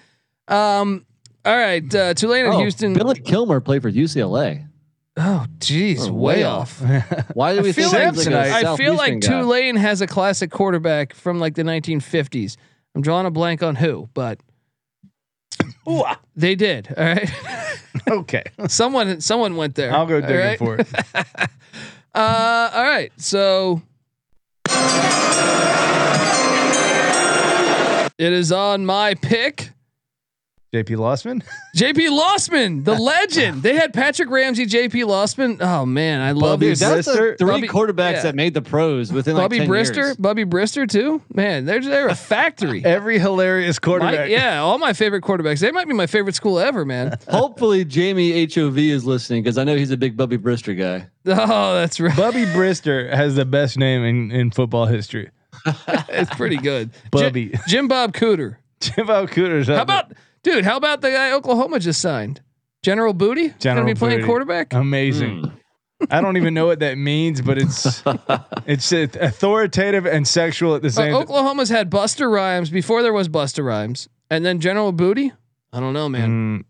um, 0.48 1.06
all 1.46 1.56
right, 1.58 1.96
uh, 1.96 2.14
Tulane 2.14 2.46
and 2.46 2.54
Oh, 2.56 2.60
Houston. 2.60 2.94
Billy 2.94 3.20
Kilmer 3.20 3.60
played 3.62 3.82
for 3.82 3.92
UCLA. 3.92 4.68
oh, 5.18 5.46
jeez, 5.60 6.08
Oh, 6.10 6.14
way 6.14 6.36
way 6.38 6.44
off. 6.44 6.82
Why 7.34 7.56
do 7.56 7.62
we 7.62 7.70
I 7.70 7.72
feel 7.72 7.90
think 7.90 8.04
like, 8.04 8.16
he's 8.16 8.28
like 8.28 8.64
a 8.64 8.70
I 8.72 8.78
feel 8.78 8.94
like 8.96 9.14
Southeastern 9.14 9.20
guy? 9.20 9.42
Tulane 9.42 9.76
has 9.76 10.02
a 10.02 10.08
classic 10.08 10.52
quarterback 10.52 11.14
from 11.14 11.40
like 11.40 11.56
the 11.56 11.64
1950s. 11.64 12.58
I'm 12.96 13.02
drawing 13.02 13.26
a 13.26 13.32
blank 13.32 13.62
on 13.64 13.76
who, 13.76 14.10
but 14.14 14.40
they 16.36 16.56
did. 16.56 16.94
All 16.98 17.04
right, 17.06 17.32
okay. 18.10 18.44
someone 18.68 19.22
someone 19.22 19.56
went 19.56 19.76
there. 19.76 19.94
I'll 19.94 20.06
go 20.06 20.16
all 20.16 20.22
digging 20.22 20.38
right? 20.38 20.58
for 20.58 20.78
it. 20.78 20.88
Uh, 22.12 22.72
all 22.74 22.84
right, 22.84 23.12
so 23.18 23.84
it 28.18 28.34
is 28.34 28.52
on 28.52 28.84
my 28.84 29.14
pick. 29.14 29.70
JP 30.74 30.98
Losman. 30.98 31.44
JP 31.76 32.10
Losman, 32.20 32.84
the 32.86 32.94
legend. 33.00 33.64
They 33.64 33.76
had 33.76 33.92
Patrick 33.92 34.30
Ramsey, 34.30 34.68
JP 34.68 35.06
Lossman. 35.06 35.58
Oh 35.62 35.84
man, 35.84 36.22
I 36.22 36.32
love 36.34 36.60
Bubby 36.60 36.68
these. 36.68 36.80
That's 36.80 37.08
the 37.08 37.14
Brister- 37.14 37.38
three 37.40 37.48
Bubby- 37.50 37.68
quarterbacks 37.68 38.14
yeah. 38.14 38.22
that 38.24 38.36
made 38.36 38.54
the 38.54 38.62
pros 38.62 39.12
within 39.12 39.34
like 39.36 39.46
Bubby 39.46 39.58
10 39.60 39.68
Brister, 39.68 39.96
years. 39.96 40.18
Bubby 40.18 40.46
Brister 40.46 40.88
too. 40.88 41.24
Man, 41.34 41.66
they're 41.66 41.82
they're 41.82 42.08
a 42.10 42.14
factory. 42.14 42.86
Every 42.90 43.18
hilarious 43.18 43.78
My- 43.78 43.86
quarterback. 43.86 44.30
yeah, 44.30 44.60
all 44.60 44.78
my 44.78 44.94
favorite 44.94 45.24
quarterbacks. 45.24 45.60
They 45.60 45.72
might 45.72 45.88
be 45.88 45.96
my 45.96 46.06
favorite 46.06 46.36
school 46.36 46.60
ever, 46.60 46.86
man. 46.86 47.18
Hopefully, 47.30 47.84
Jamie 47.84 48.46
Hov 48.54 48.78
is 48.78 49.06
listening 49.06 49.42
because 49.42 49.58
I 49.58 49.64
know 49.64 49.76
he's 49.76 49.90
a 49.92 49.98
big 49.98 50.16
Bubby 50.16 50.38
Brister 50.38 50.78
guy. 50.78 51.08
Oh, 51.26 51.74
that's 51.76 52.00
right. 52.00 52.16
Bubby 52.16 52.46
Brister 52.46 53.12
has 53.12 53.36
the 53.36 53.46
best 53.46 53.76
name 53.80 54.04
in, 54.04 54.32
in 54.32 54.52
football 54.52 54.86
history. 54.86 55.32
it's 55.66 56.30
pretty 56.36 56.58
good. 56.58 56.92
Bubby. 57.10 57.58
Jim, 57.68 57.88
Bob 57.88 58.14
Cooter. 58.14 58.58
Jim 58.80 59.08
Bob 59.08 59.28
Cooter. 59.28 59.28
Jimbo 59.28 59.28
Cooter's 59.28 59.68
How 59.68 59.74
up 59.76 59.82
about 59.84 60.12
dude? 60.44 60.66
How 60.66 60.78
about 60.78 61.02
the 61.02 61.12
guy 61.12 61.32
Oklahoma 61.32 61.80
just 61.80 62.02
signed? 62.02 62.42
General 62.84 63.14
Booty. 63.14 63.50
General 63.60 63.84
gonna 63.84 63.94
be 63.96 64.00
playing 64.00 64.18
Booty. 64.20 64.28
quarterback. 64.28 64.70
there. 64.70 64.80
amazing. 64.82 65.52
I 66.10 66.22
don't 66.22 66.38
even 66.38 66.54
know 66.54 66.66
what 66.66 66.80
that 66.80 66.98
means, 66.98 67.42
but 67.42 67.58
it's 67.58 68.02
it's 68.66 68.94
uh, 68.94 69.08
authoritative 69.20 70.06
and 70.06 70.26
sexual 70.28 70.76
at 70.76 70.82
the 70.82 70.88
Uh, 70.88 70.92
same 70.92 71.12
time. 71.14 71.22
Oklahoma's 71.24 71.70
had 71.70 71.90
Buster 71.90 72.30
Rhymes 72.30 72.70
before 72.70 73.02
there 73.04 73.12
was 73.14 73.28
Buster 73.28 73.64
Rhymes, 73.64 74.08
and 74.30 74.46
then 74.46 74.62
General 74.62 74.92
Booty. 74.94 75.34
I 75.74 75.80
don't 75.82 75.94
know, 75.94 76.08
man. 76.08 76.60
Mm, 76.62 76.66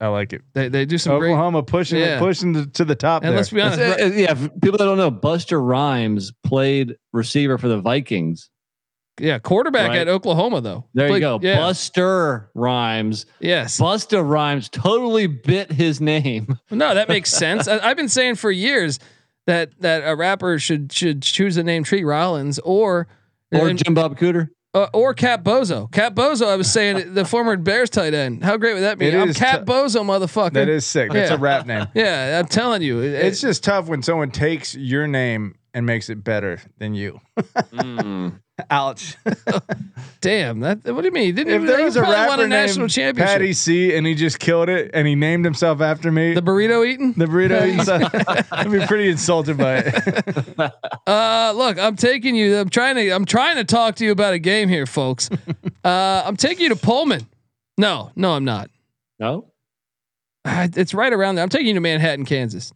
I 0.00 0.06
like 0.06 0.32
it. 0.32 0.42
They 0.54 0.68
they 0.68 0.84
do 0.86 0.98
some 0.98 1.18
great. 1.18 1.32
Oklahoma 1.32 1.64
pushing 1.64 1.98
Yeah. 1.98 2.20
pushing 2.20 2.54
to, 2.54 2.66
to 2.66 2.84
the 2.84 2.94
top 2.94 3.22
And 3.24 3.30
there. 3.32 3.38
let's 3.38 3.50
be 3.50 3.60
honest. 3.60 3.80
Uh, 3.80 4.04
uh, 4.04 4.06
yeah, 4.06 4.34
people 4.34 4.78
that 4.78 4.84
don't 4.84 4.96
know, 4.98 5.10
Buster 5.10 5.60
Rhymes 5.60 6.32
played 6.44 6.94
receiver 7.12 7.58
for 7.58 7.66
the 7.66 7.80
Vikings. 7.80 8.50
Yeah, 9.20 9.38
quarterback 9.38 9.88
Right. 9.90 9.98
at 9.98 10.08
Oklahoma 10.08 10.60
though. 10.60 10.84
There 10.94 11.08
you 11.10 11.20
go. 11.20 11.38
Yeah. 11.42 11.56
Buster 11.58 12.50
Rhymes. 12.54 13.26
yes. 13.40 13.78
Buster 13.78 14.22
Rhymes 14.22 14.68
totally 14.68 15.26
bit 15.26 15.70
his 15.72 16.00
name. 16.00 16.58
No, 16.70 16.94
that 16.94 17.08
makes 17.08 17.30
sense. 17.44 17.68
I, 17.68 17.78
I've 17.78 17.96
been 17.96 18.08
saying 18.08 18.36
for 18.36 18.50
years 18.50 18.98
that 19.46 19.70
that 19.80 20.02
a 20.04 20.14
rapper 20.16 20.58
should 20.58 20.92
should 20.92 21.22
choose 21.22 21.54
the 21.56 21.64
name 21.64 21.84
Tree 21.84 22.04
Rollins 22.04 22.58
or 22.60 23.06
Or 23.52 23.68
and- 23.68 23.82
Jim 23.82 23.94
Bob 23.94 24.16
Cooter. 24.18 24.48
uh, 24.74 24.86
or 24.92 25.12
Cap 25.14 25.42
Boso. 25.42 25.90
Cap 25.90 26.14
Boso. 26.14 26.46
I 26.46 26.54
was 26.56 26.70
saying 26.70 27.14
the 27.14 27.24
former 27.24 27.56
Bears 27.56 27.90
tight 27.90 28.14
end. 28.14 28.44
How 28.44 28.56
great 28.56 28.74
would 28.74 28.82
that 28.84 28.98
be? 28.98 29.06
It 29.08 29.14
I'm 29.14 29.28
is 29.30 29.36
Cap 29.36 29.60
tou- 29.60 29.72
Boso, 29.72 30.02
motherfucker. 30.04 30.52
that 30.52 30.68
is 30.68 30.86
sick. 30.86 31.10
That's 31.10 31.30
Yeah. 31.30 31.36
a 31.36 31.38
rap 31.38 31.66
name. 31.66 31.86
Yeah, 31.94 32.38
I'm 32.38 32.46
telling 32.46 32.82
you, 32.82 33.00
it- 33.02 33.14
It's 33.14 33.40
just 33.40 33.64
tough 33.64 33.88
when 33.88 34.02
someone 34.02 34.30
takes 34.30 34.74
your 34.76 35.06
name 35.08 35.56
and 35.74 35.84
makes 35.86 36.08
it 36.10 36.22
better 36.22 36.60
than 36.78 36.94
you. 36.94 37.20
Mm. 37.72 38.40
Ouch. 38.70 39.16
damn. 40.20 40.60
That 40.60 40.84
what 40.84 41.00
do 41.00 41.06
you 41.06 41.12
mean? 41.12 41.24
He 41.24 41.32
didn't 41.32 41.52
if 41.52 41.54
even 41.56 41.66
there 41.66 41.78
he 41.78 41.84
was 41.84 41.96
a 41.96 42.00
probably 42.00 42.16
won 42.16 42.28
rapper 42.28 42.44
a 42.44 42.48
national 42.48 42.78
named 42.84 42.90
championship. 42.90 43.32
Patty 43.32 43.52
C 43.52 43.94
and 43.94 44.06
he 44.06 44.14
just 44.14 44.38
killed 44.38 44.68
it 44.68 44.90
and 44.94 45.06
he 45.06 45.14
named 45.14 45.44
himself 45.44 45.80
after 45.80 46.10
me, 46.12 46.34
the 46.34 46.42
burrito 46.42 46.86
eating. 46.86 47.12
the 47.12 47.26
burrito 47.26 47.66
eating 47.66 47.84
son, 47.84 48.10
I'd 48.52 48.70
be 48.70 48.84
pretty 48.86 49.08
insulted 49.10 49.56
by 49.56 49.82
it. 49.84 50.72
Uh, 51.06 51.52
look, 51.56 51.78
I'm 51.78 51.96
taking 51.96 52.34
you. 52.34 52.56
I'm 52.56 52.68
trying 52.68 52.96
to. 52.96 53.10
I'm 53.10 53.24
trying 53.24 53.56
to 53.56 53.64
talk 53.64 53.96
to 53.96 54.04
you 54.04 54.12
about 54.12 54.34
a 54.34 54.38
game 54.38 54.68
here, 54.68 54.86
folks. 54.86 55.30
uh, 55.84 56.22
I'm 56.24 56.36
taking 56.36 56.64
you 56.64 56.68
to 56.70 56.76
Pullman. 56.76 57.26
No, 57.78 58.12
no, 58.14 58.32
I'm 58.32 58.44
not. 58.44 58.70
No? 59.18 59.46
Uh, 60.44 60.68
it's 60.76 60.94
right 60.94 61.12
around 61.12 61.34
there. 61.34 61.42
I'm 61.42 61.48
taking 61.48 61.68
you 61.68 61.74
to 61.74 61.80
Manhattan, 61.80 62.24
Kansas. 62.24 62.72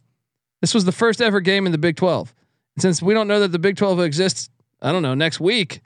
This 0.61 0.73
was 0.73 0.85
the 0.85 0.91
first 0.91 1.21
ever 1.21 1.41
game 1.41 1.65
in 1.65 1.71
the 1.71 1.77
Big 1.77 1.95
12. 1.95 2.33
And 2.75 2.81
since 2.81 3.01
we 3.01 3.13
don't 3.13 3.27
know 3.27 3.39
that 3.39 3.51
the 3.51 3.59
Big 3.59 3.77
12 3.77 3.99
exists, 4.01 4.49
I 4.85 4.91
don't 4.91 5.01
know 5.01 5.15
next 5.15 5.39
week. 5.39 5.81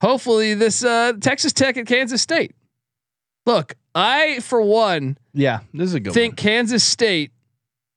hopefully 0.00 0.54
this 0.54 0.84
uh, 0.84 1.14
Texas 1.20 1.52
Tech 1.52 1.76
at 1.76 1.86
Kansas 1.86 2.22
State. 2.22 2.54
Look, 3.44 3.74
I 3.94 4.40
for 4.40 4.60
one 4.62 5.18
Yeah, 5.32 5.60
this 5.74 5.88
is 5.88 5.94
a 5.94 6.00
good 6.00 6.12
think 6.12 6.32
one. 6.32 6.36
Kansas 6.36 6.84
State 6.84 7.32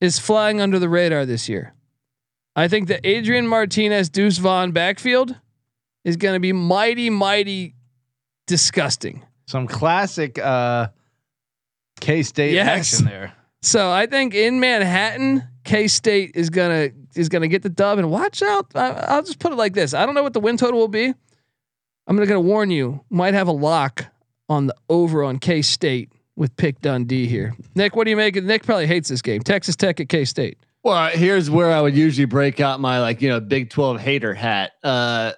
is 0.02 0.18
flying 0.18 0.60
under 0.62 0.80
the 0.80 0.90
radar 0.90 1.26
this 1.26 1.48
year. 1.50 1.74
I 2.56 2.68
think 2.68 2.88
the 2.88 3.06
Adrian 3.08 3.48
Martinez 3.48 4.10
Deuce 4.10 4.38
Vaughn 4.38 4.72
backfield 4.72 5.36
is 6.06 6.18
going 6.18 6.34
to 6.36 6.40
be 6.40 6.54
mighty, 6.54 7.10
mighty 7.10 7.76
disgusting. 8.48 9.24
Some 9.46 9.68
classic 9.68 10.40
uh, 10.40 10.88
K 12.00 12.24
State 12.24 12.54
Yes. 12.54 12.68
action 12.94 13.06
there. 13.06 13.34
So 13.62 13.92
I 13.92 14.06
think 14.06 14.34
in 14.34 14.60
Manhattan, 14.62 15.44
K 15.64 15.88
State 15.88 16.32
is 16.36 16.50
gonna 16.50 16.90
is 17.16 17.30
gonna 17.30 17.48
get 17.48 17.62
the 17.62 17.70
dub. 17.70 18.00
And 18.00 18.10
watch 18.10 18.42
out! 18.42 18.68
I, 18.76 18.92
I'll 18.92 19.24
just 19.24 19.40
put 19.40 19.52
it 19.52 19.56
like 19.56 19.74
this: 19.74 19.94
I 19.94 20.06
don't 20.06 20.16
know 20.16 20.24
what 20.24 20.34
the 20.34 20.40
win 20.40 20.58
total 20.58 20.80
will 20.80 20.88
be. 20.88 21.06
I'm 22.08 22.16
gonna, 22.16 22.26
gonna 22.26 22.40
warn 22.42 22.72
you. 22.72 23.04
Might 23.10 23.34
have 23.34 23.48
a 23.48 23.54
lock 23.54 24.06
on 24.48 24.68
the 24.68 24.76
over 24.90 25.24
on 25.24 25.40
K 25.40 25.62
State 25.62 26.12
with 26.36 26.56
pick 26.58 26.82
Dundee 26.82 27.28
here. 27.28 27.56
Nick, 27.76 27.96
what 27.96 28.06
do 28.06 28.10
you 28.10 28.18
make? 28.18 28.36
Nick 28.36 28.64
probably 28.64 28.88
hates 28.88 29.10
this 29.10 29.22
game. 29.22 29.42
Texas 29.42 29.76
Tech 29.76 30.00
at 30.00 30.10
K 30.10 30.26
State. 30.26 30.58
Well, 30.84 31.10
here's 31.10 31.52
where 31.52 31.72
I 31.72 31.82
would 31.82 31.96
usually 31.96 32.26
break 32.26 32.60
out 32.60 32.80
my 32.80 33.02
like 33.02 33.22
you 33.22 33.30
know 33.30 33.40
Big 33.40 33.70
Twelve 33.70 34.00
hater 34.00 34.34
hat. 34.34 34.72
Uh, 34.84 35.34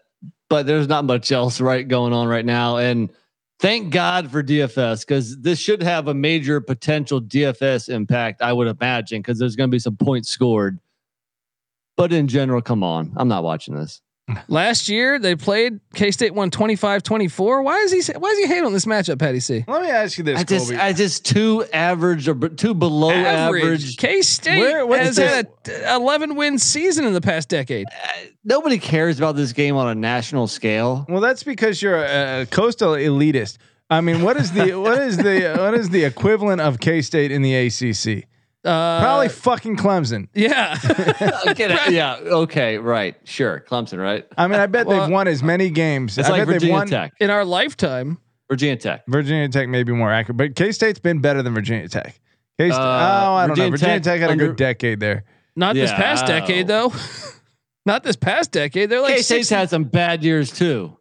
but 0.49 0.65
there's 0.65 0.87
not 0.87 1.05
much 1.05 1.31
else 1.31 1.59
right 1.61 1.87
going 1.87 2.13
on 2.13 2.27
right 2.27 2.45
now, 2.45 2.77
and 2.77 3.09
thank 3.61 3.91
God 3.91 4.31
for 4.31 4.43
DFS 4.43 5.01
because 5.01 5.39
this 5.39 5.59
should 5.59 5.83
have 5.83 6.07
a 6.07 6.13
major 6.13 6.59
potential 6.59 7.21
DFS 7.21 7.87
impact. 7.87 8.41
I 8.41 8.51
would 8.51 8.67
imagine 8.67 9.21
because 9.21 9.37
there's 9.37 9.55
going 9.55 9.69
to 9.69 9.71
be 9.71 9.79
some 9.79 9.95
points 9.95 10.29
scored. 10.29 10.79
But 11.95 12.11
in 12.11 12.27
general, 12.27 12.61
come 12.61 12.83
on, 12.83 13.13
I'm 13.15 13.27
not 13.27 13.43
watching 13.43 13.75
this. 13.75 14.01
Last 14.47 14.89
year 14.89 15.19
they 15.19 15.35
played 15.35 15.79
K 15.93 16.11
State 16.11 16.33
won 16.33 16.51
25-24. 16.51 17.63
Why 17.63 17.77
is 17.79 17.91
he 17.91 18.13
why 18.13 18.29
is 18.29 18.37
he 18.39 18.47
hating 18.47 18.65
on 18.65 18.73
this 18.73 18.85
matchup, 18.85 19.19
Patty 19.19 19.39
C? 19.39 19.63
Let 19.67 19.81
me 19.83 19.89
ask 19.89 20.17
you 20.17 20.23
this, 20.23 20.39
I 20.39 20.43
just, 20.43 20.67
Colby. 20.69 20.81
I 20.81 20.93
just 20.93 21.25
too 21.25 21.63
average 21.73 22.27
or 22.27 22.33
b- 22.33 22.49
too 22.49 22.73
below 22.73 23.11
average. 23.11 23.97
K 23.97 24.21
State 24.21 24.59
Where- 24.59 24.85
what 24.85 24.99
has 24.99 25.17
had 25.17 25.47
a 25.67 25.95
11 25.95 26.35
win 26.35 26.57
season 26.57 27.05
in 27.05 27.13
the 27.13 27.21
past 27.21 27.49
decade. 27.49 27.87
Uh, 27.87 28.07
nobody 28.43 28.77
cares 28.77 29.17
about 29.17 29.35
this 29.35 29.53
game 29.53 29.75
on 29.75 29.87
a 29.87 29.95
national 29.95 30.47
scale. 30.47 31.05
well, 31.09 31.21
that's 31.21 31.43
because 31.43 31.81
you're 31.81 31.97
a, 32.03 32.41
a 32.41 32.45
coastal 32.45 32.93
elitist. 32.93 33.57
I 33.89 33.99
mean, 34.01 34.21
what 34.21 34.37
is 34.37 34.51
the 34.53 34.73
what 34.79 34.99
is 35.01 35.17
the 35.17 35.55
what 35.57 35.73
is 35.73 35.89
the 35.89 36.05
equivalent 36.05 36.61
of 36.61 36.79
K 36.79 37.01
State 37.01 37.31
in 37.31 37.41
the 37.41 37.53
ACC? 37.55 38.25
Uh, 38.63 38.99
Probably 39.01 39.29
fucking 39.29 39.77
Clemson. 39.77 40.27
yeah. 40.35 40.77
Get 41.55 41.91
yeah. 41.91 42.17
Okay. 42.21 42.77
Right. 42.77 43.15
Sure. 43.23 43.63
Clemson. 43.67 43.97
Right. 43.97 44.25
I 44.37 44.47
mean, 44.47 44.59
I 44.59 44.67
bet 44.67 44.85
Well, 44.85 45.01
they've 45.01 45.11
won 45.11 45.27
as 45.27 45.41
many 45.41 45.69
games. 45.71 46.17
It's 46.17 46.27
I 46.27 46.31
like 46.31 46.41
bet 46.41 46.47
they've 46.47 46.55
Virginia 46.55 46.73
won. 46.75 46.87
Tech. 46.87 47.13
in 47.19 47.29
our 47.31 47.43
lifetime. 47.43 48.19
Virginia 48.49 48.75
Tech. 48.75 49.03
Virginia 49.07 49.47
Tech 49.49 49.67
may 49.69 49.83
be 49.83 49.93
more 49.93 50.11
accurate, 50.11 50.37
but 50.37 50.55
K 50.55 50.71
State's 50.71 50.99
been 50.99 51.21
better 51.21 51.41
than 51.41 51.53
Virginia 51.53 51.87
Tech. 51.87 52.19
K 52.59 52.69
State. 52.69 52.73
Uh, 52.73 52.79
oh, 52.79 53.33
I 53.33 53.47
don't 53.47 53.57
know. 53.57 53.69
Virginia 53.69 53.71
Virginia 53.71 53.95
Tech 53.95 54.03
Tech, 54.03 54.21
had 54.21 54.31
a 54.31 54.35
good 54.35 54.55
decade 54.57 54.99
there. 54.99 55.23
Not 55.55 55.73
this 55.75 55.91
past 55.91 56.27
decade 56.27 56.67
though. 56.67 56.93
Not 57.85 58.03
this 58.03 58.15
past 58.15 58.51
decade. 58.51 58.89
They're 58.91 59.01
like 59.01 59.15
K 59.15 59.21
State's 59.23 59.49
had 59.49 59.69
some 59.71 59.85
bad 59.85 60.23
years 60.23 60.51
too. 60.51 60.97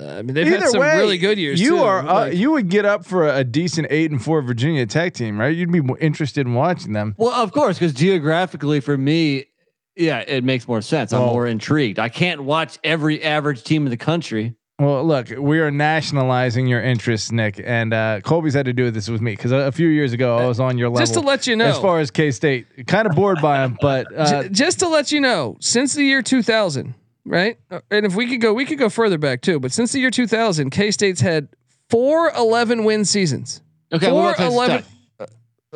I 0.00 0.22
mean, 0.22 0.34
they've 0.34 0.46
had 0.46 0.68
some 0.68 0.80
really 0.80 1.18
good 1.18 1.38
years. 1.38 1.60
You 1.60 1.76
too. 1.76 1.82
are 1.82 1.98
uh, 2.00 2.14
Like, 2.14 2.34
you 2.34 2.52
would 2.52 2.68
get 2.68 2.84
up 2.84 3.04
for 3.04 3.28
a, 3.28 3.38
a 3.38 3.44
decent 3.44 3.88
eight 3.90 4.10
and 4.10 4.22
four 4.22 4.40
Virginia 4.40 4.86
Tech 4.86 5.12
team, 5.14 5.38
right? 5.38 5.54
You'd 5.54 5.70
be 5.70 5.82
more 5.82 5.98
interested 5.98 6.46
in 6.46 6.54
watching 6.54 6.92
them. 6.92 7.14
Well, 7.18 7.32
of 7.32 7.52
course, 7.52 7.78
because 7.78 7.92
geographically, 7.92 8.80
for 8.80 8.96
me, 8.96 9.46
yeah, 9.94 10.20
it 10.20 10.44
makes 10.44 10.66
more 10.66 10.80
sense. 10.80 11.12
I'm 11.12 11.20
more 11.20 11.46
intrigued. 11.46 11.98
I 11.98 12.08
can't 12.08 12.42
watch 12.44 12.78
every 12.82 13.22
average 13.22 13.64
team 13.64 13.84
in 13.84 13.90
the 13.90 13.98
country. 13.98 14.54
Well, 14.78 15.04
look, 15.04 15.28
we 15.38 15.60
are 15.60 15.70
nationalizing 15.70 16.66
your 16.66 16.82
interests, 16.82 17.30
Nick, 17.30 17.60
and 17.62 17.92
uh, 17.92 18.20
Colby's 18.24 18.54
had 18.54 18.64
to 18.66 18.72
do 18.72 18.90
this 18.90 19.08
with 19.08 19.20
me 19.20 19.32
because 19.32 19.52
a, 19.52 19.56
a 19.58 19.72
few 19.72 19.86
years 19.86 20.12
ago 20.12 20.38
I 20.38 20.46
was 20.46 20.58
on 20.58 20.76
your 20.78 20.88
level. 20.88 21.00
just 21.02 21.14
to 21.14 21.20
let 21.20 21.46
you 21.46 21.54
know. 21.54 21.66
as 21.66 21.78
far 21.78 22.00
as 22.00 22.10
K 22.10 22.30
State, 22.32 22.86
kind 22.88 23.06
of 23.06 23.14
bored 23.14 23.40
by 23.40 23.58
them, 23.58 23.76
but 23.80 24.06
uh, 24.16 24.42
J- 24.44 24.48
just 24.48 24.78
to 24.80 24.88
let 24.88 25.12
you 25.12 25.20
know, 25.20 25.56
since 25.60 25.94
the 25.94 26.02
year 26.02 26.22
2000, 26.22 26.94
right? 27.24 27.58
Uh, 27.70 27.80
And 27.90 28.06
if 28.06 28.14
we 28.14 28.26
could 28.28 28.40
go, 28.40 28.52
we 28.52 28.64
could 28.64 28.78
go 28.78 28.88
further 28.88 29.18
back 29.18 29.40
too. 29.42 29.60
But 29.60 29.72
since 29.72 29.92
the 29.92 30.00
year 30.00 30.10
2000, 30.10 30.70
K 30.70 30.90
State's 30.90 31.20
had 31.20 31.48
four 31.90 32.30
11 32.36 32.84
win 32.84 33.04
seasons. 33.04 33.62
Okay, 33.92 34.08
Four 34.08 34.22
what 34.24 34.40
11 34.40 34.84
Tech? 35.18 35.28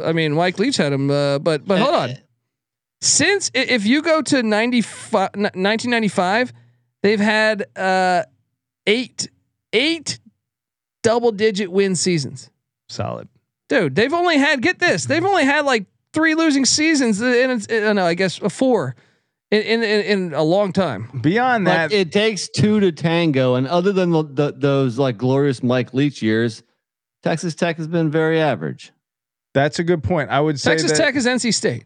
I 0.04 0.12
mean, 0.12 0.32
Mike 0.32 0.58
Leach 0.58 0.76
had 0.76 0.92
them, 0.92 1.10
uh, 1.10 1.38
but 1.38 1.66
but 1.66 1.78
hold 1.80 1.94
on. 1.94 2.10
Since 3.00 3.50
if 3.54 3.86
you 3.86 4.02
go 4.02 4.22
to 4.22 4.42
95, 4.42 5.30
1995, 5.34 6.52
they've 7.02 7.20
had 7.20 7.66
uh, 7.76 8.22
eight 8.86 9.28
eight 9.72 10.18
double 11.02 11.32
digit 11.32 11.70
win 11.70 11.94
seasons. 11.96 12.50
solid. 12.88 13.28
Dude, 13.68 13.94
they've 13.94 14.12
only 14.12 14.38
had 14.38 14.62
get 14.62 14.78
this. 14.78 15.06
They've 15.06 15.24
only 15.24 15.44
had 15.44 15.64
like 15.64 15.86
three 16.12 16.34
losing 16.34 16.64
seasons, 16.64 17.20
and 17.20 17.52
it's 17.52 17.68
uh, 17.68 17.92
no, 17.92 18.04
I 18.06 18.14
guess 18.14 18.40
uh, 18.40 18.48
four 18.48 18.94
in, 19.50 19.62
in 19.62 19.82
in 19.82 20.00
in 20.26 20.34
a 20.34 20.42
long 20.42 20.72
time. 20.72 21.20
Beyond 21.22 21.66
that, 21.66 21.90
Like, 21.90 21.92
it 21.92 22.12
takes 22.12 22.48
two 22.48 22.80
to 22.80 22.92
tango, 22.92 23.54
and 23.54 23.66
other 23.66 23.92
than 23.92 24.10
the, 24.10 24.22
the, 24.24 24.52
those 24.56 24.98
like 24.98 25.16
glorious 25.16 25.62
Mike 25.62 25.94
Leach 25.94 26.22
years, 26.22 26.62
Texas 27.22 27.54
Tech 27.54 27.76
has 27.76 27.86
been 27.86 28.10
very 28.10 28.40
average. 28.40 28.92
that's 29.54 29.78
a 29.78 29.84
good 29.84 30.02
point. 30.02 30.30
I 30.30 30.40
would 30.40 30.58
say 30.60 30.70
Texas 30.72 30.92
that 30.92 30.98
Tech 30.98 31.14
is 31.14 31.26
NC 31.26 31.54
State. 31.54 31.84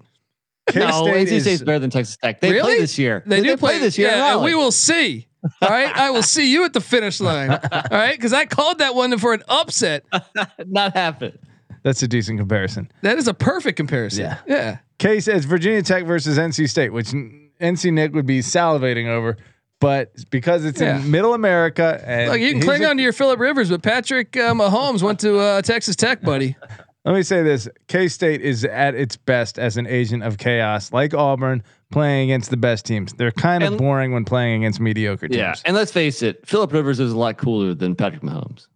K 0.70 0.80
no, 0.80 1.04
State 1.06 1.28
NC 1.28 1.32
is 1.32 1.42
State's 1.44 1.62
better 1.62 1.78
than 1.80 1.90
Texas 1.90 2.16
Tech. 2.16 2.40
They 2.40 2.52
Really? 2.52 2.62
play 2.74 2.80
this 2.80 2.98
year. 2.98 3.22
They, 3.26 3.42
do 3.42 3.56
play, 3.56 3.78
this 3.78 3.98
year. 3.98 4.08
Yeah, 4.08 4.34
and 4.36 4.44
we 4.44 4.54
will 4.54 4.70
see. 4.72 5.26
All 5.62 5.68
right, 5.68 5.94
I 5.96 6.10
will 6.10 6.22
see 6.22 6.52
you 6.52 6.64
at 6.64 6.72
the 6.74 6.80
finish 6.82 7.18
line. 7.20 7.50
All 7.50 7.58
right, 7.90 8.14
because 8.16 8.32
I 8.32 8.44
called 8.44 8.78
that 8.78 8.94
one 8.94 9.16
for 9.18 9.32
an 9.32 9.42
upset. 9.48 10.04
not 10.66 10.92
happen. 10.94 11.38
that's 11.82 12.02
a 12.02 12.08
decent 12.08 12.38
comparison. 12.38 12.90
That 13.02 13.16
is 13.18 13.26
a 13.26 13.34
perfect 13.34 13.76
comparison. 13.78 14.24
Yeah. 14.24 14.38
yeah. 14.46 14.78
Case 14.98 15.28
as 15.28 15.46
Virginia 15.46 15.82
Tech 15.82 16.04
versus 16.04 16.36
NC 16.36 16.68
State, 16.68 16.92
which 16.92 17.14
n- 17.14 17.39
NC 17.60 17.92
Nick 17.92 18.12
would 18.14 18.26
be 18.26 18.40
salivating 18.40 19.06
over, 19.08 19.36
but 19.80 20.12
because 20.30 20.64
it's 20.64 20.80
Yeah. 20.80 20.98
in 21.00 21.10
Middle 21.10 21.34
America 21.34 22.02
and 22.04 22.30
Look, 22.30 22.40
you 22.40 22.52
can 22.52 22.60
cling 22.62 22.84
a- 22.84 22.88
on 22.88 22.96
to 22.96 23.02
your 23.02 23.12
Philip 23.12 23.38
Rivers, 23.40 23.70
but 23.70 23.82
Patrick 23.82 24.36
uh, 24.36 24.52
Mahomes 24.54 25.02
went 25.02 25.20
to 25.20 25.38
uh, 25.38 25.62
Texas 25.62 25.96
Tech, 25.96 26.22
buddy. 26.22 26.56
Let 27.06 27.14
me 27.14 27.22
say 27.22 27.42
this: 27.42 27.66
K 27.88 28.08
State 28.08 28.42
is 28.42 28.62
at 28.66 28.94
its 28.94 29.16
best 29.16 29.58
as 29.58 29.78
an 29.78 29.86
agent 29.86 30.22
of 30.22 30.36
chaos, 30.36 30.92
like 30.92 31.14
Auburn, 31.14 31.62
playing 31.90 32.30
against 32.30 32.50
the 32.50 32.58
best 32.58 32.84
teams. 32.84 33.14
They're 33.14 33.30
kind 33.32 33.62
of 33.64 33.68
And- 33.72 33.78
boring 33.78 34.12
when 34.12 34.26
playing 34.26 34.62
against 34.64 34.80
mediocre 34.80 35.26
teams. 35.28 35.38
Yeah, 35.38 35.54
and 35.64 35.74
let's 35.74 35.90
face 35.92 36.20
it, 36.20 36.46
Philip 36.46 36.72
Rivers 36.74 37.00
is 37.00 37.12
a 37.12 37.16
lot 37.16 37.38
cooler 37.38 37.72
than 37.74 37.94
Patrick 37.96 38.20
Mahomes. 38.22 38.66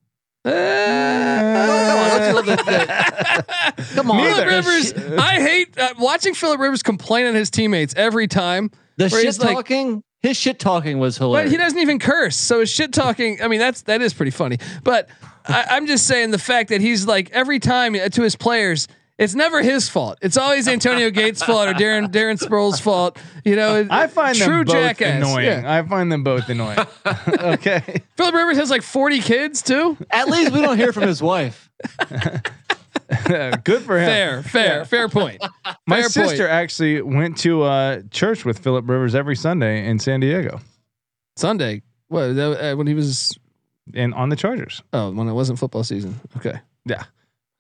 Uh, 0.45 0.51
Come 0.51 1.99
on, 1.99 2.11
don't 2.19 2.29
you 2.29 2.35
love 2.35 2.47
that- 2.47 2.67
that- 2.67 3.87
Come 3.95 4.11
on, 4.11 4.23
Philip 4.23 4.47
Rivers, 4.47 4.93
I 5.19 5.41
hate 5.41 5.79
uh, 5.79 5.95
watching 5.99 6.35
Philip 6.35 6.61
Rivers 6.61 6.83
complain 6.83 7.27
on 7.27 7.35
his 7.35 7.51
teammates 7.51 7.95
every 7.97 8.27
time. 8.29 8.71
The 8.97 9.09
shit 9.09 9.25
he's 9.25 9.39
like- 9.39 9.55
talking, 9.57 10.03
his 10.21 10.37
shit 10.37 10.59
talking 10.59 10.99
was 10.99 11.17
hilarious. 11.19 11.47
But 11.47 11.51
he 11.53 11.57
doesn't 11.57 11.79
even 11.79 11.99
curse. 11.99 12.37
So 12.37 12.61
his 12.61 12.71
shit 12.71 12.93
talking, 12.93 13.41
I 13.43 13.49
mean, 13.49 13.59
that's 13.61 13.83
that 13.83 14.01
is 14.03 14.15
pretty 14.15 14.31
funny. 14.31 14.59
But 14.83 15.09
I'm 15.47 15.87
just 15.87 16.07
saying 16.07 16.31
the 16.31 16.39
fact 16.39 16.71
that 16.71 16.81
he's 16.81 17.07
like 17.07 17.31
every 17.31 17.59
time 17.59 17.95
to 17.95 18.23
his 18.23 18.35
players, 18.37 18.89
it's 19.19 19.35
never 19.35 19.63
his 19.63 19.89
fault. 19.89 20.19
It's 20.23 20.37
always 20.37 20.67
Antonio 20.67 21.11
Gates' 21.11 21.43
fault 21.43 21.69
or 21.69 21.73
Darren 21.75 22.09
Darren 22.11 22.39
Sproles' 22.39 22.81
fault. 22.81 23.19
You 23.45 23.57
know, 23.57 23.87
I 23.91 24.07
find 24.09 24.37
true 24.37 24.59
them 24.59 24.65
both 24.67 24.75
jackass. 24.75 25.17
annoying. 25.25 25.47
Yeah. 25.47 25.63
I 25.73 25.83
find 25.87 26.11
them 26.11 26.23
both 26.25 26.49
annoying. 26.49 26.79
okay. 27.29 28.03
Philip 28.17 28.35
Rivers 28.35 28.57
has 28.57 28.71
like 28.71 28.83
40 28.83 29.21
kids 29.21 29.63
too. 29.63 29.97
At 30.11 30.29
least 30.29 30.53
we 30.53 30.61
don't 30.61 30.77
hear 30.77 30.93
from 30.93 31.05
his 31.05 31.23
wife. 31.23 31.71
Good 33.65 33.83
for 33.83 33.99
him. 33.99 34.07
Fair, 34.07 34.43
fair, 34.43 34.85
fair 34.85 35.09
point. 35.09 35.43
My 35.87 36.01
Fair 36.01 36.09
sister 36.09 36.45
point. 36.45 36.51
actually 36.51 37.03
went 37.03 37.39
to 37.39 37.63
uh, 37.63 38.03
church 38.11 38.45
with 38.45 38.59
Philip 38.59 38.89
Rivers 38.89 39.15
every 39.15 39.37
Sunday 39.37 39.87
in 39.87 39.99
San 39.99 40.21
Diego 40.21 40.61
Sunday, 41.37 41.83
what 42.09 42.35
that, 42.35 42.73
uh, 42.73 42.77
when 42.77 42.87
he 42.87 42.95
was? 42.95 43.39
and 43.93 44.15
on 44.15 44.31
the 44.31 44.37
Chargers. 44.37 44.83
Oh, 44.93 45.11
when 45.11 45.29
it 45.29 45.33
wasn't 45.35 45.59
football 45.59 45.85
season. 45.85 46.19
Okay. 46.37 46.59
Yeah. 46.87 47.05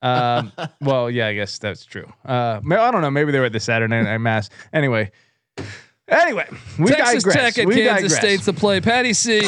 Um, 0.04 0.52
well, 0.80 1.10
yeah, 1.10 1.28
I 1.28 1.34
guess 1.34 1.58
that's 1.58 1.84
true. 1.84 2.06
Uh, 2.24 2.60
I 2.64 2.90
don't 2.90 3.00
know. 3.00 3.10
Maybe 3.10 3.32
they 3.32 3.40
were 3.40 3.46
at 3.46 3.52
the 3.52 3.60
Saturday 3.60 4.02
night 4.02 4.18
mass. 4.18 4.50
Anyway. 4.72 5.10
Anyway, 6.06 6.46
we 6.78 6.88
Texas 6.88 7.24
digress. 7.24 7.54
Tech 7.54 7.58
at 7.58 7.66
we 7.66 7.76
Kansas 7.76 8.12
digress. 8.12 8.18
State's 8.18 8.44
the 8.44 8.52
play. 8.52 8.80
Patty 8.82 9.14
C. 9.14 9.40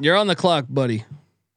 You're 0.00 0.16
on 0.16 0.26
the 0.28 0.34
clock, 0.34 0.64
buddy. 0.70 1.04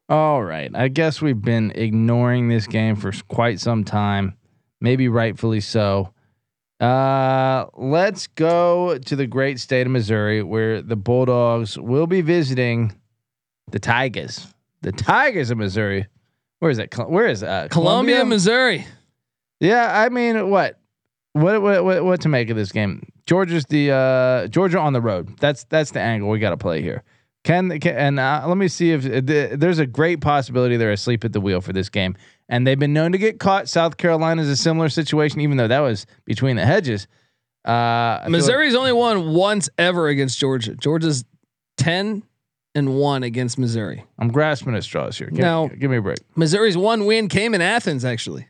All 0.10 0.44
right. 0.44 0.70
I 0.76 0.90
guess 0.90 1.22
we've 1.22 1.42
been 1.42 1.72
ignoring 1.74 2.50
this 2.50 2.68
game 2.68 2.98
for 2.98 3.14
quite 3.30 3.62
some 3.62 3.86
time, 3.86 4.36
maybe 4.82 5.08
rightfully 5.08 5.62
so. 5.62 6.14
Uh, 6.82 7.68
let's 7.76 8.28
go 8.28 8.98
to 8.98 9.16
the 9.16 9.26
great 9.26 9.60
state 9.60 9.88
of 9.88 9.94
Missouri, 9.94 10.44
where 10.44 10.82
the 10.82 10.98
Bulldogs 10.98 11.80
will 11.80 12.06
be 12.06 12.20
visiting 12.20 12.94
the 13.72 13.80
Tigers. 13.80 14.46
The 14.86 14.92
Tigers 14.92 15.50
of 15.50 15.58
Missouri. 15.58 16.06
Where 16.60 16.70
is 16.70 16.78
that? 16.78 16.94
Where 17.10 17.26
is 17.26 17.42
uh, 17.42 17.70
Columbia, 17.72 18.24
Missouri. 18.24 18.86
Yeah, 19.60 19.92
I 20.00 20.10
mean, 20.10 20.52
what, 20.52 20.80
what, 21.34 21.60
what, 21.60 21.84
what, 21.84 22.06
what 22.06 22.22
to 22.22 22.30
make 22.30 22.52
of 22.52 22.56
this 22.56 22.72
game? 22.72 23.12
Georgia's 23.26 23.66
the 23.66 23.92
uh, 23.92 24.48
Georgia 24.48 24.78
on 24.78 24.94
the 24.94 25.02
road. 25.02 25.40
That's 25.40 25.64
that's 25.64 25.90
the 25.90 26.02
angle 26.02 26.30
we 26.30 26.38
got 26.38 26.52
to 26.52 26.58
play 26.58 26.84
here. 26.84 27.02
Can, 27.44 27.80
can 27.80 27.96
and 27.96 28.20
uh, 28.20 28.44
let 28.46 28.58
me 28.58 28.68
see 28.68 28.92
if 28.92 29.02
the, 29.02 29.56
there's 29.58 29.80
a 29.80 29.88
great 29.88 30.22
possibility 30.22 30.78
they're 30.78 30.92
asleep 30.92 31.26
at 31.26 31.34
the 31.34 31.42
wheel 31.42 31.62
for 31.62 31.74
this 31.74 31.90
game, 31.90 32.16
and 32.48 32.68
they've 32.68 32.78
been 32.78 32.94
known 32.94 33.12
to 33.14 33.18
get 33.18 33.40
caught. 33.40 33.68
South 33.68 33.98
Carolina 33.98 34.44
is 34.44 34.50
a 34.50 34.56
similar 34.56 34.90
situation, 34.90 35.42
even 35.42 35.58
though 35.58 35.68
that 35.68 35.80
was 35.80 36.06
between 36.26 36.58
the 36.58 36.66
hedges. 36.66 37.08
Uh, 37.64 37.72
feel 37.72 38.22
like- 38.22 38.30
Missouri's 38.30 38.76
only 38.76 38.94
won 38.94 39.34
once 39.34 39.68
ever 39.80 40.10
against 40.10 40.38
Georgia. 40.38 40.76
Georgia's 40.76 41.26
ten 41.76 42.22
and 42.76 42.96
one 42.96 43.24
against 43.24 43.58
Missouri. 43.58 44.04
I'm 44.20 44.28
grasping 44.30 44.76
at 44.76 44.84
straws 44.84 45.18
here. 45.18 45.28
Give, 45.30 45.40
Now- 45.40 45.68
give 45.68 45.90
me 45.90 45.98
a 45.98 46.02
break. 46.02 46.18
Missouri's 46.36 46.78
one 46.78 47.06
win 47.06 47.30
came 47.30 47.54
in 47.56 47.62
Athens, 47.62 48.04
actually. 48.06 48.48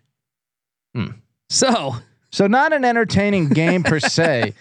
Hmm. 0.94 1.12
So 1.50 1.96
So 2.32 2.48
not 2.48 2.74
an 2.74 2.84
entertaining 2.84 3.50
game 3.50 3.84
per 3.84 4.00
se, 4.00 4.54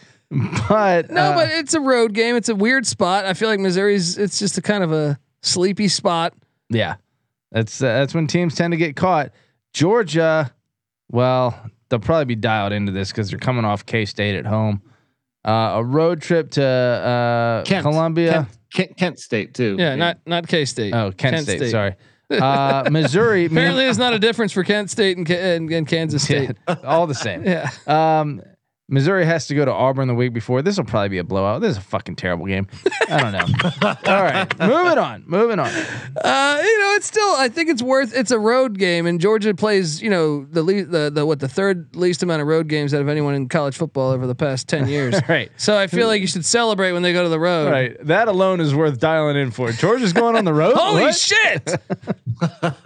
but 0.69 1.11
no, 1.11 1.21
uh, 1.23 1.35
but 1.35 1.49
it's 1.51 1.75
a 1.75 1.81
road 1.81 2.13
game. 2.13 2.37
It's 2.37 2.49
a 2.49 2.55
weird 2.55 2.87
spot. 2.87 3.25
I 3.25 3.35
feel 3.35 3.49
like 3.49 3.59
Missouri's. 3.61 4.19
It's 4.19 4.39
just 4.39 4.59
a 4.59 4.63
kind 4.63 4.85
of 4.85 4.93
a 4.93 5.19
sleepy 5.43 5.89
spot. 5.89 6.35
Yeah, 6.71 6.97
that's 7.53 7.81
uh, 7.83 7.87
that's 7.87 8.15
when 8.15 8.27
teams 8.27 8.55
tend 8.55 8.73
to 8.73 8.77
get 8.77 8.97
caught. 8.97 9.33
Georgia, 9.73 10.53
well, 11.11 11.59
they'll 11.89 11.99
probably 12.01 12.25
be 12.27 12.35
dialed 12.37 12.73
into 12.73 12.93
this 12.93 13.11
because 13.11 13.31
they're 13.31 13.39
coming 13.39 13.65
off 13.65 13.87
K 13.87 14.05
State 14.05 14.37
at 14.37 14.47
home. 14.47 14.83
Uh, 15.45 15.73
a 15.77 15.85
road 15.85 16.23
trip 16.23 16.51
to 16.53 16.65
uh, 16.65 17.63
Kent, 17.65 17.83
Columbia. 17.83 18.33
Kent, 18.33 18.49
Kent, 18.73 18.97
Kent 18.97 19.19
State 19.19 19.53
too. 19.55 19.77
Yeah, 19.79 19.95
not 19.95 20.19
not 20.27 20.49
K 20.49 20.65
State. 20.65 20.95
Oh, 20.95 21.13
Kent, 21.13 21.41
State, 21.43 21.71
Sorry, 21.71 21.95
uh, 22.31 22.89
Missouri. 22.91 23.49
man- 23.49 23.59
Apparently, 23.59 23.85
there's 23.85 23.99
not 23.99 24.15
a 24.15 24.19
difference 24.19 24.53
for 24.53 24.65
Kent 24.65 24.91
State 24.91 25.19
and, 25.19 25.31
and, 25.31 25.71
and 25.71 25.87
Kansas 25.87 26.29
yeah, 26.31 26.45
State. 26.67 26.85
all 26.85 27.07
the 27.07 27.15
same. 27.15 27.45
Yeah. 27.45 27.69
Um, 27.87 28.41
Missouri 28.89 29.25
has 29.25 29.47
to 29.47 29.55
go 29.55 29.65
to 29.65 29.73
Auburn 29.73 30.09
the 30.09 30.15
week 30.15 30.35
before. 30.35 30.61
This 30.61 30.77
will 30.77 30.85
probably 30.85 31.09
be 31.09 31.17
a 31.19 31.25
blowout. 31.25 31.63
This 31.63 31.71
is 31.73 31.77
a 31.79 31.81
fucking 31.81 32.17
terrible 32.17 32.45
game. 32.45 32.67
I 33.09 33.19
don't 33.19 33.33
know. 33.33 33.95
all 34.13 34.23
right, 34.23 34.59
moving 34.59 34.99
on. 34.99 35.25
Moving 35.27 35.59
on. 35.59 35.69
Uh, 35.69 36.61
you 36.63 36.79
know, 36.81 36.93
it's 36.95 37.07
still. 37.07 37.35
I 37.37 37.49
think 37.49 37.71
it's 37.71 37.83
worth. 37.83 38.15
It's 38.15 38.31
a 38.31 38.39
road 38.39 38.79
game, 38.79 39.07
and 39.07 39.19
Georgia 39.21 39.55
plays. 39.55 40.03
You 40.03 40.11
know, 40.11 40.45
the 40.45 40.63
le- 40.63 40.85
the 40.85 41.11
the 41.11 41.25
what 41.25 41.41
the 41.41 41.49
third 41.49 41.97
least 41.97 42.23
amount 42.23 42.43
of 42.43 42.49
road 42.49 42.69
games 42.69 42.93
out 42.93 43.01
of 43.01 43.09
anyone 43.09 43.35
in 43.35 43.49
college 43.49 43.75
football 43.77 44.11
over 44.11 44.27
the 44.27 44.35
past 44.35 44.69
ten 44.69 44.87
years. 44.95 45.15
Right. 45.31 45.51
So 45.57 45.79
I 45.79 45.87
feel 45.87 46.07
like 46.07 46.21
you 46.21 46.27
should 46.27 46.45
celebrate 46.45 46.93
when 46.93 47.03
they 47.03 47.15
go 47.15 47.23
to 47.23 47.31
the 47.31 47.41
road. 47.41 47.71
Right. 47.71 47.97
That 48.07 48.29
alone 48.29 48.61
is 48.61 48.75
worth 48.75 49.01
dialing 49.01 49.37
in 49.39 49.51
for. 49.51 49.73
Georgia's 49.73 50.13
going 50.13 50.37
on 50.37 50.45
the 50.45 50.53
road. 50.55 50.75
Holy 50.77 51.03
What? 51.05 51.15
shit! 51.17 51.67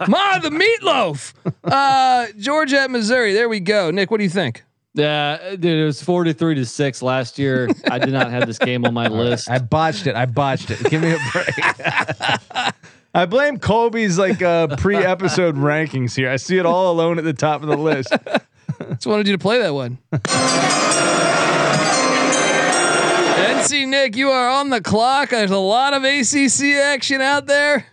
Ma, 0.07 0.39
the 0.39 0.49
meatloaf. 0.49 1.33
Uh, 1.63 2.27
Georgia 2.37 2.79
at 2.81 2.89
Missouri. 2.91 3.33
There 3.33 3.49
we 3.49 3.59
go. 3.59 3.91
Nick, 3.91 4.09
what 4.11 4.17
do 4.17 4.23
you 4.23 4.29
think? 4.29 4.63
Yeah, 4.99 5.51
dude, 5.51 5.65
it 5.65 5.85
was 5.85 6.03
43 6.03 6.55
to 6.55 6.65
6 6.65 7.01
last 7.01 7.39
year. 7.39 7.69
I 7.89 7.99
did 7.99 8.11
not 8.11 8.29
have 8.31 8.45
this 8.45 8.57
game 8.57 8.83
on 8.83 8.93
my 8.93 9.07
list. 9.11 9.49
I 9.49 9.59
botched 9.59 10.07
it. 10.07 10.15
I 10.15 10.25
botched 10.25 10.71
it. 10.71 10.89
Give 10.89 11.01
me 11.01 11.11
a 11.11 11.17
break. 11.31 12.73
I 13.13 13.25
blame 13.25 13.59
Colby's 13.59 14.19
like 14.19 14.41
uh, 14.41 14.75
pre-episode 14.75 15.55
rankings 15.55 16.15
here. 16.15 16.29
I 16.29 16.35
see 16.35 16.57
it 16.57 16.65
all 16.65 16.91
alone 16.91 17.17
at 17.17 17.23
the 17.23 17.31
top 17.33 17.61
of 17.61 17.69
the 17.69 17.77
list. 17.77 18.09
Just 18.89 19.07
wanted 19.07 19.27
you 19.27 19.33
to 19.33 19.39
play 19.39 19.59
that 19.59 19.73
one. 19.73 19.97
NC 23.39 23.87
Nick, 23.87 24.17
you 24.17 24.29
are 24.29 24.49
on 24.49 24.69
the 24.69 24.81
clock. 24.81 25.29
There's 25.29 25.49
a 25.49 25.57
lot 25.57 25.93
of 25.93 26.03
ACC 26.03 26.75
action 26.75 27.21
out 27.21 27.47
there. 27.47 27.85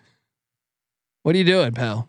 What 1.22 1.34
are 1.34 1.38
you 1.38 1.44
doing, 1.44 1.72
pal? 1.72 2.08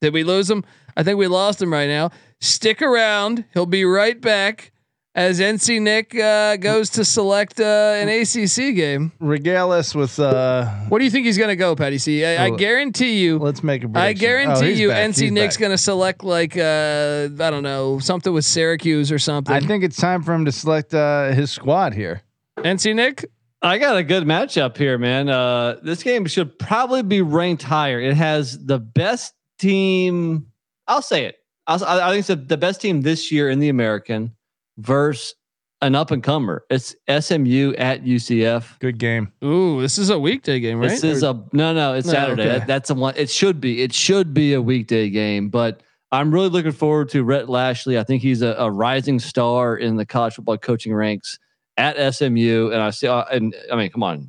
Did 0.00 0.14
we 0.14 0.22
lose 0.24 0.48
him? 0.48 0.64
I 0.96 1.02
think 1.02 1.18
we 1.18 1.26
lost 1.26 1.60
him 1.60 1.72
right 1.72 1.88
now. 1.88 2.10
Stick 2.40 2.80
around. 2.82 3.44
He'll 3.52 3.66
be 3.66 3.84
right 3.84 4.18
back 4.20 4.72
as 5.14 5.40
NC 5.40 5.82
Nick 5.82 6.16
uh, 6.18 6.56
goes 6.56 6.88
to 6.90 7.04
select 7.04 7.60
uh, 7.60 7.64
an 7.64 8.08
ACC 8.08 8.74
game. 8.74 9.12
Regale 9.18 9.72
us 9.72 9.94
with. 9.94 10.18
Uh, 10.18 10.64
What 10.88 10.98
do 11.00 11.04
you 11.04 11.10
think 11.10 11.26
he's 11.26 11.36
going 11.36 11.48
to 11.50 11.56
go, 11.56 11.74
Patty 11.76 11.98
C? 11.98 12.24
I, 12.24 12.46
I 12.46 12.48
Well, 12.50 12.58
guarantee 12.58 13.18
you. 13.20 13.38
let's 13.38 13.62
make 13.62 13.82
a. 13.82 13.86
I 13.86 13.90
prediction. 13.90 14.06
I 14.08 14.12
guarantee 14.14 14.66
Oh, 14.66 14.76
you, 14.76 14.88
back. 14.88 15.10
NC 15.10 15.20
He's 15.22 15.32
Nick's 15.32 15.56
going 15.56 15.72
to 15.72 15.78
select 15.78 16.24
like 16.24 16.56
uh, 16.56 17.28
I 17.40 17.50
don't 17.50 17.62
know 17.62 17.98
something 17.98 18.32
with 18.32 18.44
Syracuse 18.44 19.12
or 19.12 19.18
something. 19.18 19.54
I 19.54 19.60
think 19.60 19.84
it's 19.84 19.96
time 19.96 20.22
for 20.22 20.32
him 20.32 20.44
to 20.46 20.52
select 20.52 20.94
uh, 20.94 21.32
his 21.32 21.50
squad 21.50 21.92
here. 21.94 22.22
NC 22.58 22.94
Nick. 22.94 23.26
I 23.62 23.76
got 23.76 23.98
a 23.98 24.02
good 24.02 24.24
matchup 24.24 24.78
here, 24.78 24.96
man. 24.96 25.28
Uh, 25.28 25.76
this 25.82 26.02
game 26.02 26.24
should 26.24 26.58
probably 26.58 27.02
be 27.02 27.20
ranked 27.20 27.62
higher. 27.62 28.00
It 28.00 28.14
has 28.14 28.64
the 28.64 28.78
best 28.78 29.34
team. 29.58 30.46
I'll 30.88 31.02
say 31.02 31.26
it. 31.26 31.36
I'll, 31.70 31.84
I 31.84 32.08
I 32.08 32.10
think 32.10 32.18
it's 32.20 32.28
the, 32.28 32.36
the 32.36 32.56
best 32.58 32.80
team 32.82 33.00
this 33.02 33.30
year 33.32 33.48
in 33.48 33.58
the 33.60 33.68
American 33.70 34.34
versus 34.78 35.34
an 35.82 35.94
up 35.94 36.10
and 36.10 36.22
comer. 36.22 36.64
It's 36.68 36.94
SMU 37.08 37.72
at 37.78 38.04
UCF. 38.04 38.78
Good 38.80 38.98
game. 38.98 39.32
Ooh, 39.42 39.80
this 39.80 39.96
is 39.96 40.10
a 40.10 40.18
weekday 40.18 40.60
game, 40.60 40.78
right? 40.78 40.90
This 40.90 41.04
is 41.04 41.24
Or- 41.24 41.30
a 41.30 41.56
no, 41.56 41.72
no. 41.72 41.94
It's 41.94 42.06
No, 42.06 42.12
Saturday. 42.12 42.42
okay. 42.42 42.58
That, 42.58 42.66
that's 42.66 42.90
a 42.90 42.94
one. 42.94 43.14
It 43.16 43.30
should 43.30 43.60
be. 43.62 43.82
It 43.82 43.94
should 43.94 44.34
be 44.34 44.52
a 44.52 44.60
weekday 44.60 45.08
game. 45.08 45.48
But 45.48 45.82
I'm 46.12 46.34
really 46.34 46.48
looking 46.48 46.72
forward 46.72 47.08
to 47.10 47.22
Rhett 47.24 47.48
Lashlee. 47.48 47.96
I 47.98 48.04
think 48.04 48.20
he's 48.20 48.42
a, 48.42 48.54
a 48.58 48.70
rising 48.70 49.18
star 49.20 49.76
in 49.76 49.96
the 49.96 50.04
college 50.04 50.34
football 50.34 50.58
coaching 50.58 50.92
ranks 50.92 51.38
at 51.78 52.14
SMU. 52.14 52.70
And 52.72 52.82
I 52.82 52.90
see. 52.90 53.06
Uh, 53.06 53.24
and 53.30 53.54
I 53.72 53.76
mean, 53.76 53.90
come 53.90 54.02
on, 54.02 54.28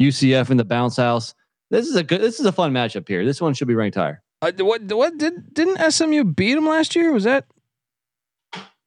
UCF 0.00 0.50
in 0.50 0.56
the 0.56 0.64
bounce 0.64 0.96
house. 0.96 1.34
This 1.70 1.86
is 1.86 1.96
a 1.96 2.02
good. 2.02 2.20
This 2.20 2.40
is 2.40 2.46
a 2.46 2.52
fun 2.52 2.72
matchup 2.72 3.06
here. 3.06 3.24
This 3.24 3.40
one 3.40 3.54
should 3.54 3.68
be 3.68 3.74
ranked 3.74 3.96
higher. 3.96 4.21
Uh, 4.42 4.50
what? 4.58 4.82
What 4.92 5.16
did? 5.18 5.54
Didn't 5.54 5.92
SMU 5.92 6.24
beat 6.24 6.58
him 6.58 6.66
last 6.66 6.94
year? 6.96 7.12
Was 7.12 7.24
that? 7.24 7.46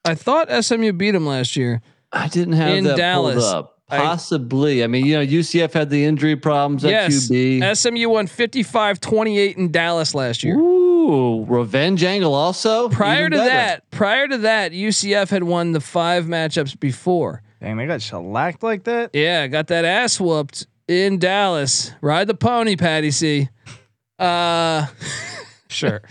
I 0.03 0.13
thought 0.13 0.49
SMU 0.63 0.91
beat 0.93 1.15
him 1.15 1.25
last 1.25 1.55
year. 1.55 1.81
I 2.11 2.27
didn't 2.27 2.53
have 2.53 2.75
In 2.75 2.83
that 2.83 2.97
Dallas. 2.97 3.43
pulled 3.43 3.55
up. 3.55 3.71
I- 3.89 3.97
Possibly. 3.99 4.83
I, 4.83 4.87
mean, 4.87 5.05
you 5.05 5.15
know, 5.15 5.21
UCF 5.25 5.73
had 5.73 5.89
the 5.91 6.05
injury 6.05 6.35
problems 6.35 6.83
at 6.83 6.89
Yes. 6.91 7.29
QB. 7.29 7.75
SMU 7.77 8.09
won 8.09 8.27
55-28 8.27 9.57
in 9.57 9.71
Dallas 9.71 10.13
last 10.15 10.43
year. 10.43 10.55
Ooh, 10.57 11.45
revenge 11.45 12.03
angle 12.03 12.33
also. 12.33 12.89
Prior 12.89 13.21
Even 13.27 13.31
to 13.33 13.37
better. 13.37 13.49
that, 13.49 13.91
prior 13.91 14.27
to 14.27 14.39
that, 14.39 14.71
UCF 14.73 15.29
had 15.29 15.43
won 15.43 15.71
the 15.71 15.79
five 15.79 16.25
matchups 16.25 16.79
before. 16.79 17.43
Dang, 17.61 17.77
they 17.77 17.85
got 17.85 18.01
shellacked 18.01 18.63
like 18.63 18.83
that. 18.85 19.11
Yeah, 19.13 19.45
got 19.47 19.67
that 19.67 19.85
ass 19.85 20.19
whooped 20.19 20.65
in 20.87 21.19
Dallas. 21.19 21.91
Ride 22.01 22.25
the 22.27 22.33
pony, 22.35 22.75
Patty 22.75 23.11
C. 23.11 23.49
Uh, 24.17 24.87
Sure. 25.75 26.01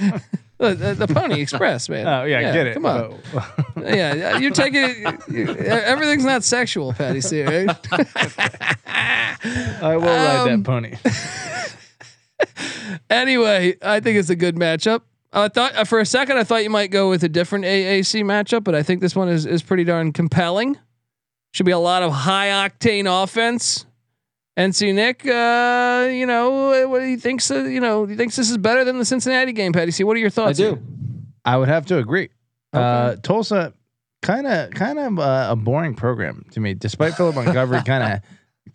the, 0.58 0.74
the, 0.74 0.94
the 0.94 1.06
Pony 1.06 1.40
Express, 1.40 1.88
man. 1.88 2.06
Oh 2.06 2.24
yeah, 2.24 2.52
get 2.52 2.66
it. 2.66 2.74
Come 2.74 2.84
on. 2.86 3.18
Oh. 3.34 3.54
yeah, 3.78 4.14
yeah, 4.14 4.38
you're 4.38 4.50
taking 4.50 5.06
you, 5.28 5.48
everything's 5.56 6.24
not 6.24 6.44
sexual, 6.44 6.92
Patty 6.92 7.20
C. 7.22 7.42
Right? 7.42 7.68
I 8.92 9.96
will 9.96 10.00
ride 10.02 10.50
Um, 10.50 10.62
that 10.62 10.66
pony. 10.66 10.94
anyway, 13.10 13.76
I 13.82 14.00
think 14.00 14.18
it's 14.18 14.30
a 14.30 14.36
good 14.36 14.56
matchup. 14.56 15.00
I 15.32 15.48
thought 15.48 15.74
uh, 15.74 15.84
for 15.84 15.98
a 15.98 16.06
second 16.06 16.36
I 16.36 16.44
thought 16.44 16.62
you 16.62 16.70
might 16.70 16.90
go 16.90 17.10
with 17.10 17.24
a 17.24 17.28
different 17.28 17.64
AAC 17.64 18.22
matchup, 18.22 18.64
but 18.64 18.74
I 18.74 18.82
think 18.82 19.00
this 19.00 19.16
one 19.16 19.28
is 19.28 19.46
is 19.46 19.62
pretty 19.62 19.84
darn 19.84 20.12
compelling. 20.12 20.78
Should 21.52 21.66
be 21.66 21.72
a 21.72 21.78
lot 21.78 22.02
of 22.02 22.12
high 22.12 22.48
octane 22.48 23.06
offense. 23.22 23.86
NC 24.56 24.94
Nick, 24.94 25.26
uh, 25.26 26.08
you 26.10 26.26
know, 26.26 26.88
what 26.88 27.02
he 27.02 27.16
thinks, 27.16 27.50
uh, 27.50 27.64
you 27.64 27.80
know, 27.80 28.06
he 28.06 28.14
thinks 28.14 28.36
this 28.36 28.50
is 28.50 28.56
better 28.58 28.84
than 28.84 28.98
the 28.98 29.04
Cincinnati 29.04 29.52
game. 29.52 29.72
Patty 29.72 29.90
See, 29.90 30.04
what 30.04 30.16
are 30.16 30.20
your 30.20 30.30
thoughts? 30.30 30.60
I 30.60 30.62
do. 30.62 30.68
here? 30.70 30.82
I 31.44 31.56
would 31.56 31.68
have 31.68 31.86
to 31.86 31.98
agree. 31.98 32.30
Uh, 32.72 33.16
Tulsa, 33.16 33.72
kind 34.22 34.46
of, 34.46 34.70
kind 34.70 34.98
of 34.98 35.18
uh, 35.18 35.48
a 35.50 35.56
boring 35.56 35.94
program 35.94 36.44
to 36.52 36.60
me, 36.60 36.74
despite 36.74 37.14
Philip 37.14 37.34
Montgomery 37.34 37.82
kind 37.86 38.14
of 38.14 38.20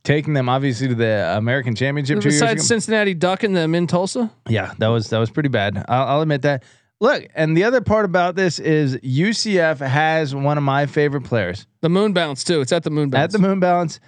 taking 0.04 0.34
them 0.34 0.48
obviously 0.50 0.88
to 0.90 0.96
the 0.96 1.34
American 1.38 1.76
Championship 1.76 2.22
two 2.22 2.30
years 2.30 2.42
ago. 2.42 2.54
Besides 2.54 2.68
Cincinnati 2.68 3.14
ducking 3.14 3.54
them 3.54 3.74
in 3.76 3.88
Tulsa, 3.88 4.32
Yeah, 4.48 4.74
that 4.80 4.88
was 4.88 5.10
that 5.10 5.20
was 5.20 5.30
pretty 5.30 5.50
bad. 5.50 5.84
I'll, 5.88 6.08
I'll 6.08 6.22
admit 6.22 6.42
that. 6.44 6.64
Look, 7.02 7.26
and 7.34 7.56
the 7.56 7.64
other 7.64 7.80
part 7.80 8.04
about 8.04 8.36
this 8.36 8.60
is 8.60 8.98
UCF 8.98 9.80
has 9.80 10.36
one 10.36 10.58
of 10.58 10.64
my 10.66 10.86
favorite 10.86 11.24
players 11.24 11.66
the 11.82 11.90
moon 11.90 12.12
bounce 12.14 12.44
too. 12.44 12.60
It's 12.62 12.72
at 12.74 12.84
the 12.84 12.90
moon 12.90 13.10
bounce. 13.10 13.24
at 13.24 13.32
the 13.32 13.40
Moon 13.40 13.60
Balance, 13.60 14.00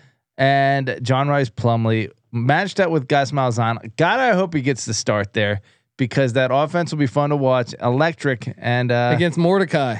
and 0.41 0.99
John 1.03 1.27
Rhys 1.29 1.49
Plumlee 1.51 2.09
matched 2.31 2.79
up 2.79 2.89
with 2.89 3.07
Gus 3.07 3.31
Malzahn. 3.31 3.95
God, 3.95 4.19
I 4.19 4.33
hope 4.33 4.53
he 4.55 4.61
gets 4.61 4.85
the 4.85 4.93
start 4.93 5.33
there 5.33 5.61
because 5.97 6.33
that 6.33 6.49
offense 6.51 6.91
will 6.91 6.97
be 6.99 7.05
fun 7.07 7.29
to 7.29 7.35
watch. 7.35 7.75
Electric 7.79 8.53
and 8.57 8.91
uh, 8.91 9.11
against 9.15 9.37
Mordecai. 9.37 9.97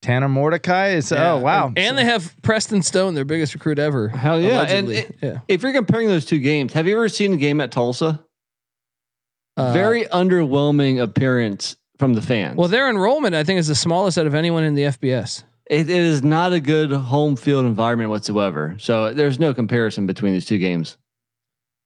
Tanner 0.00 0.28
Mordecai 0.28 0.90
is 0.90 1.10
oh 1.12 1.38
wow, 1.38 1.68
And, 1.68 1.78
and 1.78 1.98
they 1.98 2.04
have 2.04 2.36
Preston 2.42 2.82
Stone, 2.82 3.14
their 3.14 3.24
biggest 3.24 3.54
recruit 3.54 3.78
ever. 3.78 4.08
Hell 4.10 4.38
yeah. 4.40 4.60
And 4.62 4.90
it- 4.90 5.16
yeah. 5.22 5.38
If 5.48 5.62
you're 5.62 5.72
comparing 5.72 6.08
those 6.08 6.26
two 6.26 6.38
games, 6.38 6.72
have 6.74 6.86
you 6.86 6.94
ever 6.94 7.08
seen 7.08 7.32
a 7.32 7.36
game 7.38 7.60
at 7.60 7.72
Tulsa? 7.72 8.22
Uh, 9.56 9.72
Very 9.72 10.04
underwhelming 10.04 11.00
appearance 11.02 11.76
from 11.98 12.14
the 12.14 12.20
fans. 12.22 12.56
well. 12.56 12.68
Their 12.68 12.90
enrollment, 12.90 13.34
I 13.34 13.44
think, 13.44 13.58
is 13.60 13.68
the 13.68 13.74
smallest 13.74 14.18
out 14.18 14.26
of 14.26 14.34
anyone 14.34 14.62
in 14.64 14.74
the 14.74 14.82
FBS. 14.82 15.42
It, 15.70 15.88
it 15.88 15.90
is 15.90 16.22
not 16.22 16.52
a 16.52 16.60
good 16.60 16.90
home 16.92 17.36
field 17.36 17.64
environment 17.66 18.10
whatsoever. 18.10 18.76
So 18.78 19.12
there's 19.14 19.38
no 19.38 19.54
comparison 19.54 20.06
between 20.06 20.32
these 20.32 20.46
two 20.46 20.58
games. 20.58 20.96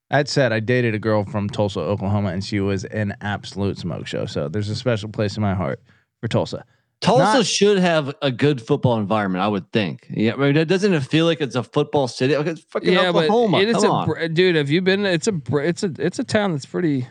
That 0.09 0.27
said, 0.27 0.51
I 0.51 0.59
dated 0.59 0.95
a 0.95 0.99
girl 0.99 1.23
from 1.23 1.49
Tulsa, 1.49 1.79
Oklahoma, 1.81 2.29
and 2.29 2.43
she 2.43 2.59
was 2.59 2.83
an 2.85 3.15
absolute 3.21 3.77
smoke 3.77 4.07
show. 4.07 4.25
So 4.25 4.49
there's 4.49 4.69
a 4.69 4.75
special 4.75 5.09
place 5.09 5.37
in 5.37 5.41
my 5.43 5.53
heart 5.53 5.81
for 6.19 6.27
Tulsa. 6.27 6.65
Tulsa 7.01 7.23
Not- 7.37 7.45
should 7.45 7.77
have 7.77 8.13
a 8.21 8.31
good 8.31 8.61
football 8.61 8.97
environment, 8.97 9.43
I 9.43 9.47
would 9.47 9.71
think. 9.71 10.07
Yeah, 10.09 10.33
I 10.33 10.37
mean, 10.37 10.57
it 10.57 10.65
doesn't 10.65 10.93
it 10.93 11.03
feel 11.03 11.25
like 11.25 11.39
it's 11.39 11.55
a 11.55 11.63
football 11.63 12.07
city? 12.09 12.35
Like 12.35 12.47
it's 12.47 12.61
fucking 12.61 12.91
yeah, 12.91 13.11
but 13.11 13.25
Oklahoma. 13.25 13.59
it 13.59 13.69
is 13.69 13.77
Come 13.77 13.85
a 13.85 13.93
on. 13.93 14.33
dude. 14.33 14.55
Have 14.55 14.69
you 14.69 14.81
been? 14.81 15.05
It's 15.05 15.27
a 15.27 15.39
it's 15.59 15.83
a 15.83 15.93
it's 15.97 16.19
a 16.19 16.23
town 16.25 16.51
that's 16.51 16.65
pretty. 16.65 17.07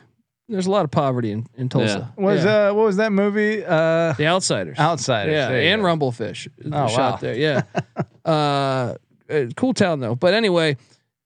There's 0.50 0.66
a 0.66 0.70
lot 0.70 0.84
of 0.84 0.90
poverty 0.90 1.30
in 1.32 1.46
in 1.56 1.68
Tulsa. 1.68 2.12
Was 2.16 2.44
Yeah. 2.44 2.68
uh 2.68 2.74
what 2.74 2.84
was 2.86 2.96
that 2.96 3.12
movie? 3.12 3.62
Uh 3.64 4.12
the 4.14 4.26
Outsiders? 4.26 4.78
Outsiders. 4.78 5.32
Yeah, 5.32 5.48
There 5.48 5.62
you 5.62 5.68
and 5.68 5.82
go. 5.82 5.88
Rumblefish. 5.88 6.48
Oh, 6.72 6.88
shot 6.88 6.98
wow. 7.12 7.16
there. 7.20 7.34
Yeah, 7.36 7.62
uh, 8.24 8.94
uh, 9.30 9.46
cool 9.56 9.74
town 9.74 10.00
though. 10.00 10.14
But 10.14 10.32
anyway, 10.34 10.76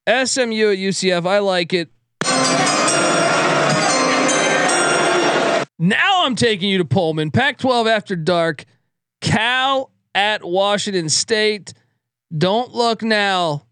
SMU 0.09 0.73
at 0.73 0.79
UCF. 0.79 1.25
I 1.27 1.39
like 1.39 1.73
it. 1.73 1.89
Now 5.79 6.25
I'm 6.25 6.37
taking 6.37 6.69
you 6.71 6.79
to 6.79 6.85
Pullman. 6.85 7.33
Pac-12 7.33 7.89
after 7.91 8.15
dark. 8.15 8.65
Cal 9.21 9.91
at 10.15 10.45
Washington 10.45 11.09
State. 11.09 11.75
Don't 12.37 12.73
look 12.73 13.03
now. 13.03 13.67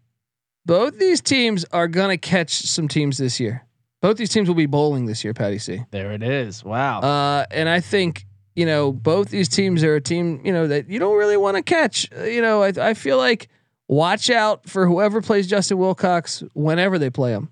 Both 0.65 0.99
these 0.99 1.21
teams 1.21 1.63
are 1.71 1.87
gonna 1.87 2.17
catch 2.17 2.51
some 2.63 2.87
teams 2.89 3.17
this 3.17 3.39
year. 3.39 3.65
Both 4.01 4.17
these 4.17 4.29
teams 4.29 4.47
will 4.47 4.55
be 4.55 4.65
bowling 4.65 5.05
this 5.05 5.23
year, 5.23 5.33
Patty 5.33 5.59
C. 5.59 5.83
There 5.91 6.11
it 6.11 6.23
is. 6.23 6.63
Wow. 6.63 7.01
Uh, 7.01 7.45
and 7.51 7.69
I 7.69 7.79
think 7.79 8.25
you 8.55 8.65
know 8.65 8.91
both 8.91 9.29
these 9.29 9.47
teams 9.47 9.83
are 9.83 9.95
a 9.95 10.01
team 10.01 10.41
you 10.43 10.51
know 10.51 10.67
that 10.67 10.89
you 10.89 10.99
don't 10.99 11.17
really 11.17 11.37
want 11.37 11.57
to 11.57 11.63
catch. 11.63 12.09
Uh, 12.15 12.23
You 12.23 12.41
know, 12.41 12.63
I, 12.63 12.73
I 12.77 12.93
feel 12.95 13.17
like 13.17 13.47
watch 13.87 14.29
out 14.29 14.67
for 14.67 14.87
whoever 14.87 15.21
plays 15.21 15.47
Justin 15.47 15.77
Wilcox 15.77 16.43
whenever 16.53 16.97
they 16.97 17.09
play 17.09 17.31
him. 17.31 17.49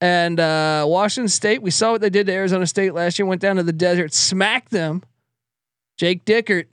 And 0.00 0.38
uh, 0.38 0.84
Washington 0.86 1.28
State, 1.28 1.62
we 1.62 1.70
saw 1.70 1.92
what 1.92 2.02
they 2.02 2.10
did 2.10 2.26
to 2.26 2.32
Arizona 2.32 2.66
State 2.66 2.92
last 2.92 3.18
year. 3.18 3.24
Went 3.24 3.40
down 3.40 3.56
to 3.56 3.62
the 3.62 3.72
desert, 3.72 4.12
smacked 4.12 4.70
them. 4.70 5.02
Jake 5.96 6.26
Dickert. 6.26 6.66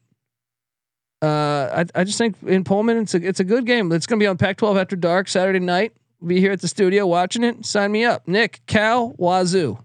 Uh, 1.21 1.85
I, 1.95 2.01
I 2.01 2.03
just 2.03 2.17
think 2.17 2.35
in 2.45 2.65
Pullman, 2.65 2.97
it's 2.97 3.13
a 3.13 3.25
it's 3.25 3.39
a 3.39 3.45
good 3.45 3.65
game. 3.65 3.89
It's 3.93 4.05
going 4.05 4.19
to 4.19 4.23
be 4.23 4.27
on 4.27 4.37
Pac-12 4.37 4.81
after 4.81 4.97
dark 4.97 5.29
Saturday 5.29 5.59
night. 5.59 5.93
Be 6.25 6.39
here 6.39 6.51
at 6.51 6.61
the 6.61 6.67
studio 6.67 7.05
watching 7.05 7.43
it. 7.43 7.65
Sign 7.65 7.91
me 7.91 8.05
up, 8.05 8.27
Nick 8.27 8.61
Cal 8.65 9.13
Wazoo. 9.17 9.77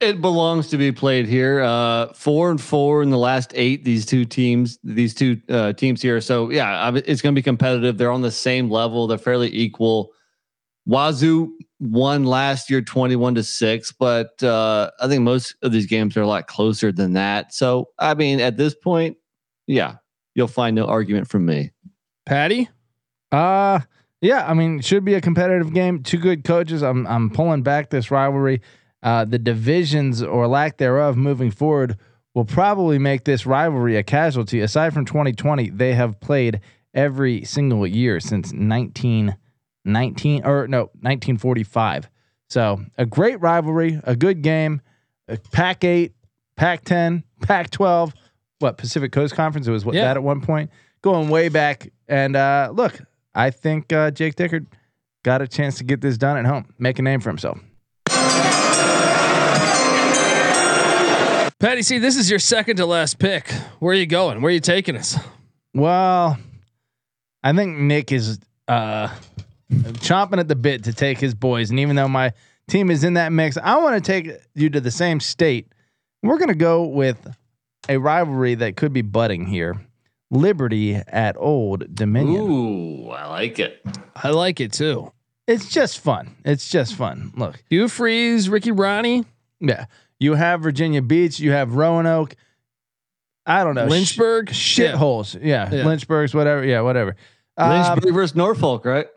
It 0.00 0.20
belongs 0.20 0.68
to 0.68 0.76
be 0.76 0.90
played 0.90 1.26
here. 1.26 1.60
Uh, 1.60 2.12
four 2.12 2.50
and 2.50 2.60
four 2.60 3.02
in 3.02 3.10
the 3.10 3.18
last 3.18 3.52
eight. 3.54 3.84
These 3.84 4.04
two 4.04 4.24
teams, 4.24 4.78
these 4.82 5.14
two 5.14 5.40
uh, 5.48 5.72
teams 5.74 6.02
here. 6.02 6.20
So 6.20 6.50
yeah, 6.50 6.90
it's 6.94 7.22
going 7.22 7.34
to 7.34 7.38
be 7.38 7.42
competitive. 7.42 7.98
They're 7.98 8.10
on 8.10 8.22
the 8.22 8.30
same 8.32 8.68
level. 8.70 9.06
They're 9.06 9.18
fairly 9.18 9.54
equal. 9.54 10.10
Wazoo 10.88 11.52
won 11.78 12.24
last 12.24 12.68
year, 12.68 12.82
twenty-one 12.82 13.36
to 13.36 13.44
six, 13.44 13.92
but 13.92 14.42
uh, 14.42 14.90
I 15.00 15.06
think 15.06 15.22
most 15.22 15.54
of 15.62 15.70
these 15.70 15.86
games 15.86 16.16
are 16.16 16.22
a 16.22 16.26
lot 16.26 16.48
closer 16.48 16.90
than 16.90 17.12
that. 17.12 17.54
So 17.54 17.90
I 17.98 18.14
mean, 18.14 18.40
at 18.40 18.56
this 18.56 18.74
point, 18.74 19.16
yeah, 19.68 19.96
you'll 20.34 20.48
find 20.48 20.74
no 20.74 20.86
argument 20.86 21.28
from 21.28 21.46
me. 21.46 21.70
Patty. 22.26 22.68
Uh 23.30 23.80
yeah, 24.22 24.46
I 24.48 24.54
mean, 24.54 24.80
should 24.80 25.04
be 25.04 25.12
a 25.14 25.20
competitive 25.20 25.74
game. 25.74 26.02
Two 26.02 26.16
good 26.18 26.44
coaches. 26.44 26.82
I'm 26.82 27.06
I'm 27.06 27.28
pulling 27.28 27.62
back 27.62 27.90
this 27.90 28.10
rivalry. 28.10 28.62
Uh, 29.02 29.24
the 29.26 29.38
divisions 29.38 30.22
or 30.22 30.46
lack 30.46 30.78
thereof 30.78 31.16
moving 31.16 31.50
forward 31.50 31.98
will 32.34 32.44
probably 32.46 32.98
make 32.98 33.24
this 33.24 33.44
rivalry 33.44 33.96
a 33.96 34.02
casualty. 34.02 34.60
Aside 34.60 34.94
from 34.94 35.04
2020, 35.04 35.68
they 35.70 35.92
have 35.94 36.18
played 36.20 36.60
every 36.94 37.44
single 37.44 37.86
year 37.86 38.20
since 38.20 38.52
1919 38.52 40.44
or 40.46 40.66
no 40.68 40.82
1945. 41.00 42.08
So 42.48 42.80
a 42.98 43.06
great 43.06 43.40
rivalry, 43.40 44.00
a 44.04 44.14
good 44.14 44.42
game. 44.42 44.80
Uh, 45.28 45.36
Pac 45.52 45.84
eight, 45.84 46.12
Pac 46.56 46.84
ten, 46.84 47.24
Pac 47.40 47.70
twelve. 47.70 48.12
What 48.58 48.76
Pacific 48.78 49.10
Coast 49.10 49.34
Conference? 49.34 49.66
It 49.66 49.72
was 49.72 49.84
what 49.84 49.94
Yeah. 49.94 50.04
that 50.04 50.16
at 50.16 50.22
one 50.22 50.40
point, 50.40 50.70
going 51.00 51.28
way 51.28 51.48
back. 51.48 51.90
And 52.08 52.36
uh, 52.36 52.70
look, 52.72 53.00
I 53.34 53.50
think 53.50 53.92
uh, 53.92 54.10
Jake 54.10 54.34
Dickert 54.34 54.66
got 55.22 55.42
a 55.42 55.48
chance 55.48 55.78
to 55.78 55.84
get 55.84 56.00
this 56.00 56.18
done 56.18 56.36
at 56.36 56.44
home, 56.44 56.74
make 56.78 56.98
a 56.98 57.02
name 57.02 57.20
for 57.20 57.30
himself. 57.30 57.58
Patty, 61.58 61.82
see, 61.82 61.98
this 61.98 62.16
is 62.16 62.28
your 62.28 62.40
second 62.40 62.76
to 62.78 62.86
last 62.86 63.20
pick. 63.20 63.48
Where 63.78 63.92
are 63.92 63.96
you 63.96 64.06
going? 64.06 64.42
Where 64.42 64.50
are 64.50 64.52
you 64.52 64.60
taking 64.60 64.96
us? 64.96 65.16
Well, 65.72 66.36
I 67.44 67.52
think 67.52 67.78
Nick 67.78 68.10
is 68.10 68.40
uh, 68.66 69.08
chomping 69.70 70.38
at 70.38 70.48
the 70.48 70.56
bit 70.56 70.84
to 70.84 70.92
take 70.92 71.18
his 71.18 71.34
boys, 71.34 71.70
and 71.70 71.78
even 71.78 71.94
though 71.94 72.08
my 72.08 72.32
team 72.68 72.90
is 72.90 73.04
in 73.04 73.14
that 73.14 73.32
mix, 73.32 73.56
I 73.56 73.76
want 73.76 73.94
to 73.94 74.00
take 74.00 74.32
you 74.54 74.70
to 74.70 74.80
the 74.80 74.90
same 74.90 75.20
state. 75.20 75.68
We're 76.22 76.38
going 76.38 76.48
to 76.48 76.54
go 76.54 76.82
with 76.84 77.32
a 77.88 77.96
rivalry 77.96 78.56
that 78.56 78.76
could 78.76 78.92
be 78.92 79.02
budding 79.02 79.46
here. 79.46 79.80
Liberty 80.32 80.94
at 80.94 81.36
Old 81.38 81.94
Dominion. 81.94 82.42
Ooh, 82.50 83.10
I 83.10 83.26
like 83.26 83.58
it. 83.58 83.84
I 84.16 84.30
like 84.30 84.60
it 84.60 84.72
too. 84.72 85.12
It's 85.46 85.68
just 85.68 86.00
fun. 86.00 86.34
It's 86.44 86.70
just 86.70 86.94
fun. 86.94 87.32
Look, 87.36 87.62
you 87.68 87.86
Freeze, 87.86 88.48
Ricky 88.48 88.70
Rahne, 88.70 89.26
yeah, 89.60 89.84
you 90.18 90.34
have 90.34 90.62
Virginia 90.62 91.02
Beach, 91.02 91.38
you 91.38 91.50
have 91.52 91.74
Roanoke. 91.74 92.34
I 93.44 93.62
don't 93.62 93.74
know 93.74 93.86
Lynchburg, 93.86 94.50
sh- 94.54 94.56
shit 94.56 94.90
Yeah. 94.92 94.96
Yeah, 95.42 95.68
Yeah. 95.70 95.86
Lynchburg's, 95.86 96.32
whatever. 96.34 96.64
Yeah, 96.64 96.80
whatever. 96.80 97.16
Um, 97.58 97.70
Lynchburg 97.70 98.14
versus 98.14 98.36
Norfolk, 98.36 98.84
right? 98.86 99.08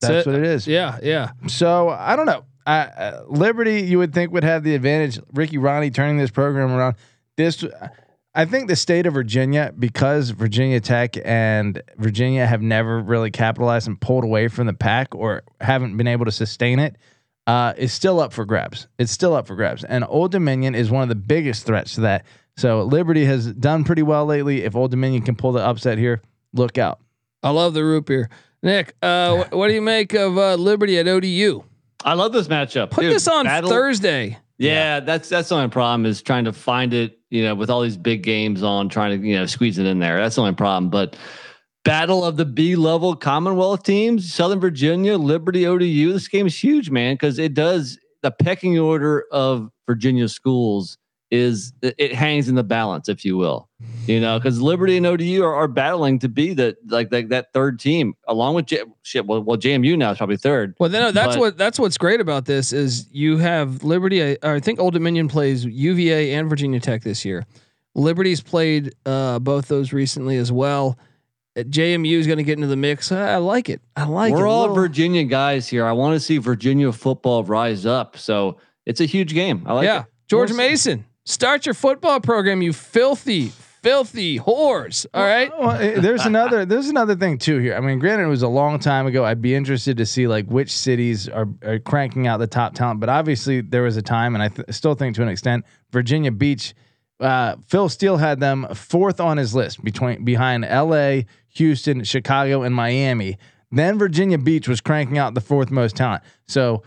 that's 0.00 0.26
it. 0.26 0.30
what 0.30 0.38
it 0.38 0.46
is. 0.46 0.66
Yeah, 0.66 0.98
yeah. 1.02 1.32
So 1.48 1.90
I 1.90 2.16
don't 2.16 2.26
know. 2.26 2.44
I, 2.66 2.78
uh, 2.82 3.24
Liberty, 3.28 3.82
you 3.82 3.98
would 3.98 4.14
think 4.14 4.32
would 4.32 4.44
have 4.44 4.62
the 4.62 4.74
advantage. 4.74 5.18
Ricky 5.34 5.58
Rahne 5.58 5.92
turning 5.92 6.16
this 6.16 6.30
program 6.30 6.70
around. 6.70 6.94
This, 7.36 7.62
I 8.34 8.44
think, 8.44 8.68
the 8.68 8.76
state 8.76 9.06
of 9.06 9.14
Virginia, 9.14 9.74
because 9.76 10.30
Virginia 10.30 10.80
Tech 10.80 11.16
and 11.24 11.82
Virginia 11.96 12.46
have 12.46 12.62
never 12.62 13.00
really 13.00 13.30
capitalized 13.30 13.88
and 13.88 14.00
pulled 14.00 14.22
away 14.22 14.46
from 14.48 14.66
the 14.68 14.72
pack 14.72 15.14
or 15.14 15.42
haven't 15.60 15.96
been 15.96 16.06
able 16.06 16.24
to 16.26 16.32
sustain 16.32 16.78
it, 16.78 16.96
uh, 17.48 17.72
is 17.76 17.92
still 17.92 18.20
up 18.20 18.32
for 18.32 18.44
grabs. 18.44 18.86
It's 18.98 19.10
still 19.10 19.34
up 19.34 19.46
for 19.48 19.56
grabs, 19.56 19.82
and 19.82 20.04
Old 20.08 20.30
Dominion 20.30 20.74
is 20.76 20.90
one 20.90 21.02
of 21.02 21.08
the 21.08 21.16
biggest 21.16 21.66
threats 21.66 21.94
to 21.96 22.02
that. 22.02 22.24
So 22.56 22.82
Liberty 22.82 23.24
has 23.24 23.52
done 23.52 23.84
pretty 23.84 24.02
well 24.02 24.26
lately. 24.26 24.62
If 24.62 24.76
Old 24.76 24.90
Dominion 24.92 25.22
can 25.22 25.34
pull 25.34 25.52
the 25.52 25.64
upset 25.64 25.98
here, 25.98 26.20
look 26.52 26.78
out. 26.78 27.00
I 27.42 27.50
love 27.50 27.74
the 27.74 27.84
root 27.84 28.06
beer. 28.06 28.28
Nick, 28.62 28.94
uh, 29.02 29.44
what 29.50 29.68
do 29.68 29.74
you 29.74 29.82
make 29.82 30.14
of 30.14 30.36
uh, 30.36 30.54
Liberty 30.54 30.98
at 30.98 31.08
ODU? 31.08 31.64
I 32.04 32.14
love 32.14 32.32
this 32.32 32.48
matchup. 32.48 32.90
Put 32.90 33.02
Dude, 33.02 33.14
this 33.14 33.26
on 33.28 33.44
battle- 33.44 33.70
Thursday. 33.70 34.38
Yeah, 34.58 35.00
that's 35.00 35.28
that's 35.30 35.48
the 35.48 35.54
only 35.54 35.68
problem 35.70 36.04
is 36.04 36.20
trying 36.22 36.44
to 36.44 36.52
find 36.52 36.92
it. 36.92 37.18
You 37.30 37.44
know, 37.44 37.54
with 37.54 37.70
all 37.70 37.80
these 37.80 37.96
big 37.96 38.22
games 38.22 38.62
on, 38.62 38.88
trying 38.88 39.20
to 39.20 39.26
you 39.26 39.36
know 39.36 39.46
squeeze 39.46 39.78
it 39.78 39.86
in 39.86 39.98
there. 40.00 40.18
That's 40.18 40.34
the 40.34 40.42
only 40.42 40.54
problem. 40.54 40.90
But 40.90 41.16
battle 41.84 42.24
of 42.24 42.36
the 42.36 42.44
B 42.44 42.76
level 42.76 43.14
Commonwealth 43.16 43.84
teams, 43.84 44.32
Southern 44.32 44.60
Virginia, 44.60 45.16
Liberty, 45.16 45.66
ODU. 45.66 46.12
This 46.12 46.28
game 46.28 46.46
is 46.46 46.58
huge, 46.58 46.90
man, 46.90 47.14
because 47.14 47.38
it 47.38 47.54
does 47.54 47.98
the 48.22 48.30
pecking 48.30 48.78
order 48.78 49.24
of 49.32 49.70
Virginia 49.86 50.28
schools 50.28 50.98
is 51.30 51.72
it 51.82 52.14
hangs 52.14 52.48
in 52.48 52.56
the 52.56 52.64
balance, 52.64 53.08
if 53.08 53.24
you 53.24 53.36
will. 53.36 53.68
You 54.06 54.20
know, 54.20 54.38
because 54.38 54.60
Liberty 54.60 54.96
and 54.96 55.06
ODU 55.06 55.42
are, 55.44 55.54
are 55.54 55.68
battling 55.68 56.18
to 56.20 56.28
be 56.28 56.52
the 56.52 56.76
like 56.88 57.10
that 57.10 57.28
that 57.28 57.52
third 57.52 57.78
team, 57.78 58.14
along 58.26 58.54
with 58.54 58.66
J- 58.66 58.82
shit. 59.02 59.26
Well, 59.26 59.42
well, 59.42 59.56
JMU 59.56 59.96
now 59.96 60.10
is 60.10 60.18
probably 60.18 60.36
third. 60.36 60.74
Well, 60.78 60.90
then 60.90 61.14
that's 61.14 61.36
But- 61.36 61.40
what 61.40 61.58
that's 61.58 61.78
what's 61.78 61.96
great 61.96 62.20
about 62.20 62.44
this 62.46 62.72
is 62.72 63.08
you 63.12 63.38
have 63.38 63.84
Liberty. 63.84 64.22
I, 64.22 64.36
I 64.42 64.60
think 64.60 64.80
Old 64.80 64.94
Dominion 64.94 65.28
plays 65.28 65.64
UVA 65.64 66.34
and 66.34 66.48
Virginia 66.48 66.80
Tech 66.80 67.02
this 67.02 67.24
year. 67.24 67.46
Liberty's 67.94 68.40
played 68.40 68.94
uh, 69.06 69.38
both 69.38 69.68
those 69.68 69.92
recently 69.92 70.36
as 70.36 70.50
well. 70.52 70.98
Uh, 71.56 71.62
JMU 71.62 72.18
is 72.18 72.26
going 72.26 72.38
to 72.38 72.44
get 72.44 72.54
into 72.54 72.68
the 72.68 72.76
mix. 72.76 73.10
I, 73.10 73.34
I 73.34 73.36
like 73.36 73.68
it. 73.68 73.80
I 73.96 74.04
like 74.04 74.32
it. 74.32 74.36
We're 74.36 74.46
all 74.46 74.72
Virginia 74.74 75.24
guys 75.24 75.68
here. 75.68 75.84
I 75.84 75.92
want 75.92 76.14
to 76.14 76.20
see 76.20 76.38
Virginia 76.38 76.92
football 76.92 77.44
rise 77.44 77.86
up. 77.86 78.16
So 78.16 78.58
it's 78.86 79.00
a 79.00 79.06
huge 79.06 79.34
game. 79.34 79.64
I 79.66 79.72
like 79.72 79.84
yeah, 79.84 80.00
it. 80.00 80.06
George. 80.28 80.52
Mason, 80.52 81.04
start 81.24 81.66
your 81.66 81.74
football 81.74 82.20
program. 82.20 82.62
You 82.62 82.72
filthy, 82.72 83.48
filthy 83.82 84.38
whores. 84.38 85.06
All 85.14 85.24
right. 85.24 85.50
Well, 85.58 85.70
eh, 85.70 86.00
there's 86.00 86.26
another 86.26 86.64
there's 86.66 86.88
another 86.88 87.16
thing 87.16 87.38
too 87.38 87.58
here. 87.58 87.74
I 87.74 87.80
mean, 87.80 87.98
granted, 87.98 88.24
it 88.24 88.28
was 88.28 88.42
a 88.42 88.48
long 88.48 88.78
time 88.78 89.06
ago. 89.06 89.24
I'd 89.24 89.42
be 89.42 89.54
interested 89.54 89.96
to 89.98 90.06
see 90.06 90.26
like 90.26 90.46
which 90.46 90.70
cities 90.70 91.28
are, 91.28 91.48
are 91.64 91.78
cranking 91.78 92.26
out 92.26 92.38
the 92.38 92.46
top 92.46 92.74
talent. 92.74 93.00
But 93.00 93.08
obviously, 93.08 93.60
there 93.60 93.82
was 93.82 93.96
a 93.96 94.02
time, 94.02 94.34
and 94.34 94.42
I 94.42 94.48
th- 94.48 94.68
still 94.70 94.94
think 94.94 95.16
to 95.16 95.22
an 95.22 95.28
extent, 95.28 95.64
Virginia 95.90 96.32
Beach. 96.32 96.74
Uh, 97.18 97.56
Phil 97.66 97.90
Steele 97.90 98.16
had 98.16 98.40
them 98.40 98.66
fourth 98.74 99.20
on 99.20 99.36
his 99.36 99.54
list 99.54 99.84
between 99.84 100.24
behind 100.24 100.64
L.A., 100.64 101.26
Houston, 101.48 102.02
Chicago, 102.02 102.62
and 102.62 102.74
Miami. 102.74 103.36
Then 103.70 103.98
Virginia 103.98 104.38
Beach 104.38 104.66
was 104.66 104.80
cranking 104.80 105.18
out 105.18 105.34
the 105.34 105.40
fourth 105.40 105.70
most 105.70 105.96
talent. 105.96 106.22
So 106.48 106.82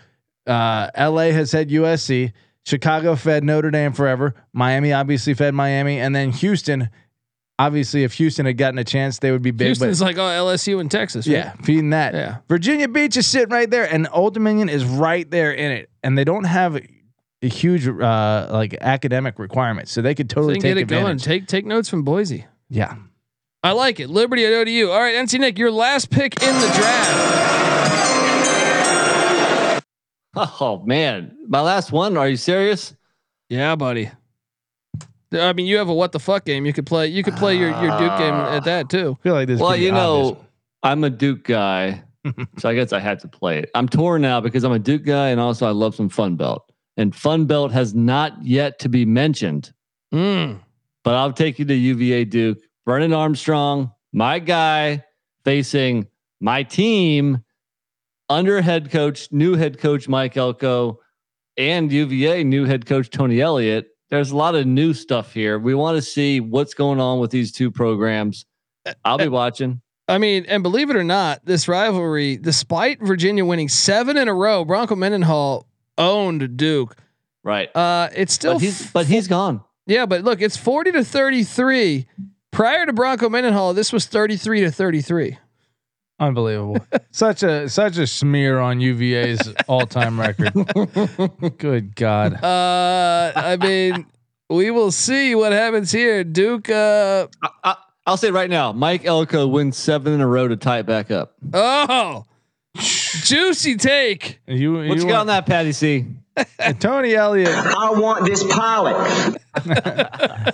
uh, 0.48 0.90
LA 0.98 1.32
has 1.32 1.52
had 1.52 1.70
USC. 1.70 2.34
Chicago 2.66 3.16
fed 3.16 3.44
Notre 3.44 3.72
Dame 3.72 3.94
forever. 3.94 4.36
Miami 4.54 4.94
obviously 4.94 5.34
fed 5.34 5.54
Miami, 5.54 6.00
and 6.00 6.16
then 6.16 6.32
Houston. 6.32 6.90
Obviously, 7.60 8.04
if 8.04 8.14
Houston 8.14 8.46
had 8.46 8.58
gotten 8.58 8.80
a 8.80 8.84
chance, 8.84 9.20
they 9.20 9.32
would 9.32 9.44
be 9.44 9.52
big. 9.52 9.68
Houston's 9.68 10.00
but 10.00 10.06
like 10.06 10.18
oh 10.18 10.22
LSU 10.22 10.82
in 10.82 10.90
Texas. 10.90 11.28
right? 11.28 11.34
yeah, 11.34 11.54
feeding 11.64 11.92
that. 11.92 12.14
Yeah. 12.14 12.38
Virginia 12.48 12.88
Beach 12.88 13.16
is 13.16 13.28
sitting 13.28 13.54
right 13.54 13.70
there, 13.70 13.92
and 13.92 14.08
Old 14.12 14.34
Dominion 14.34 14.70
is 14.70 14.86
right 14.86 15.30
there 15.30 15.52
in 15.52 15.72
it, 15.72 15.90
and 16.02 16.18
they 16.18 16.24
don't 16.24 16.46
have 16.46 16.78
a, 16.78 17.48
huge 17.48 17.88
uh, 17.88 18.48
like 18.52 18.76
academic 18.80 19.38
requirements, 19.38 19.92
so 19.92 20.02
they 20.02 20.16
could 20.16 20.32
So 20.32 20.36
totally 20.36 20.54
they 20.54 20.60
can 20.60 20.78
take 20.78 20.88
get 20.88 20.98
it 20.98 21.04
going. 21.04 21.18
Take 21.18 21.48
take 21.48 21.66
notes 21.66 21.90
from 21.90 22.04
Boise. 22.04 22.46
Yeah. 22.70 22.96
I 23.66 23.72
like 23.72 24.02
it. 24.02 24.10
Liberty, 24.10 24.44
to 24.44 24.70
you. 24.70 24.92
All 24.92 25.00
right, 25.00 25.16
NC 25.16 25.40
Nick, 25.40 25.58
your 25.58 25.72
last 25.72 26.10
pick 26.10 26.42
in 26.44 26.54
the 26.54 26.68
draft. 26.76 28.13
Oh 30.36 30.82
man, 30.86 31.38
my 31.48 31.62
last 31.62 31.92
one. 31.92 32.18
Are 32.18 32.28
you 32.28 32.38
serious? 32.38 32.96
Yeah, 33.50 33.76
buddy. 33.76 34.10
I 35.32 35.54
mean, 35.54 35.66
you 35.66 35.78
have 35.78 35.90
a 35.90 35.94
what 35.94 36.12
the 36.12 36.20
fuck 36.20 36.46
game. 36.46 36.66
You 36.66 36.74
could 36.74 36.86
play. 36.86 37.08
You 37.08 37.24
could 37.24 37.36
play 37.36 37.56
your 37.56 37.70
your 37.70 37.98
Duke 38.00 38.18
game 38.18 38.34
at 38.34 38.64
that 38.66 38.90
too. 38.90 39.18
I 39.20 39.24
feel 39.24 39.34
like 39.34 39.48
this. 39.48 39.60
Well, 39.60 39.76
you 39.76 39.92
know, 39.92 40.28
obvious. 40.28 40.46
I'm 40.84 41.04
a 41.04 41.10
Duke 41.10 41.44
guy, 41.44 42.04
so 42.58 42.70
I 42.70 42.76
guess 42.76 42.94
I 42.94 43.00
had 43.00 43.20
to 43.20 43.28
play 43.28 43.60
it. 43.60 43.72
I'm 43.76 43.88
torn 43.88 44.22
now 44.22 44.42
because 44.42 44.64
I'm 44.64 44.72
a 44.72 44.80
Duke 44.80 45.04
guy, 45.04 45.30
and 45.30 45.40
also 45.40 45.68
I 45.68 45.72
love 45.72 45.96
some 45.96 46.10
Fun 46.10 46.36
Belt. 46.36 46.72
And 46.98 47.16
Fun 47.16 47.46
Belt 47.46 47.72
has 47.72 47.96
not 47.96 48.34
yet 48.46 48.78
to 48.80 48.90
be 48.90 49.06
mentioned, 49.06 49.74
Mm. 50.14 50.60
but 51.04 51.16
I'll 51.16 51.34
take 51.34 51.58
you 51.58 51.66
to 51.66 51.74
UVA 51.74 52.26
Duke. 52.26 52.60
Brennan 52.86 53.14
Armstrong, 53.14 53.92
my 54.12 54.38
guy, 54.40 55.04
facing 55.46 56.08
my 56.40 56.62
team 56.64 57.43
under 58.30 58.62
head 58.62 58.92
coach, 58.92 59.32
new 59.32 59.56
head 59.56 59.80
coach 59.80 60.08
Mike 60.08 60.38
Elko, 60.38 61.00
and 61.58 61.92
UVA 61.92 62.44
new 62.44 62.66
head 62.66 62.86
coach 62.86 63.10
Tony 63.10 63.42
Elliott. 63.42 63.88
There's 64.10 64.32
a 64.32 64.38
lot 64.38 64.56
of 64.56 64.68
new 64.68 64.94
stuff 64.94 65.34
here. 65.34 65.58
We 65.58 65.74
want 65.74 65.98
to 65.98 66.02
see 66.02 66.40
what's 66.40 66.74
going 66.74 67.00
on 67.00 67.20
with 67.20 67.32
these 67.32 67.52
two 67.52 67.72
programs. 67.72 68.46
I'll 69.04 69.18
be 69.18 69.28
watching. 69.28 69.82
I 70.08 70.18
mean, 70.18 70.46
and 70.48 70.62
believe 70.62 70.90
it 70.90 70.96
or 70.96 71.04
not, 71.04 71.46
this 71.46 71.68
rivalry, 71.68 72.38
despite 72.38 73.02
Virginia 73.02 73.46
winning 73.46 73.70
seven 73.70 74.18
in 74.18 74.28
a 74.28 74.34
row, 74.34 74.66
Bronco 74.66 74.96
Mendenhall 74.96 75.68
owned 75.98 76.58
Duke. 76.58 76.96
Right. 77.44 77.76
Uh, 77.76 78.10
it's 78.16 78.34
still, 78.34 78.54
but 78.54 78.62
he's 78.62 78.92
but 78.92 79.06
he's 79.06 79.28
gone. 79.28 79.64
yeah, 79.86 80.06
but 80.06 80.24
look, 80.24 80.42
it's 80.42 80.58
forty 80.58 80.92
to 80.92 81.04
thirty-three. 81.04 82.08
Prior 82.52 82.86
to 82.86 82.94
Bronco 82.94 83.30
Mendenhall, 83.30 83.74
this 83.74 83.92
was 83.94 84.06
thirty-three 84.06 84.62
to 84.62 84.72
thirty-three. 84.72 85.38
Unbelievable. 86.28 86.78
such 87.12 87.44
a 87.44 87.70
such 87.70 87.98
a 87.98 88.08
smear 88.08 88.60
on 88.60 88.80
UVA's 88.80 89.54
all 89.68 89.86
time 89.86 90.20
record. 90.20 90.54
Good 91.58 91.96
God. 91.96 92.44
Uh, 92.44 93.32
I 93.36 93.58
mean, 93.58 94.06
we 94.50 94.72
will 94.72 94.92
see 94.92 95.36
what 95.36 95.52
happens 95.52 95.92
here. 95.92 96.24
Duke. 96.24 96.70
Uh, 96.70 97.28
I, 97.42 97.50
I, 97.64 97.76
I'll 98.06 98.18
say 98.18 98.32
right 98.32 98.50
now, 98.50 98.74
Mike 98.74 99.06
Elko 99.06 99.48
wins 99.48 99.78
seven 99.78 100.14
in 100.14 100.22
a 100.22 100.28
row 100.28 100.48
to 100.48 100.58
tie 100.58 100.80
it 100.80 100.86
back 100.86 101.10
up. 101.10 101.36
oh, 101.54 102.26
juicy 102.78 103.76
take. 103.78 104.40
You, 104.48 104.74
What 104.74 104.84
you, 104.86 104.96
got 105.04 105.06
want- 105.06 105.16
on 105.16 105.28
that, 105.28 105.46
Patty 105.46 105.72
C? 105.72 106.06
Tony 106.80 107.14
Elliott. 107.14 107.50
I 107.54 107.92
want 107.92 108.26
this 108.26 108.44
pilot. 108.44 109.38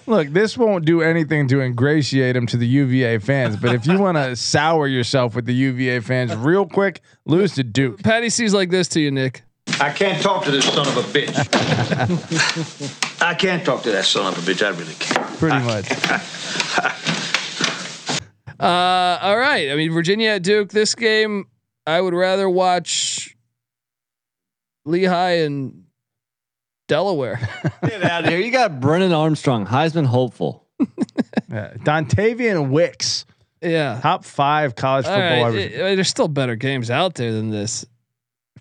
Look, 0.08 0.28
this 0.28 0.58
won't 0.58 0.84
do 0.84 1.02
anything 1.02 1.48
to 1.48 1.62
ingratiate 1.62 2.36
him 2.36 2.46
to 2.48 2.58
the 2.58 2.68
UVA 2.68 3.20
fans, 3.20 3.56
but 3.56 3.74
if 3.74 3.88
you 3.88 3.98
want 3.98 4.18
to 4.18 4.36
sour 4.36 4.88
yourself 4.88 5.36
with 5.36 5.46
the 5.46 5.54
UVA 5.54 6.02
fans 6.02 6.36
real 6.36 6.66
quick, 6.66 7.00
lose 7.26 7.54
to 7.56 7.64
Duke. 7.64 8.04
Patty 8.04 8.30
sees 8.30 8.54
like 8.54 8.70
this 8.72 8.90
to 8.90 9.00
you, 9.00 9.10
Nick. 9.10 9.44
I 9.80 9.90
can't 9.92 10.22
talk 10.22 10.44
to 10.46 10.52
this 10.52 10.66
son 10.66 10.86
of 10.86 10.98
a 10.98 11.04
bitch. 11.04 11.34
I 13.22 13.34
can't 13.36 13.64
talk 13.64 13.84
to 13.84 13.92
that 13.92 14.04
son 14.04 14.34
of 14.34 14.38
a 14.38 14.52
bitch. 14.52 14.62
I 14.66 14.70
really 14.78 14.96
can't. 14.96 15.38
Pretty 15.38 15.60
much. 15.60 15.90
Uh, 18.60 19.20
all 19.22 19.38
right. 19.38 19.72
I 19.72 19.76
mean, 19.76 19.92
Virginia 19.94 20.32
at 20.32 20.44
Duke. 20.44 20.70
This 20.72 20.94
game, 20.96 21.46
I 21.90 22.00
would 22.02 22.14
rather 22.14 22.50
watch 22.50 23.36
Lehigh 24.86 25.40
and 25.42 25.84
Delaware. 26.88 27.40
Get 27.86 28.04
out 28.04 28.24
of 28.26 28.30
here. 28.30 28.40
You 28.40 28.52
got 28.52 28.80
Brennan 28.80 29.14
Armstrong, 29.14 29.66
Heisman 29.66 30.06
hopeful. 30.06 30.66
Yeah. 31.52 31.74
Dontayvion 31.80 32.70
Wicks, 32.70 33.26
yeah. 33.60 34.00
top 34.04 34.24
five 34.24 34.76
college 34.76 35.08
All 35.08 35.14
football. 35.14 35.30
right. 35.30 35.48
average. 35.48 35.74
I 35.74 35.78
mean, 35.84 35.96
there's 35.96 36.08
still 36.10 36.28
better 36.28 36.56
games 36.56 36.92
out 36.92 37.16
there 37.16 37.32
than 37.34 37.50
this. 37.50 37.86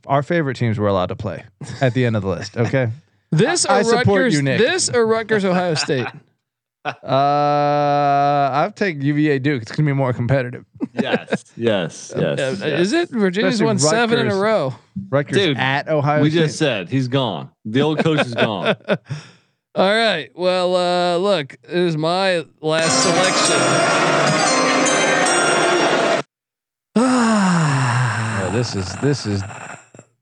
Our 0.06 0.22
favorite 0.22 0.56
teams 0.56 0.78
were 0.78 0.88
allowed 0.88 1.10
to 1.10 1.16
play 1.16 1.44
at 1.82 1.92
the 1.92 2.06
end 2.06 2.16
of 2.16 2.22
the 2.22 2.28
list. 2.28 2.56
Okay. 2.56 2.88
This 3.30 3.66
or 3.66 3.72
I 3.72 3.82
support 3.82 4.06
Rutgers. 4.06 4.34
you, 4.36 4.42
Nick. 4.42 4.58
This 4.58 4.88
or 4.88 5.06
Rutgers, 5.06 5.44
Ohio 5.44 5.74
State. 5.74 6.06
Uh, 7.02 8.50
I'll 8.54 8.72
take 8.72 9.02
UVA 9.02 9.38
Duke. 9.40 9.60
It's 9.62 9.72
gonna 9.72 9.86
be 9.86 9.92
more 9.92 10.12
competitive. 10.12 10.64
Yes. 10.94 11.44
yes. 11.56 12.12
Yes. 12.18 12.38
Yes. 12.38 12.62
Is 12.62 12.92
it? 12.92 13.10
Virginia's 13.10 13.54
Especially 13.54 13.66
won 13.66 13.78
seven 13.78 14.18
in 14.20 14.26
a 14.26 14.30
Rutgers. 14.30 14.40
row. 14.40 14.74
Rutgers 15.10 15.36
Dude, 15.36 15.56
at 15.58 15.88
Ohio 15.88 16.22
We 16.22 16.30
State. 16.30 16.40
just 16.40 16.58
said 16.58 16.88
he's 16.88 17.08
gone. 17.08 17.50
The 17.64 17.82
old 17.82 17.98
coach 18.00 18.24
is 18.26 18.34
gone. 18.34 18.74
All 19.74 19.94
right. 19.94 20.30
Well, 20.34 20.74
uh, 20.76 21.16
look, 21.18 21.52
it 21.52 21.70
is 21.70 21.96
my 21.96 22.44
last 22.60 23.02
selection. 23.02 23.58
Oh, 28.40 28.50
this 28.52 28.74
is 28.74 28.92
this 28.96 29.26
is 29.26 29.42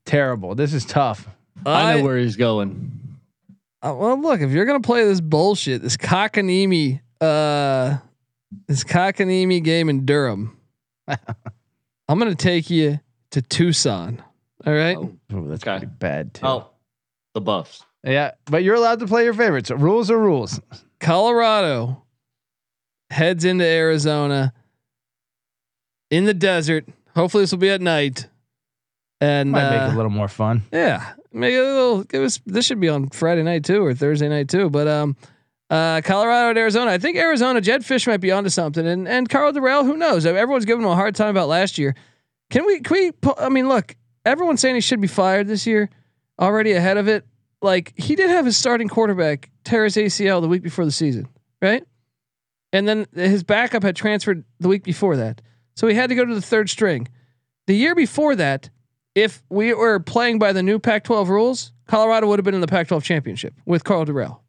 terrible. 0.05 0.53
This 0.53 0.73
is 0.73 0.85
tough. 0.85 1.27
I 1.65 1.95
know 1.95 2.03
where 2.03 2.17
he's 2.17 2.35
going. 2.35 2.91
Uh, 3.81 3.93
well, 3.95 4.19
look, 4.19 4.41
if 4.41 4.51
you're 4.51 4.65
gonna 4.65 4.79
play 4.79 5.05
this 5.05 5.21
bullshit, 5.21 5.81
this 5.81 5.97
cockanemi, 5.97 6.99
uh, 7.21 7.97
this 8.67 8.83
cockanemi 8.83 9.63
game 9.63 9.89
in 9.89 10.05
Durham, 10.05 10.57
I'm 11.07 12.19
gonna 12.19 12.35
take 12.35 12.69
you 12.69 12.99
to 13.31 13.41
Tucson. 13.41 14.21
All 14.65 14.73
right. 14.73 14.97
Oh, 14.97 15.13
Ooh, 15.33 15.47
that's 15.47 15.63
Okay. 15.63 15.77
pretty 15.79 15.93
bad 15.99 16.33
too. 16.33 16.45
oh, 16.45 16.69
the 17.33 17.41
Buffs. 17.41 17.83
Yeah, 18.03 18.31
but 18.45 18.63
you're 18.63 18.75
allowed 18.75 18.99
to 18.99 19.07
play 19.07 19.23
your 19.25 19.33
favorites. 19.33 19.69
Rules 19.69 20.09
are 20.09 20.17
rules. 20.17 20.59
Colorado 20.99 22.03
heads 23.09 23.45
into 23.45 23.65
Arizona 23.65 24.53
in 26.09 26.25
the 26.25 26.33
desert. 26.33 26.85
Hopefully, 27.15 27.43
this 27.43 27.51
will 27.51 27.59
be 27.59 27.69
at 27.69 27.81
night. 27.81 28.27
And 29.19 29.51
Might 29.51 29.69
make 29.71 29.81
it 29.81 29.89
uh, 29.89 29.93
a 29.93 29.97
little 29.97 30.11
more 30.11 30.27
fun. 30.27 30.63
Yeah, 30.71 31.13
make 31.37 31.53
it 31.53 31.59
a 31.59 31.63
little. 31.63 32.03
Give 32.03 32.23
us. 32.23 32.39
This 32.45 32.65
should 32.65 32.79
be 32.79 32.89
on 32.89 33.09
Friday 33.09 33.43
night 33.43 33.63
too, 33.63 33.83
or 33.83 33.93
Thursday 33.93 34.29
night 34.29 34.49
too. 34.49 34.69
But 34.69 34.87
um, 34.87 35.15
uh, 35.69 36.01
Colorado 36.01 36.49
and 36.49 36.57
Arizona. 36.57 36.91
I 36.91 36.97
think 36.97 37.17
Arizona 37.17 37.61
Jedd 37.61 37.81
Fisch 37.81 38.07
might 38.07 38.21
be 38.21 38.31
onto 38.31 38.49
something, 38.49 38.85
and 38.85 39.07
and 39.07 39.27
Karl 39.29 39.51
Dorrell. 39.51 39.85
Who 39.85 39.97
knows? 39.97 40.25
Everyone's 40.25 40.65
giving 40.65 40.83
him 40.83 40.89
a 40.89 40.95
hard 40.95 41.15
time 41.15 41.29
about 41.29 41.47
last 41.47 41.77
year. 41.77 41.95
Can 42.49 42.65
we? 42.65 42.79
Can 42.79 42.97
we? 42.97 43.31
I 43.37 43.49
mean, 43.49 43.67
look. 43.67 43.95
Everyone's 44.25 44.59
saying 44.59 44.75
he 44.75 44.81
should 44.81 45.01
be 45.01 45.07
fired 45.07 45.47
this 45.47 45.65
year. 45.65 45.89
Already 46.39 46.73
ahead 46.73 46.97
of 46.97 47.07
it. 47.07 47.25
Like 47.61 47.93
he 47.97 48.15
did 48.15 48.29
have 48.29 48.45
his 48.45 48.57
starting 48.57 48.87
quarterback 48.87 49.49
tear 49.63 49.83
his 49.83 49.95
ACL 49.95 50.41
the 50.41 50.47
week 50.47 50.61
before 50.61 50.85
the 50.85 50.91
season, 50.91 51.27
right? 51.61 51.83
And 52.71 52.87
then 52.87 53.07
his 53.15 53.43
backup 53.43 53.83
had 53.83 53.95
transferred 53.95 54.43
the 54.59 54.67
week 54.67 54.83
before 54.83 55.17
that, 55.17 55.41
so 55.75 55.87
he 55.87 55.95
had 55.95 56.09
to 56.09 56.15
go 56.15 56.25
to 56.25 56.35
the 56.35 56.41
third 56.41 56.69
string. 56.69 57.07
The 57.65 57.75
year 57.75 57.95
before 57.95 58.35
that, 58.35 58.69
if 59.17 59.41
we 59.49 59.73
were 59.73 59.99
playing 59.99 60.37
by 60.37 60.53
the 60.53 60.61
new 60.61 60.77
Pac-12 60.77 61.27
rules, 61.27 61.71
Colorado 61.87 62.27
would 62.27 62.37
have 62.37 62.45
been 62.45 62.53
in 62.53 62.61
the 62.61 62.67
Pac-12 62.67 63.01
championship 63.01 63.55
with 63.65 63.83
Karl 63.83 64.05
Dorrell. 64.05 64.41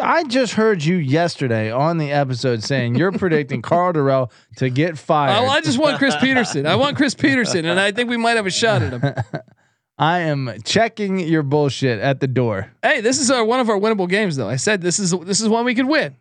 I 0.00 0.24
just 0.24 0.54
heard 0.54 0.82
you 0.82 0.96
yesterday 0.96 1.70
on 1.70 1.98
the 1.98 2.10
episode 2.10 2.62
saying 2.62 2.94
you're 2.94 3.12
predicting 3.18 3.60
Karl 3.60 3.92
Dorrell 3.92 4.32
to 4.56 4.70
get 4.70 4.96
fired. 4.96 5.44
Oh, 5.44 5.46
I 5.46 5.60
just 5.60 5.78
want 5.78 5.98
Chris 5.98 6.16
Petersen. 6.16 6.66
I 6.66 6.76
want 6.76 6.96
Chris 6.96 7.14
Petersen, 7.14 7.66
and 7.66 7.78
I 7.78 7.92
think 7.92 8.08
we 8.08 8.16
might 8.16 8.36
have 8.36 8.46
a 8.46 8.50
shot 8.50 8.80
at 8.80 8.94
him. 8.94 9.14
I 9.98 10.20
am 10.20 10.50
checking 10.64 11.20
your 11.20 11.42
bullshit 11.42 12.00
at 12.00 12.20
the 12.20 12.26
door. 12.26 12.72
Hey, 12.82 13.02
this 13.02 13.20
is 13.20 13.30
our 13.30 13.44
one 13.44 13.60
of 13.60 13.68
our 13.68 13.78
winnable 13.78 14.08
games, 14.08 14.36
though. 14.36 14.48
I 14.48 14.56
said 14.56 14.80
this 14.80 14.98
is 14.98 15.10
this 15.20 15.42
is 15.42 15.50
one 15.50 15.66
we 15.66 15.74
could 15.74 15.86
win. 15.86 16.16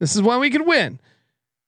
This 0.00 0.16
is 0.16 0.22
one 0.22 0.40
we 0.40 0.50
could 0.50 0.66
win. 0.66 0.98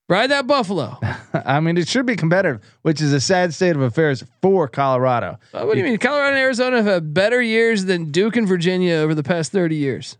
Ride 0.09 0.31
that 0.31 0.47
Buffalo. 0.47 0.99
I 1.33 1.59
mean, 1.61 1.77
it 1.77 1.89
should 1.89 2.07
be 2.07 2.15
competitive, 2.15 2.61
which 2.83 3.01
is 3.01 3.13
a 3.13 3.21
sad 3.21 3.53
state 3.53 3.75
of 3.75 3.83
affairs 3.83 4.23
for 4.41 4.69
Colorado. 4.69 5.39
Uh, 5.53 5.65
what 5.65 5.75
do 5.75 5.81
you 5.81 5.85
mean? 5.85 5.99
Colorado 5.99 6.35
and 6.35 6.39
Arizona 6.39 6.77
have 6.77 6.87
had 6.87 7.15
better 7.15 7.43
years 7.43 7.87
than 7.87 8.13
Duke 8.13 8.37
and 8.37 8.47
Virginia 8.47 8.95
over 8.95 9.15
the 9.15 9.25
past 9.25 9.51
thirty 9.51 9.77
years. 9.77 10.17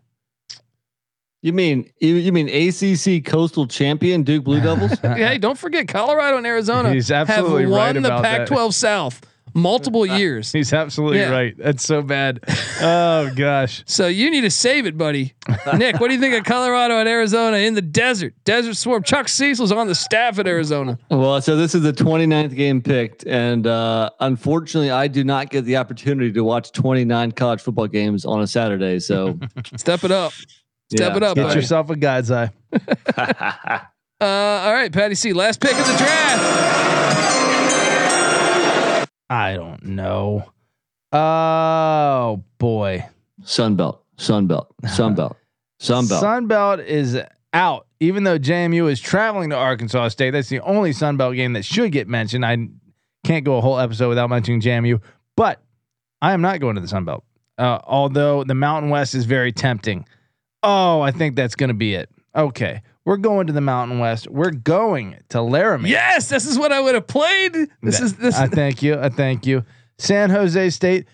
You 1.41 1.53
mean 1.53 1.89
you, 2.01 2.15
you 2.15 2.33
mean 2.33 2.49
ACC 2.49 3.23
Coastal 3.23 3.67
Champion 3.67 4.23
Duke 4.23 4.43
Blue 4.43 4.59
Devils? 4.59 4.99
hey, 5.01 5.37
don't 5.37 5.57
forget 5.57 5.87
Colorado 5.87 6.37
and 6.37 6.45
Arizona 6.45 6.91
He's 6.91 7.07
have 7.07 7.27
won 7.29 7.69
right 7.69 7.93
the. 7.93 8.09
Pac-12 8.09 8.73
South 8.73 9.21
multiple 9.57 10.05
years. 10.19 10.51
He's 10.53 10.71
absolutely 10.71 11.19
Yeah. 11.19 11.31
right. 11.31 11.55
That's 11.57 11.83
so 11.83 12.01
bad. 12.01 12.39
Oh 12.79 13.31
gosh. 13.35 13.83
So 13.87 14.05
you 14.07 14.29
need 14.29 14.41
to 14.41 14.51
save 14.51 14.85
it, 14.85 14.99
buddy. 14.99 15.33
Nick, 15.75 15.99
what 15.99 16.09
do 16.09 16.13
you 16.13 16.19
think 16.19 16.35
of 16.35 16.43
Colorado 16.43 16.99
and 16.99 17.09
Arizona 17.09 17.57
in 17.57 17.73
the 17.73 17.81
desert? 17.81 18.35
Desert 18.45 18.75
Swarm. 18.75 19.01
Chuck 19.01 19.27
Cecil's 19.27 19.71
on 19.71 19.87
the 19.87 19.95
staff 19.95 20.37
at 20.37 20.45
Arizona. 20.47 20.99
well, 21.09 21.41
so 21.41 21.55
this 21.55 21.73
is 21.73 21.81
the 21.81 21.91
29th 21.91 22.55
game 22.55 22.83
picked, 22.83 23.25
and 23.25 23.65
uh, 23.65 24.11
unfortunately, 24.19 24.91
I 24.91 25.07
do 25.07 25.23
not 25.23 25.49
get 25.49 25.65
the 25.65 25.77
opportunity 25.77 26.31
to 26.33 26.43
watch 26.43 26.71
29 26.71 27.31
college 27.31 27.61
football 27.61 27.87
games 27.87 28.25
on 28.25 28.41
a 28.41 28.47
Saturday. 28.47 28.99
So 28.99 29.39
Step 29.75 30.03
it 30.03 30.11
up. 30.11 30.33
Step 30.33 31.11
Yeah. 31.11 31.17
it 31.17 31.23
up, 31.23 31.35
Get 31.35 31.43
buddy. 31.47 31.55
yourself 31.59 31.89
a 31.89 31.95
God's 31.95 32.29
eye. 32.29 32.51
Uh, 34.21 34.23
all 34.23 34.73
right, 34.73 34.91
Patty 34.91 35.15
C. 35.15 35.33
Last 35.33 35.59
pick 35.61 35.71
of 35.71 35.85
the 35.87 35.97
draft. 35.97 37.26
I 39.29 39.55
don't 39.55 39.83
know. 39.83 40.51
Oh 41.11 42.43
boy. 42.57 43.05
Sun 43.43 43.75
Belt, 43.75 44.03
Sun 44.17 44.47
Belt, 44.47 44.73
Sun 44.87 45.15
Belt, 45.15 45.37
Sun 45.79 46.07
Belt. 46.07 46.23
Sunbelt 46.23 46.85
is 46.85 47.19
out. 47.53 47.87
Even 47.99 48.23
though 48.23 48.37
JMU 48.37 48.89
is 48.91 48.99
traveling 48.99 49.49
to 49.51 49.55
Arkansas 49.55 50.09
State, 50.09 50.31
that's 50.31 50.49
the 50.49 50.59
only 50.61 50.91
Sun 50.93 51.17
Belt 51.17 51.35
game 51.35 51.53
that 51.53 51.65
should 51.65 51.91
get 51.91 52.07
mentioned. 52.07 52.45
I 52.45 52.67
can't 53.23 53.45
go 53.45 53.57
a 53.57 53.61
whole 53.61 53.79
episode 53.79 54.09
without 54.09 54.29
mentioning 54.29 54.61
JMU, 54.61 55.01
but 55.35 55.61
I 56.21 56.33
am 56.33 56.41
not 56.41 56.59
going 56.59 56.75
to 56.75 56.81
the 56.81 56.87
Sun 56.87 57.05
Belt. 57.05 57.23
Uh, 57.57 57.79
although 57.85 58.43
the 58.43 58.53
Mountain 58.53 58.89
West 58.91 59.15
is 59.15 59.25
very 59.25 59.51
tempting. 59.51 60.05
Oh, 60.61 61.01
I 61.01 61.11
think 61.11 61.35
that's 61.35 61.55
going 61.55 61.69
to 61.69 61.73
be 61.73 61.95
it. 61.95 62.09
Okay, 62.35 62.81
we're 63.07 63.15
going 63.15 63.47
to 63.47 63.53
the 63.53 63.61
Mountain 63.61 63.99
West. 63.99 64.29
We're 64.29 64.51
going 64.51 65.15
to 65.29 65.41
Laramie. 65.41 65.89
Yes, 65.89 66.27
this 66.27 66.45
is 66.45 66.59
what 66.59 66.73
I 66.73 66.81
would 66.81 66.93
have 66.93 67.07
played. 67.07 67.55
This 67.81 68.01
is 68.01 68.17
this. 68.17 68.35
I 68.35 68.47
thank 68.47 68.83
you. 68.83 68.99
I 68.99 69.07
thank 69.07 69.45
you. 69.45 69.63
San 69.97 70.29
Jose 70.29 70.71
State, 70.71 71.07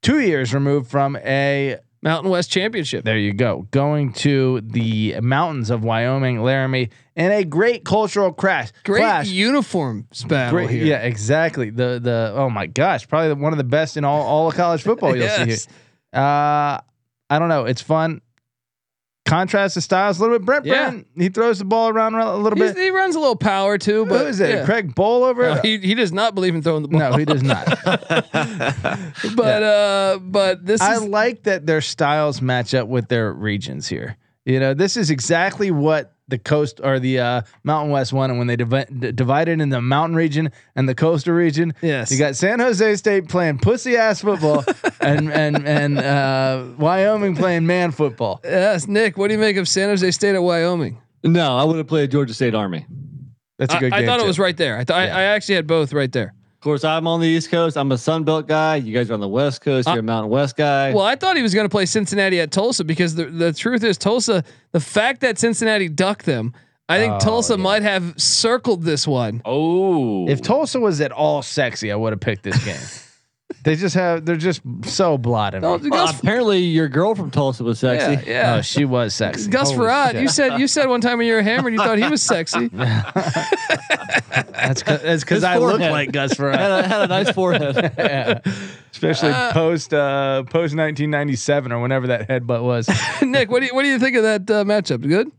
two 0.00 0.20
years 0.20 0.54
removed 0.54 0.90
from 0.90 1.14
a. 1.16 1.76
Mountain 2.02 2.30
West 2.30 2.50
Championship. 2.52 3.04
There 3.04 3.18
you 3.18 3.32
go. 3.32 3.66
Going 3.72 4.12
to 4.14 4.60
the 4.62 5.20
mountains 5.20 5.70
of 5.70 5.82
Wyoming, 5.82 6.40
Laramie, 6.40 6.90
in 7.16 7.32
a 7.32 7.42
great 7.42 7.84
cultural 7.84 8.32
crash. 8.32 8.70
Great 8.84 9.00
clash. 9.00 9.28
uniforms 9.28 10.22
battle 10.24 10.56
Great, 10.56 10.70
here. 10.70 10.84
yeah, 10.84 10.98
exactly. 10.98 11.70
The 11.70 11.98
the 12.00 12.32
oh 12.36 12.48
my 12.48 12.66
gosh, 12.66 13.08
probably 13.08 13.32
one 13.32 13.52
of 13.52 13.58
the 13.58 13.64
best 13.64 13.96
in 13.96 14.04
all 14.04 14.22
all 14.22 14.48
of 14.48 14.54
college 14.54 14.82
football. 14.82 15.16
You'll 15.16 15.28
see 15.28 15.36
here. 15.36 15.46
Yes. 15.56 15.68
Uh, 16.12 16.80
I 17.28 17.38
don't 17.38 17.48
know. 17.48 17.64
It's 17.64 17.82
fun. 17.82 18.20
Contrast 19.26 19.74
the 19.74 19.80
styles 19.80 20.18
a 20.18 20.22
little 20.22 20.38
bit. 20.38 20.46
Brent 20.46 20.64
Yeah. 20.64 20.90
Brand, 20.90 21.04
he 21.16 21.28
throws 21.28 21.58
the 21.58 21.64
ball 21.64 21.88
around 21.90 22.14
a 22.14 22.36
little 22.36 22.56
He's- 22.58 22.74
bit. 22.74 22.82
he 22.82 22.90
runs 22.90 23.14
a 23.16 23.18
little 23.18 23.36
power 23.36 23.76
too, 23.76 24.04
Who 24.04 24.10
but 24.10 24.26
is 24.26 24.40
it? 24.40 24.48
yeah. 24.50 24.64
Craig 24.64 24.94
Bohl 24.94 25.22
over 25.28 25.42
No, 25.56 25.60
he 25.62 25.78
he 25.78 25.94
does 25.94 26.12
not 26.12 26.34
believe 26.34 26.54
in 26.54 26.62
throwing 26.62 26.82
the 26.82 26.88
ball. 26.88 27.00
no, 27.00 27.16
he 27.16 27.24
does 27.24 27.42
not. 27.42 27.66
but 29.36 29.62
uh, 29.62 30.18
but 30.22 30.64
this 30.64 30.80
I 30.80 30.94
is 30.94 31.04
like 31.04 31.42
that 31.44 31.66
their 31.66 31.80
styles 31.80 32.40
match 32.40 32.74
up 32.74 32.88
with 32.88 33.08
their 33.08 33.32
regions 33.32 33.88
here. 33.88 34.16
You 34.44 34.60
know, 34.60 34.74
this 34.74 34.96
is 34.96 35.10
exactly 35.10 35.70
what 35.70 36.12
the 36.28 36.38
coast 36.38 36.80
or 36.82 36.98
the 36.98 37.20
uh, 37.20 37.42
Mountain 37.62 37.90
West 37.92 38.12
one, 38.12 38.30
and 38.30 38.38
when 38.38 38.46
they 38.48 38.56
divi- 38.56 38.84
d- 38.98 39.12
divided 39.12 39.60
in 39.60 39.68
the 39.68 39.80
mountain 39.80 40.16
region 40.16 40.50
and 40.74 40.88
the 40.88 40.94
coastal 40.94 41.34
region. 41.34 41.72
Yes. 41.82 42.10
you 42.10 42.18
got 42.18 42.34
San 42.36 42.58
Jose 42.60 42.96
State 42.96 43.28
playing 43.28 43.58
pussy 43.58 43.96
ass 43.96 44.20
football, 44.22 44.64
and 45.00 45.32
and 45.32 45.66
and 45.66 45.98
uh, 45.98 46.64
Wyoming 46.78 47.36
playing 47.36 47.66
man 47.66 47.92
football. 47.92 48.40
yes. 48.44 48.86
Nick, 48.88 49.16
what 49.16 49.28
do 49.28 49.34
you 49.34 49.40
make 49.40 49.56
of 49.56 49.68
San 49.68 49.88
Jose 49.88 50.10
State 50.10 50.34
at 50.34 50.42
Wyoming? 50.42 51.00
No, 51.22 51.56
I 51.56 51.64
would 51.64 51.76
have 51.76 51.86
played 51.86 52.10
Georgia 52.10 52.34
State 52.34 52.54
Army. 52.54 52.86
That's 53.58 53.72
a 53.72 53.76
I, 53.76 53.80
good. 53.80 53.92
I 53.92 53.98
game 54.00 54.06
thought 54.06 54.20
it 54.20 54.26
was 54.26 54.38
right 54.38 54.56
there. 54.56 54.76
I 54.78 54.84
thought 54.84 55.06
Yeah. 55.06 55.16
I, 55.16 55.20
I 55.20 55.22
actually 55.24 55.54
had 55.54 55.66
both 55.66 55.92
right 55.92 56.12
there. 56.12 56.34
Of 56.66 56.70
course, 56.70 56.82
I'm 56.84 57.06
on 57.06 57.20
the 57.20 57.28
East 57.28 57.48
Coast. 57.48 57.76
I'm 57.76 57.92
a 57.92 57.96
Sun 57.96 58.24
Belt 58.24 58.48
guy. 58.48 58.74
You 58.74 58.92
guys 58.92 59.08
are 59.08 59.14
on 59.14 59.20
the 59.20 59.28
West 59.28 59.60
Coast. 59.60 59.86
Uh, 59.86 59.92
You're 59.92 60.00
a 60.00 60.02
Mountain 60.02 60.32
West 60.32 60.56
guy. 60.56 60.92
Well, 60.92 61.04
I 61.04 61.14
thought 61.14 61.36
he 61.36 61.42
was 61.44 61.54
going 61.54 61.64
to 61.64 61.68
play 61.70 61.86
Cincinnati 61.86 62.40
at 62.40 62.50
Tulsa 62.50 62.82
because 62.82 63.14
the 63.14 63.26
the 63.26 63.52
truth 63.52 63.84
is 63.84 63.96
Tulsa. 63.96 64.42
The 64.72 64.80
fact 64.80 65.20
that 65.20 65.38
Cincinnati 65.38 65.88
ducked 65.88 66.26
them, 66.26 66.54
I 66.88 66.98
think 66.98 67.12
Oh, 67.14 67.18
Tulsa 67.20 67.52
yeah. 67.54 67.62
might 67.62 67.82
have 67.82 68.20
circled 68.20 68.82
this 68.82 69.06
one. 69.06 69.42
oh, 69.44 70.26
If 70.28 70.42
Tulsa 70.42 70.80
was 70.80 71.00
at 71.00 71.12
all 71.12 71.40
sexy, 71.42 71.92
I 71.92 71.94
would 71.94 72.12
have 72.12 72.18
picked 72.18 72.42
this 72.42 72.64
game. 72.64 72.74
they 73.62 73.76
just 73.76 73.94
have. 73.94 74.24
They're 74.24 74.36
just 74.36 74.60
so 74.84 75.16
blotted. 75.18 75.62
No, 75.62 75.70
well, 75.76 75.78
Gus, 75.78 76.18
apparently 76.18 76.58
your 76.58 76.88
girl 76.88 77.14
from 77.14 77.30
Tulsa 77.30 77.62
was 77.64 77.78
sexy. 77.78 78.28
yeah, 78.28 78.32
yeah. 78.52 78.56
Oh, 78.56 78.62
she 78.62 78.84
was 78.84 79.14
sexy. 79.14 79.48
Gus 79.50 79.70
Holy 79.70 79.86
Frerotte, 79.86 80.12
shit. 80.12 80.22
you 80.22 80.28
said 80.28 80.58
you 80.60 80.66
said 80.66 80.88
one 80.88 81.00
time 81.00 81.18
when 81.18 81.26
you 81.26 81.34
were 81.34 81.42
hammered, 81.42 81.72
you 81.72 81.78
thought 81.78 81.98
he 81.98 82.08
was 82.08 82.22
sexy. 82.22 82.68
That's 84.52 84.82
cause, 84.82 85.02
His 85.28 85.44
I 85.44 85.58
look 85.58 85.72
forehead. 85.72 85.92
like 85.92 86.12
Gus 86.12 86.32
Had 86.36 86.38
Frerotte. 86.38 86.78
a, 86.84 86.88
had 86.88 87.02
a 87.02 87.06
nice 87.06 87.30
forehead. 87.30 87.76
yeah. 87.98 88.40
Especially 88.92 89.32
post 89.52 89.92
uh, 89.94 90.42
post 90.44 90.74
1997 90.74 91.72
or 91.72 91.80
whenever 91.80 92.08
that 92.08 92.28
headbutt 92.28 92.62
was. 92.62 92.88
Nick, 93.22 93.50
what 93.50 93.60
do 93.60 93.66
you 93.66 93.74
what 93.74 93.82
do 93.82 93.88
you 93.88 93.98
think 93.98 94.16
of 94.16 94.22
that 94.24 94.50
uh, 94.50 94.64
matchup? 94.64 95.06
Good. 95.06 95.30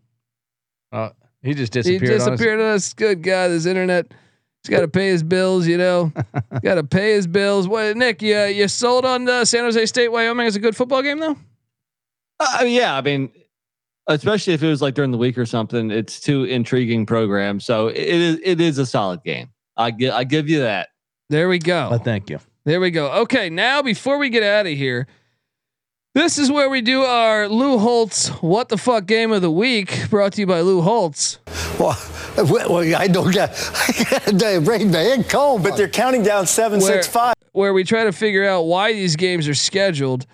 Uh, 0.92 1.10
he 1.42 1.54
just 1.54 1.74
He 1.74 1.82
disappeared. 1.82 2.04
on 2.04 2.16
us. 2.20 2.26
disappeared 2.26 2.60
on 2.60 2.66
us. 2.68 2.94
Good 2.94 3.22
guy. 3.24 3.48
This 3.50 3.66
internet. 3.66 4.08
He's 4.64 4.70
got 4.70 4.82
to 4.82 4.88
pay 4.88 5.08
his 5.08 5.24
bills. 5.24 5.68
You 5.68 5.78
know, 5.78 6.12
got 6.64 6.76
to 6.76 6.84
pay 6.84 7.14
his 7.14 7.28
bills. 7.28 7.68
What, 7.68 7.96
Nick? 7.96 8.22
You 8.22 8.38
you 8.46 8.68
sold 8.68 9.06
on 9.06 9.26
the 9.26 9.46
San 9.46 9.64
Jose 9.64 9.86
State, 9.86 10.10
Wyoming 10.10 10.48
as 10.48 10.56
a 10.56 10.60
good 10.60 10.76
football 10.76 11.02
game 11.02 11.20
though. 11.20 11.38
Uh, 12.40 12.64
yeah, 12.66 12.96
I 12.96 13.02
mean, 13.02 13.32
especially 14.08 14.54
if 14.54 14.64
it 14.64 14.68
was 14.68 14.82
like 14.82 14.94
during 14.94 15.12
the 15.12 15.18
week 15.18 15.38
or 15.38 15.46
something. 15.46 15.92
It's 15.92 16.20
two 16.20 16.44
intriguing 16.44 17.06
programs, 17.06 17.66
so 17.66 17.88
it 17.88 17.98
is 17.98 18.40
it 18.44 18.62
is 18.62 18.78
a 18.78 18.86
solid 18.86 19.24
game. 19.24 19.50
I 19.76 19.92
give 19.92 20.14
I 20.14 20.24
give 20.24 20.50
you 20.50 20.62
that. 20.62 20.90
There 21.30 21.50
we 21.50 21.60
go. 21.60 22.00
Thank 22.04 22.30
you. 22.30 22.40
There 22.66 22.80
we 22.80 22.92
go. 22.92 23.12
Okay, 23.22 23.50
now 23.50 23.82
before 23.82 24.18
we 24.18 24.30
get 24.30 24.44
out 24.44 24.66
of 24.66 24.74
here, 24.74 25.08
this 26.18 26.40
is 26.40 26.52
where 26.52 26.68
we 26.68 26.82
do 26.82 27.04
our 27.04 27.48
Lou 27.48 27.78
Holtz 27.78 28.30
What 28.42 28.70
the 28.70 28.78
Fuck 28.78 29.06
Game 29.06 29.32
of 29.32 29.44
the 29.44 29.52
Week, 29.52 30.10
brought 30.10 30.34
to 30.34 30.42
you 30.42 30.48
by 30.48 30.62
Lou 30.62 30.82
Holtz. 30.82 31.38
Well, 31.80 31.96
well, 32.38 32.96
I 32.96 33.08
don't 33.08 33.32
get 33.32 33.52
the 34.26 34.60
brain 34.66 34.90
man 34.90 35.24
cold, 35.24 35.62
but 35.62 35.78
they're 35.78 35.88
counting 35.88 36.24
down 36.24 36.48
seven, 36.48 36.80
Where- 36.80 36.94
six, 37.04 37.08
five. 37.08 37.36
Where 37.52 37.72
we 37.72 37.84
try 37.84 38.04
to 38.04 38.12
figure 38.12 38.48
out 38.48 38.64
why 38.64 38.94
these 38.94 39.16
games 39.16 39.48
are 39.48 39.54
scheduled. 39.54 40.26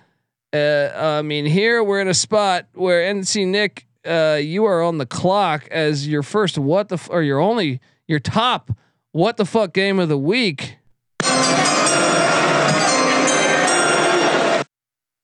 Uh, 0.54 0.90
I 0.94 1.22
mean, 1.22 1.44
here 1.44 1.84
we're 1.84 2.00
in 2.00 2.08
a 2.08 2.14
spot 2.14 2.66
where 2.72 3.02
NC 3.14 3.46
Nick, 3.46 3.86
uh, 4.06 4.38
you 4.40 4.64
are 4.64 4.82
on 4.82 4.96
the 4.96 5.06
clock 5.06 5.68
as 5.70 6.08
your 6.08 6.22
first 6.22 6.56
what 6.56 6.88
the 6.88 6.94
f- 6.94 7.10
or 7.10 7.22
your 7.22 7.40
only 7.40 7.80
your 8.08 8.20
top 8.20 8.70
what 9.12 9.36
the 9.36 9.44
fuck 9.44 9.74
game 9.74 9.98
of 9.98 10.08
the 10.08 10.18
week. 10.18 10.78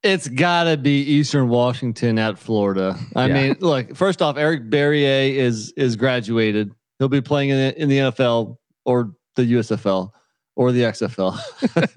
It's 0.03 0.29
got 0.29 0.65
to 0.65 0.77
be 0.77 1.01
Eastern 1.03 1.49
Washington 1.49 2.19
at 2.19 2.39
Florida. 2.39 2.97
I 3.15 3.27
Yeah. 3.27 3.35
mean, 3.35 3.57
look. 3.61 3.95
First 3.97 4.23
off, 4.23 4.37
Eric 4.39 4.71
Barriere 4.71 5.35
is 5.35 5.73
is 5.77 5.97
graduated. 5.97 6.73
He'll 6.99 7.09
be 7.09 7.21
playing 7.21 7.51
in 7.51 7.57
the, 7.59 7.83
in 7.83 7.89
the 7.89 7.99
NFL 7.99 8.57
or 8.85 9.13
the 9.37 9.43
USFL 9.43 10.11
or 10.57 10.73
the 10.73 10.83
XFL, 10.83 11.39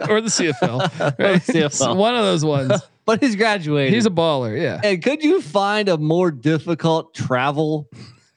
or 0.09 0.21
the 0.21 0.29
CFL. 0.29 0.79
Right? 1.19 1.41
CFL. 1.41 1.95
one 1.97 2.15
of 2.15 2.23
those 2.25 2.45
ones. 2.45 2.71
but 3.05 3.21
he's 3.21 3.35
graduated. 3.35 3.93
He's 3.93 4.05
a 4.05 4.09
baller. 4.09 4.59
Yeah. 4.61 4.79
And 4.83 5.01
could 5.03 5.23
you 5.23 5.41
find 5.41 5.89
a 5.89 5.97
more 5.97 6.29
difficult 6.31 7.13
travel 7.13 7.89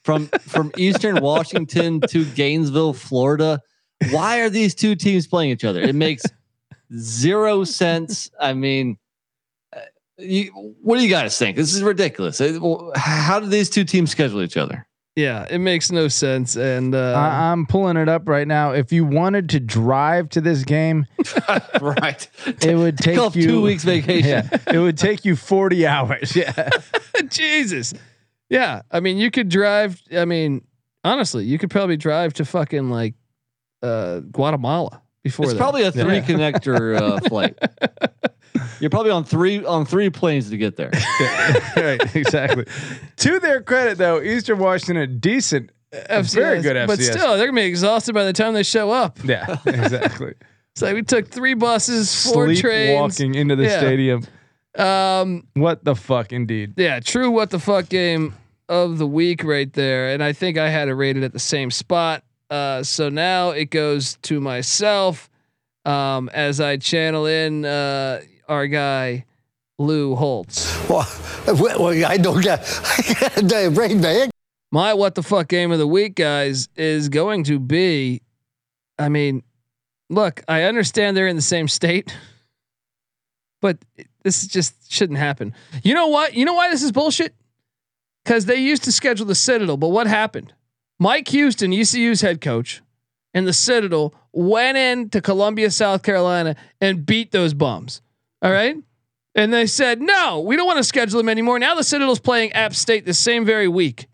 from 0.05 0.27
from 0.41 0.71
Eastern 0.77 1.21
Washington 1.21 2.01
to 2.09 2.25
Gainesville, 2.25 2.93
Florida? 2.95 3.61
Why 4.11 4.41
are 4.41 4.51
these 4.51 4.75
two 4.75 4.95
teams 4.95 5.27
playing 5.27 5.51
each 5.51 5.65
other? 5.65 5.81
It 5.81 5.95
makes 5.95 6.23
zero 6.97 7.65
sense. 7.65 8.31
I 8.41 8.53
mean, 8.53 8.99
you, 10.19 10.75
what 10.83 10.97
do 10.97 11.03
you 11.03 11.11
guys 11.11 11.39
think? 11.39 11.57
This 11.57 11.75
is 11.75 11.83
ridiculous. 11.83 12.41
How 12.95 13.41
do 13.41 13.47
these 13.47 13.71
two 13.71 13.85
teams 13.85 14.11
schedule 14.11 14.43
each 14.43 14.57
other? 14.57 14.87
Yeah, 15.17 15.47
it 15.49 15.59
makes 15.59 15.91
no 15.91 16.09
sense. 16.09 16.57
And 16.57 16.95
uh, 16.95 17.15
I, 17.15 17.51
I'm 17.51 17.67
pulling 17.67 17.97
it 17.97 18.07
up 18.07 18.29
right 18.29 18.47
now. 18.47 18.73
If 18.73 18.93
you 18.93 19.07
wanted 19.07 19.49
to 19.51 19.61
drive 19.61 20.29
to 20.31 20.43
this 20.43 20.63
game, 20.63 21.07
right. 21.81 22.29
it 22.63 22.77
would 22.77 22.99
take 22.99 23.19
off 23.19 23.35
you 23.35 23.47
two 23.47 23.63
weeks 23.63 23.83
vacation. 23.83 24.27
Yeah, 24.27 24.59
it 24.67 24.79
would 24.79 24.99
take 24.99 25.25
you 25.25 25.35
40 25.35 25.87
hours. 25.87 26.37
Yeah. 26.37 26.69
Jesus. 27.29 27.95
Yeah. 28.51 28.83
I 28.91 29.01
mean, 29.01 29.17
you 29.17 29.31
could 29.31 29.49
drive. 29.49 30.03
I 30.15 30.27
mean, 30.27 30.67
honestly, 31.03 31.45
you 31.45 31.59
could 31.59 31.71
probably 31.71 31.97
drive 31.97 32.35
to 32.35 32.45
fucking 32.45 32.91
like 32.91 33.15
uh, 33.83 34.21
Guatemala 34.21 35.03
before 35.27 35.45
It's 35.47 35.53
that. 35.55 35.59
probably 35.59 35.83
a 35.83 35.91
three 35.93 36.17
Yeah. 36.17 36.21
connector 36.27 36.97
uh, 37.01 37.21
flight. 37.29 37.59
You're 38.81 38.91
probably 38.91 39.11
on 39.13 39.25
three 39.25 39.65
on 39.65 39.85
three 39.87 40.11
planes 40.11 40.51
to 40.51 40.57
get 40.57 40.77
there. 40.77 40.91
right, 41.77 42.15
exactly. 42.17 42.65
to 43.17 43.39
their 43.41 43.61
credit, 43.63 43.99
though, 43.99 44.21
Eastern 44.23 44.59
Washington 44.59 44.97
a 44.99 45.07
decent, 45.07 45.71
a 45.93 46.23
very 46.23 46.61
good 46.63 46.77
FCS. 46.77 46.87
But 46.87 47.01
still, 47.01 47.37
they're 47.37 47.47
gonna 47.47 47.61
be 47.61 47.67
exhausted 47.67 48.13
by 48.15 48.25
the 48.25 48.33
time 48.33 48.55
they 48.55 48.63
show 48.63 48.91
up. 48.91 49.19
yeah, 49.25 49.57
exactly. 49.67 50.35
It's 50.73 50.83
like 50.83 50.95
we 50.95 51.03
took 51.03 51.29
three 51.29 51.55
buses, 51.55 52.31
four 52.31 52.47
Sleep 52.47 52.59
trains. 52.61 53.01
walking 53.01 53.35
into 53.35 53.57
the 53.57 53.65
Yeah. 53.65 53.79
stadium. 53.79 54.23
Um, 54.77 55.45
What 55.55 55.85
the 55.85 55.95
fuck, 55.95 56.33
indeed. 56.33 56.75
yeah, 56.77 57.01
true. 57.01 57.31
What 57.31 57.49
the 57.51 57.59
fuck 57.59 57.89
game 57.89 58.35
of 58.69 58.99
the 58.99 59.07
week 59.07 59.43
right 59.43 59.73
there, 59.73 60.11
and 60.13 60.23
I 60.23 60.33
think 60.35 60.59
I 60.59 60.69
had 60.69 60.89
it 60.89 60.95
rated 60.95 61.25
at 61.25 61.33
the 61.33 61.39
same 61.39 61.71
spot. 61.71 62.23
Uh, 62.49 62.83
so 62.83 63.09
now 63.09 63.51
it 63.51 63.71
goes 63.71 64.19
to 64.23 64.41
myself 64.41 65.29
um, 65.85 66.29
as 66.33 66.61
I 66.61 66.77
channel 66.77 67.27
in 67.27 67.65
uh, 67.65 68.21
our 68.49 68.67
guy 68.67 69.25
Lou 69.79 70.15
Holtz. 70.15 70.89
Well, 70.89 71.07
well, 71.47 72.07
I 72.07 72.17
don't 72.17 72.43
get 72.43 72.61
the 72.65 73.71
brain 73.75 74.01
man. 74.01 74.31
My 74.73 74.95
what 74.95 75.15
the 75.15 75.23
fuck 75.23 75.49
game 75.49 75.71
of 75.73 75.79
the 75.79 75.87
week, 75.87 76.17
guys, 76.17 76.69
is 76.77 77.09
going 77.09 77.45
to 77.45 77.59
be. 77.59 78.23
I 78.99 79.09
mean, 79.09 79.43
look, 80.09 80.43
I 80.49 80.65
understand 80.65 81.17
they're 81.17 81.29
in 81.29 81.37
the 81.37 81.43
same 81.43 81.69
state, 81.69 82.17
but 83.61 83.79
this 84.23 84.47
just 84.47 84.93
shouldn't 84.93 85.19
happen. 85.19 85.55
You 85.83 85.95
know 85.95 86.09
what? 86.09 86.35
You 86.35 86.45
know 86.45 86.55
why 86.55 86.71
this 86.71 86.83
is 86.83 86.93
bullshit? 86.93 87.35
Because 88.25 88.47
they 88.47 88.57
used 88.57 88.85
to 88.85 88.93
schedule 88.93 89.27
the 89.27 89.37
Citadel, 89.37 89.77
but 89.77 89.89
what 89.89 90.09
happened? 90.09 90.53
Mike 90.99 91.29
Houston, 91.29 91.73
ECU's 91.73 92.21
head 92.21 92.41
coach, 92.41 92.83
and 93.35 93.47
the 93.47 93.53
Citadel 93.53 94.15
went 94.33 94.79
in 94.79 95.11
to 95.11 95.21
Columbia, 95.21 95.71
South 95.71 96.03
Carolina, 96.03 96.57
and 96.81 97.05
beat 97.05 97.33
those 97.33 97.55
bums. 97.55 98.01
All 98.43 98.51
right. 98.51 98.77
And 99.35 99.53
they 99.53 99.67
said, 99.67 100.01
no, 100.01 100.41
we 100.41 100.57
don't 100.57 100.67
want 100.67 100.79
to 100.79 100.85
schedule 100.85 101.19
them 101.19 101.29
anymore. 101.29 101.59
Now 101.59 101.75
the 101.75 101.85
Citadel's 101.85 102.21
playing 102.21 102.53
App 102.53 102.75
State 102.75 103.05
the 103.05 103.15
same 103.15 103.45
very 103.45 103.69
week. 103.69 104.07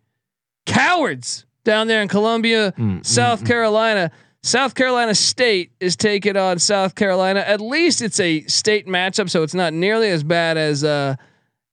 cowards 0.66 1.46
down 1.64 1.86
there 1.86 2.02
in 2.02 2.08
Columbia, 2.08 2.72
mm, 2.72 2.98
mm, 2.98 3.06
South 3.06 3.42
mm. 3.42 3.46
Carolina. 3.46 4.10
South 4.42 4.74
Carolina 4.74 5.14
State 5.14 5.70
is 5.78 5.94
taking 5.94 6.36
on 6.36 6.58
South 6.58 6.96
Carolina. 6.96 7.40
At 7.40 7.60
least 7.60 8.02
it's 8.02 8.18
a 8.18 8.42
state 8.42 8.88
matchup, 8.88 9.30
so 9.30 9.44
it's 9.44 9.54
not 9.54 9.72
nearly 9.72 10.08
as 10.10 10.24
bad 10.24 10.56
as 10.56 10.82
uh, 10.82 11.14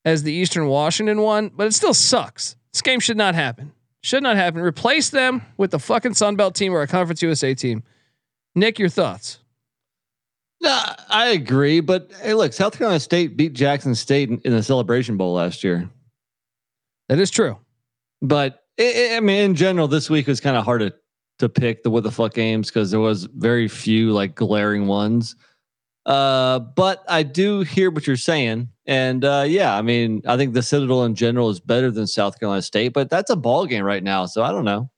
as 0.05 0.21
the 0.21 0.31
Eastern 0.31 0.67
Washington 0.67 1.21
one, 1.21 1.49
but 1.55 1.65
it 1.65 1.73
still 1.73 1.95
sucks. 1.95 2.55
This 2.71 2.83
game 2.83 2.99
should 2.99 3.17
not 3.17 3.33
happen. 3.33 3.73
Should 4.09 4.23
not 4.23 4.37
happen. 4.37 4.61
Replace 4.61 5.11
them 5.11 5.43
with 5.57 5.69
the 5.69 5.77
fucking 5.77 6.15
Sun 6.15 6.35
Belt 6.35 6.55
team 6.55 6.73
or 6.73 6.81
a 6.81 6.87
Conference 6.87 7.21
USA 7.21 7.53
team. 7.53 7.83
Nick, 8.55 8.79
your 8.79 8.89
thoughts? 8.89 9.37
No, 10.63 10.81
I 11.09 11.27
agree, 11.27 11.79
but 11.79 12.11
hey, 12.19 12.33
look, 12.33 12.53
South 12.53 12.75
Carolina 12.75 12.99
State 12.99 13.37
beat 13.37 13.53
Jackson 13.53 13.93
State 13.93 14.29
in, 14.29 14.41
in 14.43 14.51
the 14.53 14.63
Celebration 14.63 15.15
Bowl 15.15 15.33
last 15.33 15.63
year. 15.63 15.87
That 17.07 17.19
is 17.19 17.29
true. 17.29 17.59
But 18.19 18.63
i 18.79 19.11
I 19.17 19.19
mean, 19.19 19.43
in 19.43 19.53
general, 19.53 19.87
this 19.87 20.09
week 20.09 20.25
was 20.25 20.41
kind 20.41 20.57
of 20.57 20.65
hard 20.65 20.81
to 20.81 20.93
to 21.37 21.47
pick 21.47 21.83
the 21.83 21.91
what 21.91 22.01
the 22.01 22.11
fuck 22.11 22.33
games 22.33 22.69
because 22.69 22.89
there 22.89 22.99
was 22.99 23.25
very 23.25 23.67
few 23.67 24.11
like 24.11 24.33
glaring 24.33 24.87
ones. 24.87 25.35
Uh, 26.09 26.57
but 26.57 27.03
I 27.07 27.21
do 27.21 27.61
hear 27.61 27.91
what 27.91 28.07
you're 28.07 28.17
saying, 28.17 28.69
and 28.87 29.23
uh, 29.23 29.45
yeah, 29.47 29.77
I 29.77 29.83
mean, 29.83 30.23
I 30.25 30.37
think 30.37 30.55
the 30.55 30.63
Citadel 30.63 31.03
in 31.03 31.13
general 31.13 31.51
is 31.51 31.59
better 31.59 31.91
than 31.91 32.07
South 32.07 32.39
Carolina 32.39 32.63
State, 32.63 32.93
but 32.93 33.11
that's 33.11 33.29
a 33.29 33.35
ball 33.35 33.67
game 33.67 33.83
right 33.83 34.01
now, 34.01 34.25
so 34.25 34.41
I 34.41 34.49
don't 34.49 34.65
know. 34.65 34.89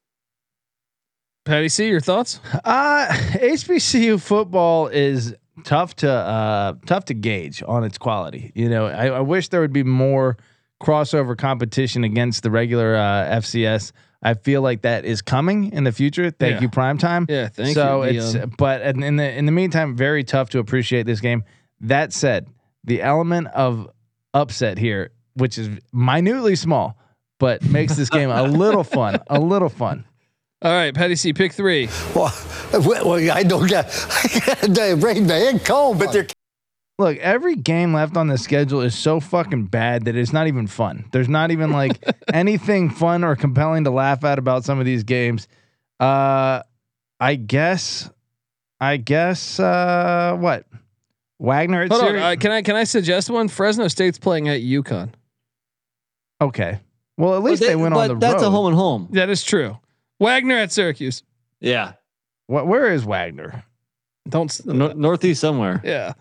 Patty 1.44 1.68
C, 1.68 1.90
your 1.90 2.00
thoughts? 2.00 2.40
Uh 2.64 3.08
HBCU 3.10 4.22
football 4.22 4.88
is 4.88 5.36
tough 5.66 5.98
to 5.98 6.10
uh 6.10 6.76
tough 6.86 7.04
to 7.06 7.14
gauge 7.14 7.62
on 7.68 7.84
its 7.84 7.98
quality. 7.98 8.54
You 8.56 8.70
know, 8.70 8.86
I, 8.86 9.08
I 9.08 9.20
wish 9.20 9.50
there 9.50 9.60
would 9.60 9.74
be 9.74 9.84
more 9.84 10.38
crossover 10.82 11.38
competition 11.38 12.06
against 12.06 12.44
the 12.44 12.52
regular 12.52 12.96
uh, 12.96 13.40
FCS. 13.40 13.92
I 14.24 14.36
feel 14.36 14.62
like 14.62 14.84
that 14.84 15.04
is 15.06 15.22
coming 15.22 15.72
in 15.74 15.84
the 15.84 15.92
future. 15.92 16.30
Thank 16.32 16.56
Yeah. 16.56 16.62
you, 16.62 16.70
prime 16.70 16.98
time. 16.98 17.26
Yeah, 17.28 17.48
thank 17.48 17.74
so 17.76 18.04
you. 18.04 18.20
it's 18.20 18.34
Leon. 18.36 18.54
but 18.58 18.82
in 18.82 19.02
in 19.04 19.16
the 19.16 19.32
in 19.38 19.46
the 19.46 19.52
meantime, 19.52 19.96
very 19.96 20.24
tough 20.24 20.50
to 20.52 20.60
appreciate 20.60 21.06
this 21.06 21.20
game. 21.22 21.44
That 21.82 22.14
said, 22.14 22.48
the 22.84 23.02
element 23.02 23.48
of 23.48 23.90
upset 24.34 24.78
here, 24.78 25.12
which 25.34 25.58
is 25.58 25.70
minutely 25.92 26.56
small, 26.56 26.98
but 27.40 27.64
makes 27.64 27.96
this 27.96 28.10
game 28.10 28.30
a 28.30 28.44
little 28.44 28.84
fun. 28.98 29.20
A 29.28 29.40
little 29.40 29.70
fun. 29.70 30.06
All 30.64 30.72
right, 30.72 30.94
Patty 30.94 31.16
C, 31.16 31.34
pick 31.34 31.54
three. 31.54 31.90
Well, 32.14 32.32
well, 32.74 33.32
I 33.32 33.42
don't 33.42 33.68
get 33.68 33.88
the 34.62 34.96
brain 35.00 35.26
man 35.26 35.58
cold, 35.60 35.98
but 35.98 36.12
they're 36.14 36.28
Look, 37.02 37.18
every 37.18 37.56
game 37.56 37.94
left 37.94 38.16
on 38.16 38.28
the 38.28 38.38
schedule 38.38 38.82
is 38.82 38.94
so 38.96 39.20
fucking 39.20 39.66
bad 39.66 40.06
that 40.06 40.16
it's 40.16 40.32
not 40.32 40.46
even 40.48 40.68
fun. 40.68 41.06
There's 41.12 41.28
not 41.30 41.50
even 41.50 41.72
like 41.72 41.98
anything 42.34 42.90
fun 42.92 43.24
or 43.24 43.36
compelling 43.36 43.86
to 43.86 43.90
laugh 43.92 44.24
at 44.24 44.38
about 44.38 44.64
some 44.66 44.78
of 44.80 44.86
these 44.86 45.04
games. 45.04 45.48
Uh 46.00 46.62
I 47.20 47.36
guess 47.36 48.10
I 48.80 48.98
guess 48.98 49.60
uh 49.60 50.38
what? 50.40 50.66
Wagner 51.40 51.82
at 51.84 51.92
Hold 51.92 52.04
on. 52.04 52.16
Uh, 52.18 52.36
can 52.40 52.52
I 52.52 52.62
can 52.62 52.76
I 52.76 52.84
suggest 52.84 53.30
one? 53.32 53.48
Fresno 53.48 53.88
State's 53.88 54.20
playing 54.20 54.48
at 54.48 54.62
UConn. 54.62 55.10
okay. 56.40 56.80
Well, 57.18 57.36
at 57.36 57.44
least 57.44 57.62
But 57.62 57.68
they, 57.68 57.76
went 57.76 57.94
on 57.94 58.00
but 58.00 58.08
the 58.08 58.14
that's 58.20 58.34
road. 58.34 58.40
That's 58.42 58.48
a 58.48 58.50
home 58.52 58.66
and 58.68 58.76
home. 58.76 59.08
That 59.12 59.30
is 59.30 59.44
true. 59.44 59.78
Wagner 60.20 60.58
at 60.58 60.72
Syracuse. 60.72 61.24
Yeah, 61.60 61.94
What, 62.48 62.68
where 62.68 62.92
is 62.94 63.06
Wagner? 63.06 63.64
Don't. 64.30 64.50
s- 64.52 64.66
Nor- 64.66 64.94
northeast 64.96 65.42
somewhere. 65.42 65.82
Yeah. 65.84 66.14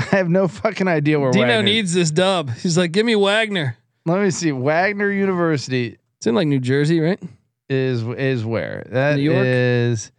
I 0.12 0.16
have 0.16 0.28
no 0.28 0.48
fucking 0.48 0.88
idea 0.88 1.18
where 1.20 1.30
Dino 1.32 1.46
Wagner. 1.46 1.62
needs 1.62 1.92
this 1.94 2.10
dub. 2.10 2.50
He's 2.50 2.76
like, 2.78 2.92
give 2.92 3.04
me 3.06 3.14
Wagner. 3.16 3.76
Let 4.06 4.22
me 4.22 4.30
see. 4.30 4.52
Wagner 4.52 5.10
University 5.10 5.98
It's 6.18 6.26
in 6.26 6.34
like 6.34 6.46
New 6.48 6.60
Jersey, 6.60 7.00
right? 7.00 7.20
is 7.68 8.02
is 8.02 8.44
where 8.44 8.84
that 8.90 9.16
New 9.16 9.22
York? 9.30 9.44
is- 9.46 10.10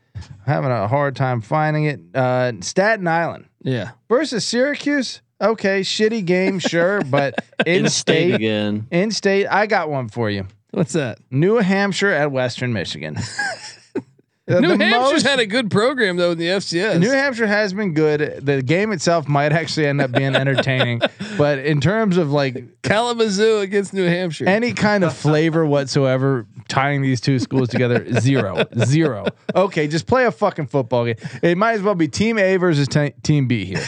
having 0.46 0.72
a 0.72 0.88
hard 0.88 1.16
time 1.16 1.42
finding 1.42 1.86
it. 1.86 2.00
Uh, 2.14 2.54
Staten 2.62 3.08
Island. 3.08 3.46
Yeah. 3.64 3.92
versus 4.08 4.46
Syracuse. 4.46 5.22
Okay, 5.42 5.82
shitty 5.82 6.24
game, 6.26 6.60
sure, 6.74 7.02
but 7.04 7.34
in 7.66 7.90
state 7.90 8.30
state, 8.30 8.34
again. 8.36 8.88
in 8.92 9.10
state, 9.12 9.48
I 9.48 9.66
got 9.66 9.90
one 9.90 10.08
for 10.10 10.30
you. 10.30 10.46
What's 10.70 10.94
that? 10.94 11.18
New 11.32 11.56
Hampshire 11.56 12.12
at 12.12 12.32
Western 12.32 12.72
Michigan. 12.74 13.18
Uh, 14.52 14.60
New 14.60 14.78
the 14.78 14.84
Hampshire's 14.84 15.24
most- 15.24 15.28
had 15.28 15.40
a 15.40 15.46
good 15.46 15.72
program 15.72 16.18
though 16.18 16.32
in 16.32 16.38
the 16.38 16.48
FCS. 16.48 17.00
New 17.00 17.10
Hampshire 17.12 17.48
has 17.48 17.74
been 17.74 17.94
good. 17.94 18.46
The 18.46 18.62
game 18.62 18.92
itself 18.92 19.28
might 19.28 19.52
actually 19.54 19.88
end 19.88 20.02
up 20.02 20.12
being 20.12 20.36
entertaining, 20.36 21.02
but 21.38 21.60
in 21.60 21.80
terms 21.82 22.18
of 22.18 22.32
like 22.32 22.82
Kalamazoo 22.84 23.60
against 23.60 23.94
New 23.94 24.06
Hampshire. 24.06 24.48
any 24.48 24.74
kind 24.74 25.04
of 25.04 25.16
flavor 25.16 25.66
whatsoever 25.66 26.46
tying 26.68 27.02
these 27.02 27.22
two 27.22 27.40
schools 27.40 27.70
together, 27.70 28.06
zero, 28.20 28.64
zero. 28.86 29.26
Okay, 29.56 29.88
just 29.88 30.08
play 30.08 30.26
a 30.26 30.32
fucking 30.32 30.68
football 30.68 31.06
game. 31.06 31.16
It 31.42 31.58
might 31.58 31.74
as 31.74 31.82
well 31.82 31.96
be 31.96 32.08
Team 32.08 32.38
A 32.38 32.58
versus 32.58 32.88
te- 32.88 33.14
Team 33.24 33.48
B 33.48 33.66
here. 33.66 33.84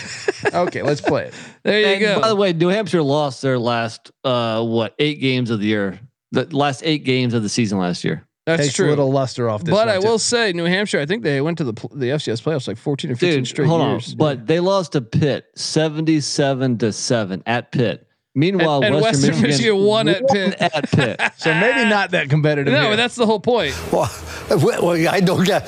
Okay, 0.53 0.81
let's 0.81 1.01
play 1.01 1.25
it. 1.25 1.33
there 1.63 1.79
you 1.79 1.85
And 1.87 1.99
go. 2.01 2.21
by 2.21 2.27
the 2.29 2.35
way, 2.35 2.53
New 2.53 2.67
Hampshire 2.69 3.01
lost 3.03 3.41
their 3.41 3.57
last 3.59 4.11
uh 4.23 4.63
what 4.63 4.95
eight 4.99 5.19
games 5.19 5.49
of 5.49 5.59
the 5.59 5.65
year. 5.67 5.99
The 6.31 6.45
last 6.55 6.81
eight 6.83 7.03
games 7.03 7.33
of 7.33 7.43
the 7.43 7.49
season 7.49 7.77
last 7.77 8.03
year. 8.03 8.25
That's 8.45 8.63
Takes 8.63 8.73
true. 8.75 8.87
a 8.87 8.89
little 8.89 9.09
luster 9.11 9.49
off 9.49 9.63
this. 9.63 9.71
but 9.71 9.87
one, 9.87 9.89
I 9.89 9.99
too. 10.01 10.07
will 10.07 10.19
say, 10.19 10.51
New 10.51 10.65
Hampshire. 10.65 10.99
I 10.99 11.05
think 11.05 11.23
they 11.23 11.39
went 11.39 11.57
to 11.59 11.63
the 11.63 11.71
the 11.93 12.07
FCS 12.07 12.41
playoffs 12.43 12.67
like 12.67 12.77
fourteen 12.77 13.11
or 13.11 13.15
fifteen 13.15 13.39
Dude, 13.39 13.47
straight 13.47 13.67
hold 13.69 13.81
years. 13.87 14.11
on. 14.11 14.17
But 14.17 14.47
they 14.47 14.59
lost 14.59 14.91
to 14.93 15.01
Pitt 15.01 15.45
77 15.55 16.77
to 16.79 16.91
7 16.91 17.43
at 17.45 17.71
Pitt. 17.71 18.07
Meanwhile, 18.35 18.83
And- 18.83 18.95
and 18.95 19.01
Western, 19.03 19.29
Western 19.31 19.47
Michigan 19.49 19.77
won 19.77 20.07
at 20.09 20.27
Pitt. 20.27 20.55
At 20.59 20.91
Pitt. 20.91 21.21
So 21.37 21.53
maybe 21.53 21.87
not 21.87 22.11
that 22.11 22.29
competitive. 22.29 22.73
no, 22.73 22.89
but 22.89 22.95
that's 22.95 23.15
the 23.15 23.25
whole 23.25 23.39
point. 23.39 23.75
well, 23.93 24.09
well, 24.49 25.07
I 25.07 25.19
don't 25.19 25.45
get 25.45 25.67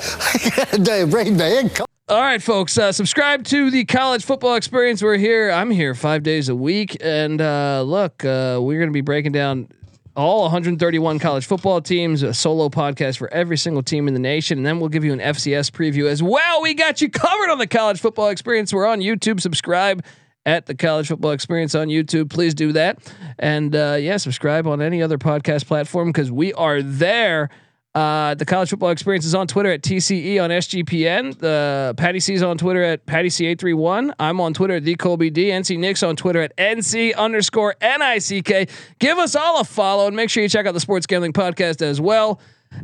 the 0.72 1.06
brain 1.10 1.36
man 1.36 1.70
cold. 1.70 1.88
All 2.08 2.20
right, 2.20 2.42
folks, 2.42 2.76
uh, 2.78 2.92
subscribe 2.92 3.44
to 3.44 3.70
the 3.70 3.84
college 3.84 4.24
football 4.24 4.54
experience. 4.54 5.02
We're 5.02 5.16
here. 5.16 5.50
I'm 5.50 5.70
here 5.70 5.94
five 5.94 6.22
days 6.22 6.48
a 6.48 6.54
week. 6.54 6.96
And 7.00 7.40
uh, 7.40 7.82
look, 7.86 8.24
uh, 8.24 8.58
we're 8.60 8.78
going 8.78 8.90
to 8.90 8.92
be 8.92 9.00
breaking 9.00 9.32
down 9.32 9.68
all 10.16 10.42
131 10.42 11.18
college 11.18 11.46
football 11.46 11.80
teams, 11.80 12.22
a 12.22 12.32
solo 12.32 12.68
podcast 12.68 13.18
for 13.18 13.32
every 13.32 13.56
single 13.56 13.82
team 13.82 14.08
in 14.08 14.14
the 14.14 14.20
nation. 14.20 14.58
And 14.58 14.66
then 14.66 14.80
we'll 14.80 14.88
give 14.88 15.04
you 15.04 15.12
an 15.12 15.18
FCS 15.18 15.70
preview 15.70 16.08
as 16.08 16.22
well. 16.22 16.62
We 16.62 16.74
got 16.74 17.00
you 17.00 17.10
covered 17.10 17.50
on 17.50 17.58
the 17.58 17.66
college 17.66 18.00
football 18.00 18.28
experience. 18.28 18.72
We're 18.72 18.86
on 18.86 19.00
YouTube. 19.00 19.40
Subscribe 19.40 20.04
at 20.46 20.66
the 20.66 20.74
college 20.74 21.08
football 21.08 21.32
experience 21.32 21.74
on 21.74 21.88
YouTube. 21.88 22.30
Please 22.30 22.54
do 22.54 22.72
that. 22.72 22.98
And 23.38 23.76
uh, 23.76 23.98
yeah, 24.00 24.16
subscribe 24.16 24.66
on 24.66 24.80
any 24.80 25.02
other 25.02 25.18
podcast 25.18 25.66
platform 25.66 26.08
because 26.08 26.30
we 26.30 26.52
are 26.54 26.80
there. 26.80 27.50
Uh, 27.96 28.34
the 28.34 28.44
college 28.44 28.68
football 28.68 28.90
experience 28.90 29.24
is 29.24 29.34
on 29.34 29.46
Twitter 29.46 29.72
at 29.72 29.80
TCE 29.80 30.38
on 30.44 30.50
SGPN. 30.50 31.38
The 31.38 31.94
Patty 31.96 32.20
C 32.20 32.34
is 32.34 32.42
on 32.42 32.58
Twitter 32.58 32.82
at 32.82 33.06
Patty 33.06 33.30
C831. 33.30 34.12
I'm 34.20 34.38
on 34.38 34.52
Twitter 34.52 34.74
at 34.74 34.84
the 34.84 34.96
Colby 34.96 35.30
D. 35.30 35.46
NC 35.46 35.78
Nick's 35.78 36.02
on 36.02 36.14
Twitter 36.14 36.42
at 36.42 36.54
NC 36.58 37.16
underscore 37.16 37.74
NICK. 37.80 38.68
Give 38.98 39.16
us 39.16 39.34
all 39.34 39.60
a 39.60 39.64
follow 39.64 40.08
and 40.08 40.14
make 40.14 40.28
sure 40.28 40.42
you 40.42 40.48
check 40.50 40.66
out 40.66 40.74
the 40.74 40.80
Sports 40.80 41.06
Gambling 41.06 41.32
Podcast 41.32 41.80
as 41.80 41.98
well 41.98 42.38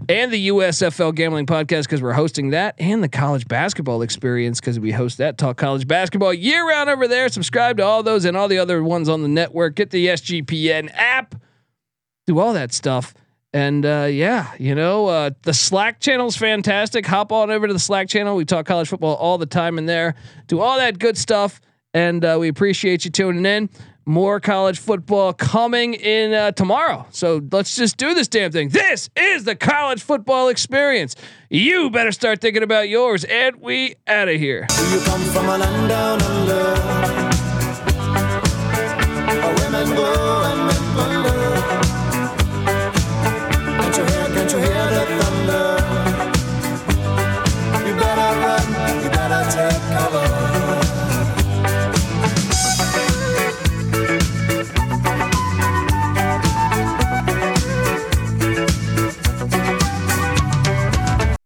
and 0.09 0.33
the 0.33 0.49
USFL 0.49 1.15
Gambling 1.15 1.45
Podcast 1.45 1.83
because 1.83 2.01
we're 2.01 2.15
hosting 2.15 2.49
that 2.51 2.75
and 2.79 3.05
the 3.05 3.09
college 3.11 3.47
basketball 3.47 4.01
experience 4.01 4.61
because 4.61 4.81
we 4.81 4.93
host 4.93 5.19
that 5.19 5.37
talk 5.37 5.59
college 5.59 5.87
basketball 5.87 6.33
year 6.33 6.67
round 6.67 6.89
over 6.89 7.07
there. 7.07 7.29
Subscribe 7.29 7.77
to 7.77 7.85
all 7.85 8.03
those 8.03 8.25
and 8.25 8.35
all 8.35 8.49
the 8.49 8.59
other 8.59 8.83
ones 8.83 9.11
on 9.11 9.21
the 9.21 9.29
network. 9.29 9.75
Get 9.75 9.91
the 9.91 10.07
SGPN 10.07 10.91
app. 10.95 11.35
Do 12.27 12.39
all 12.39 12.55
that 12.55 12.73
stuff. 12.73 13.13
And 13.55 13.85
uh, 13.85 14.09
yeah, 14.11 14.53
you 14.59 14.75
know, 14.75 15.09
uh, 15.09 15.31
the 15.43 15.53
Slack 15.53 16.01
channel 16.01 16.27
is 16.27 16.37
fantastic. 16.37 17.05
Hop 17.07 17.33
on 17.33 17.51
over 17.51 17.67
to 17.67 17.73
the 17.73 17.79
Slack 17.79 18.09
channel. 18.09 18.35
We 18.35 18.47
talk 18.47 18.67
college 18.67 18.89
football 18.89 19.15
all 19.17 19.37
the 19.37 19.47
time 19.47 19.77
in 19.77 19.87
there. 19.87 20.15
Do 20.47 20.61
all 20.61 20.79
that 20.79 20.99
good 20.99 21.19
stuff. 21.19 21.61
And 21.93 22.25
uh, 22.25 22.39
we 22.41 22.49
appreciate 22.49 23.05
you 23.05 23.11
tuning 23.11 23.45
in. 23.45 23.69
More 24.05 24.41
college 24.41 24.81
football 24.81 25.33
coming 25.33 25.95
in 25.95 26.33
uh, 26.33 26.51
tomorrow. 26.53 27.07
So 27.11 27.41
let's 27.53 27.77
just 27.77 27.99
do 27.99 28.15
this 28.15 28.27
damn 28.27 28.51
thing. 28.51 28.71
This 28.71 29.11
is 29.15 29.45
the 29.45 29.55
college 29.55 30.03
football 30.03 30.49
experience. 30.49 31.15
You 31.51 31.91
better 31.91 32.11
start 32.11 32.41
thinking 32.41 32.63
about 32.63 32.89
yours. 32.89 33.25
And 33.25 33.57
we 33.57 33.97
out 34.09 34.29
of 34.29 34.41
here. 34.41 34.67
You 34.71 35.01
hear 49.55 49.92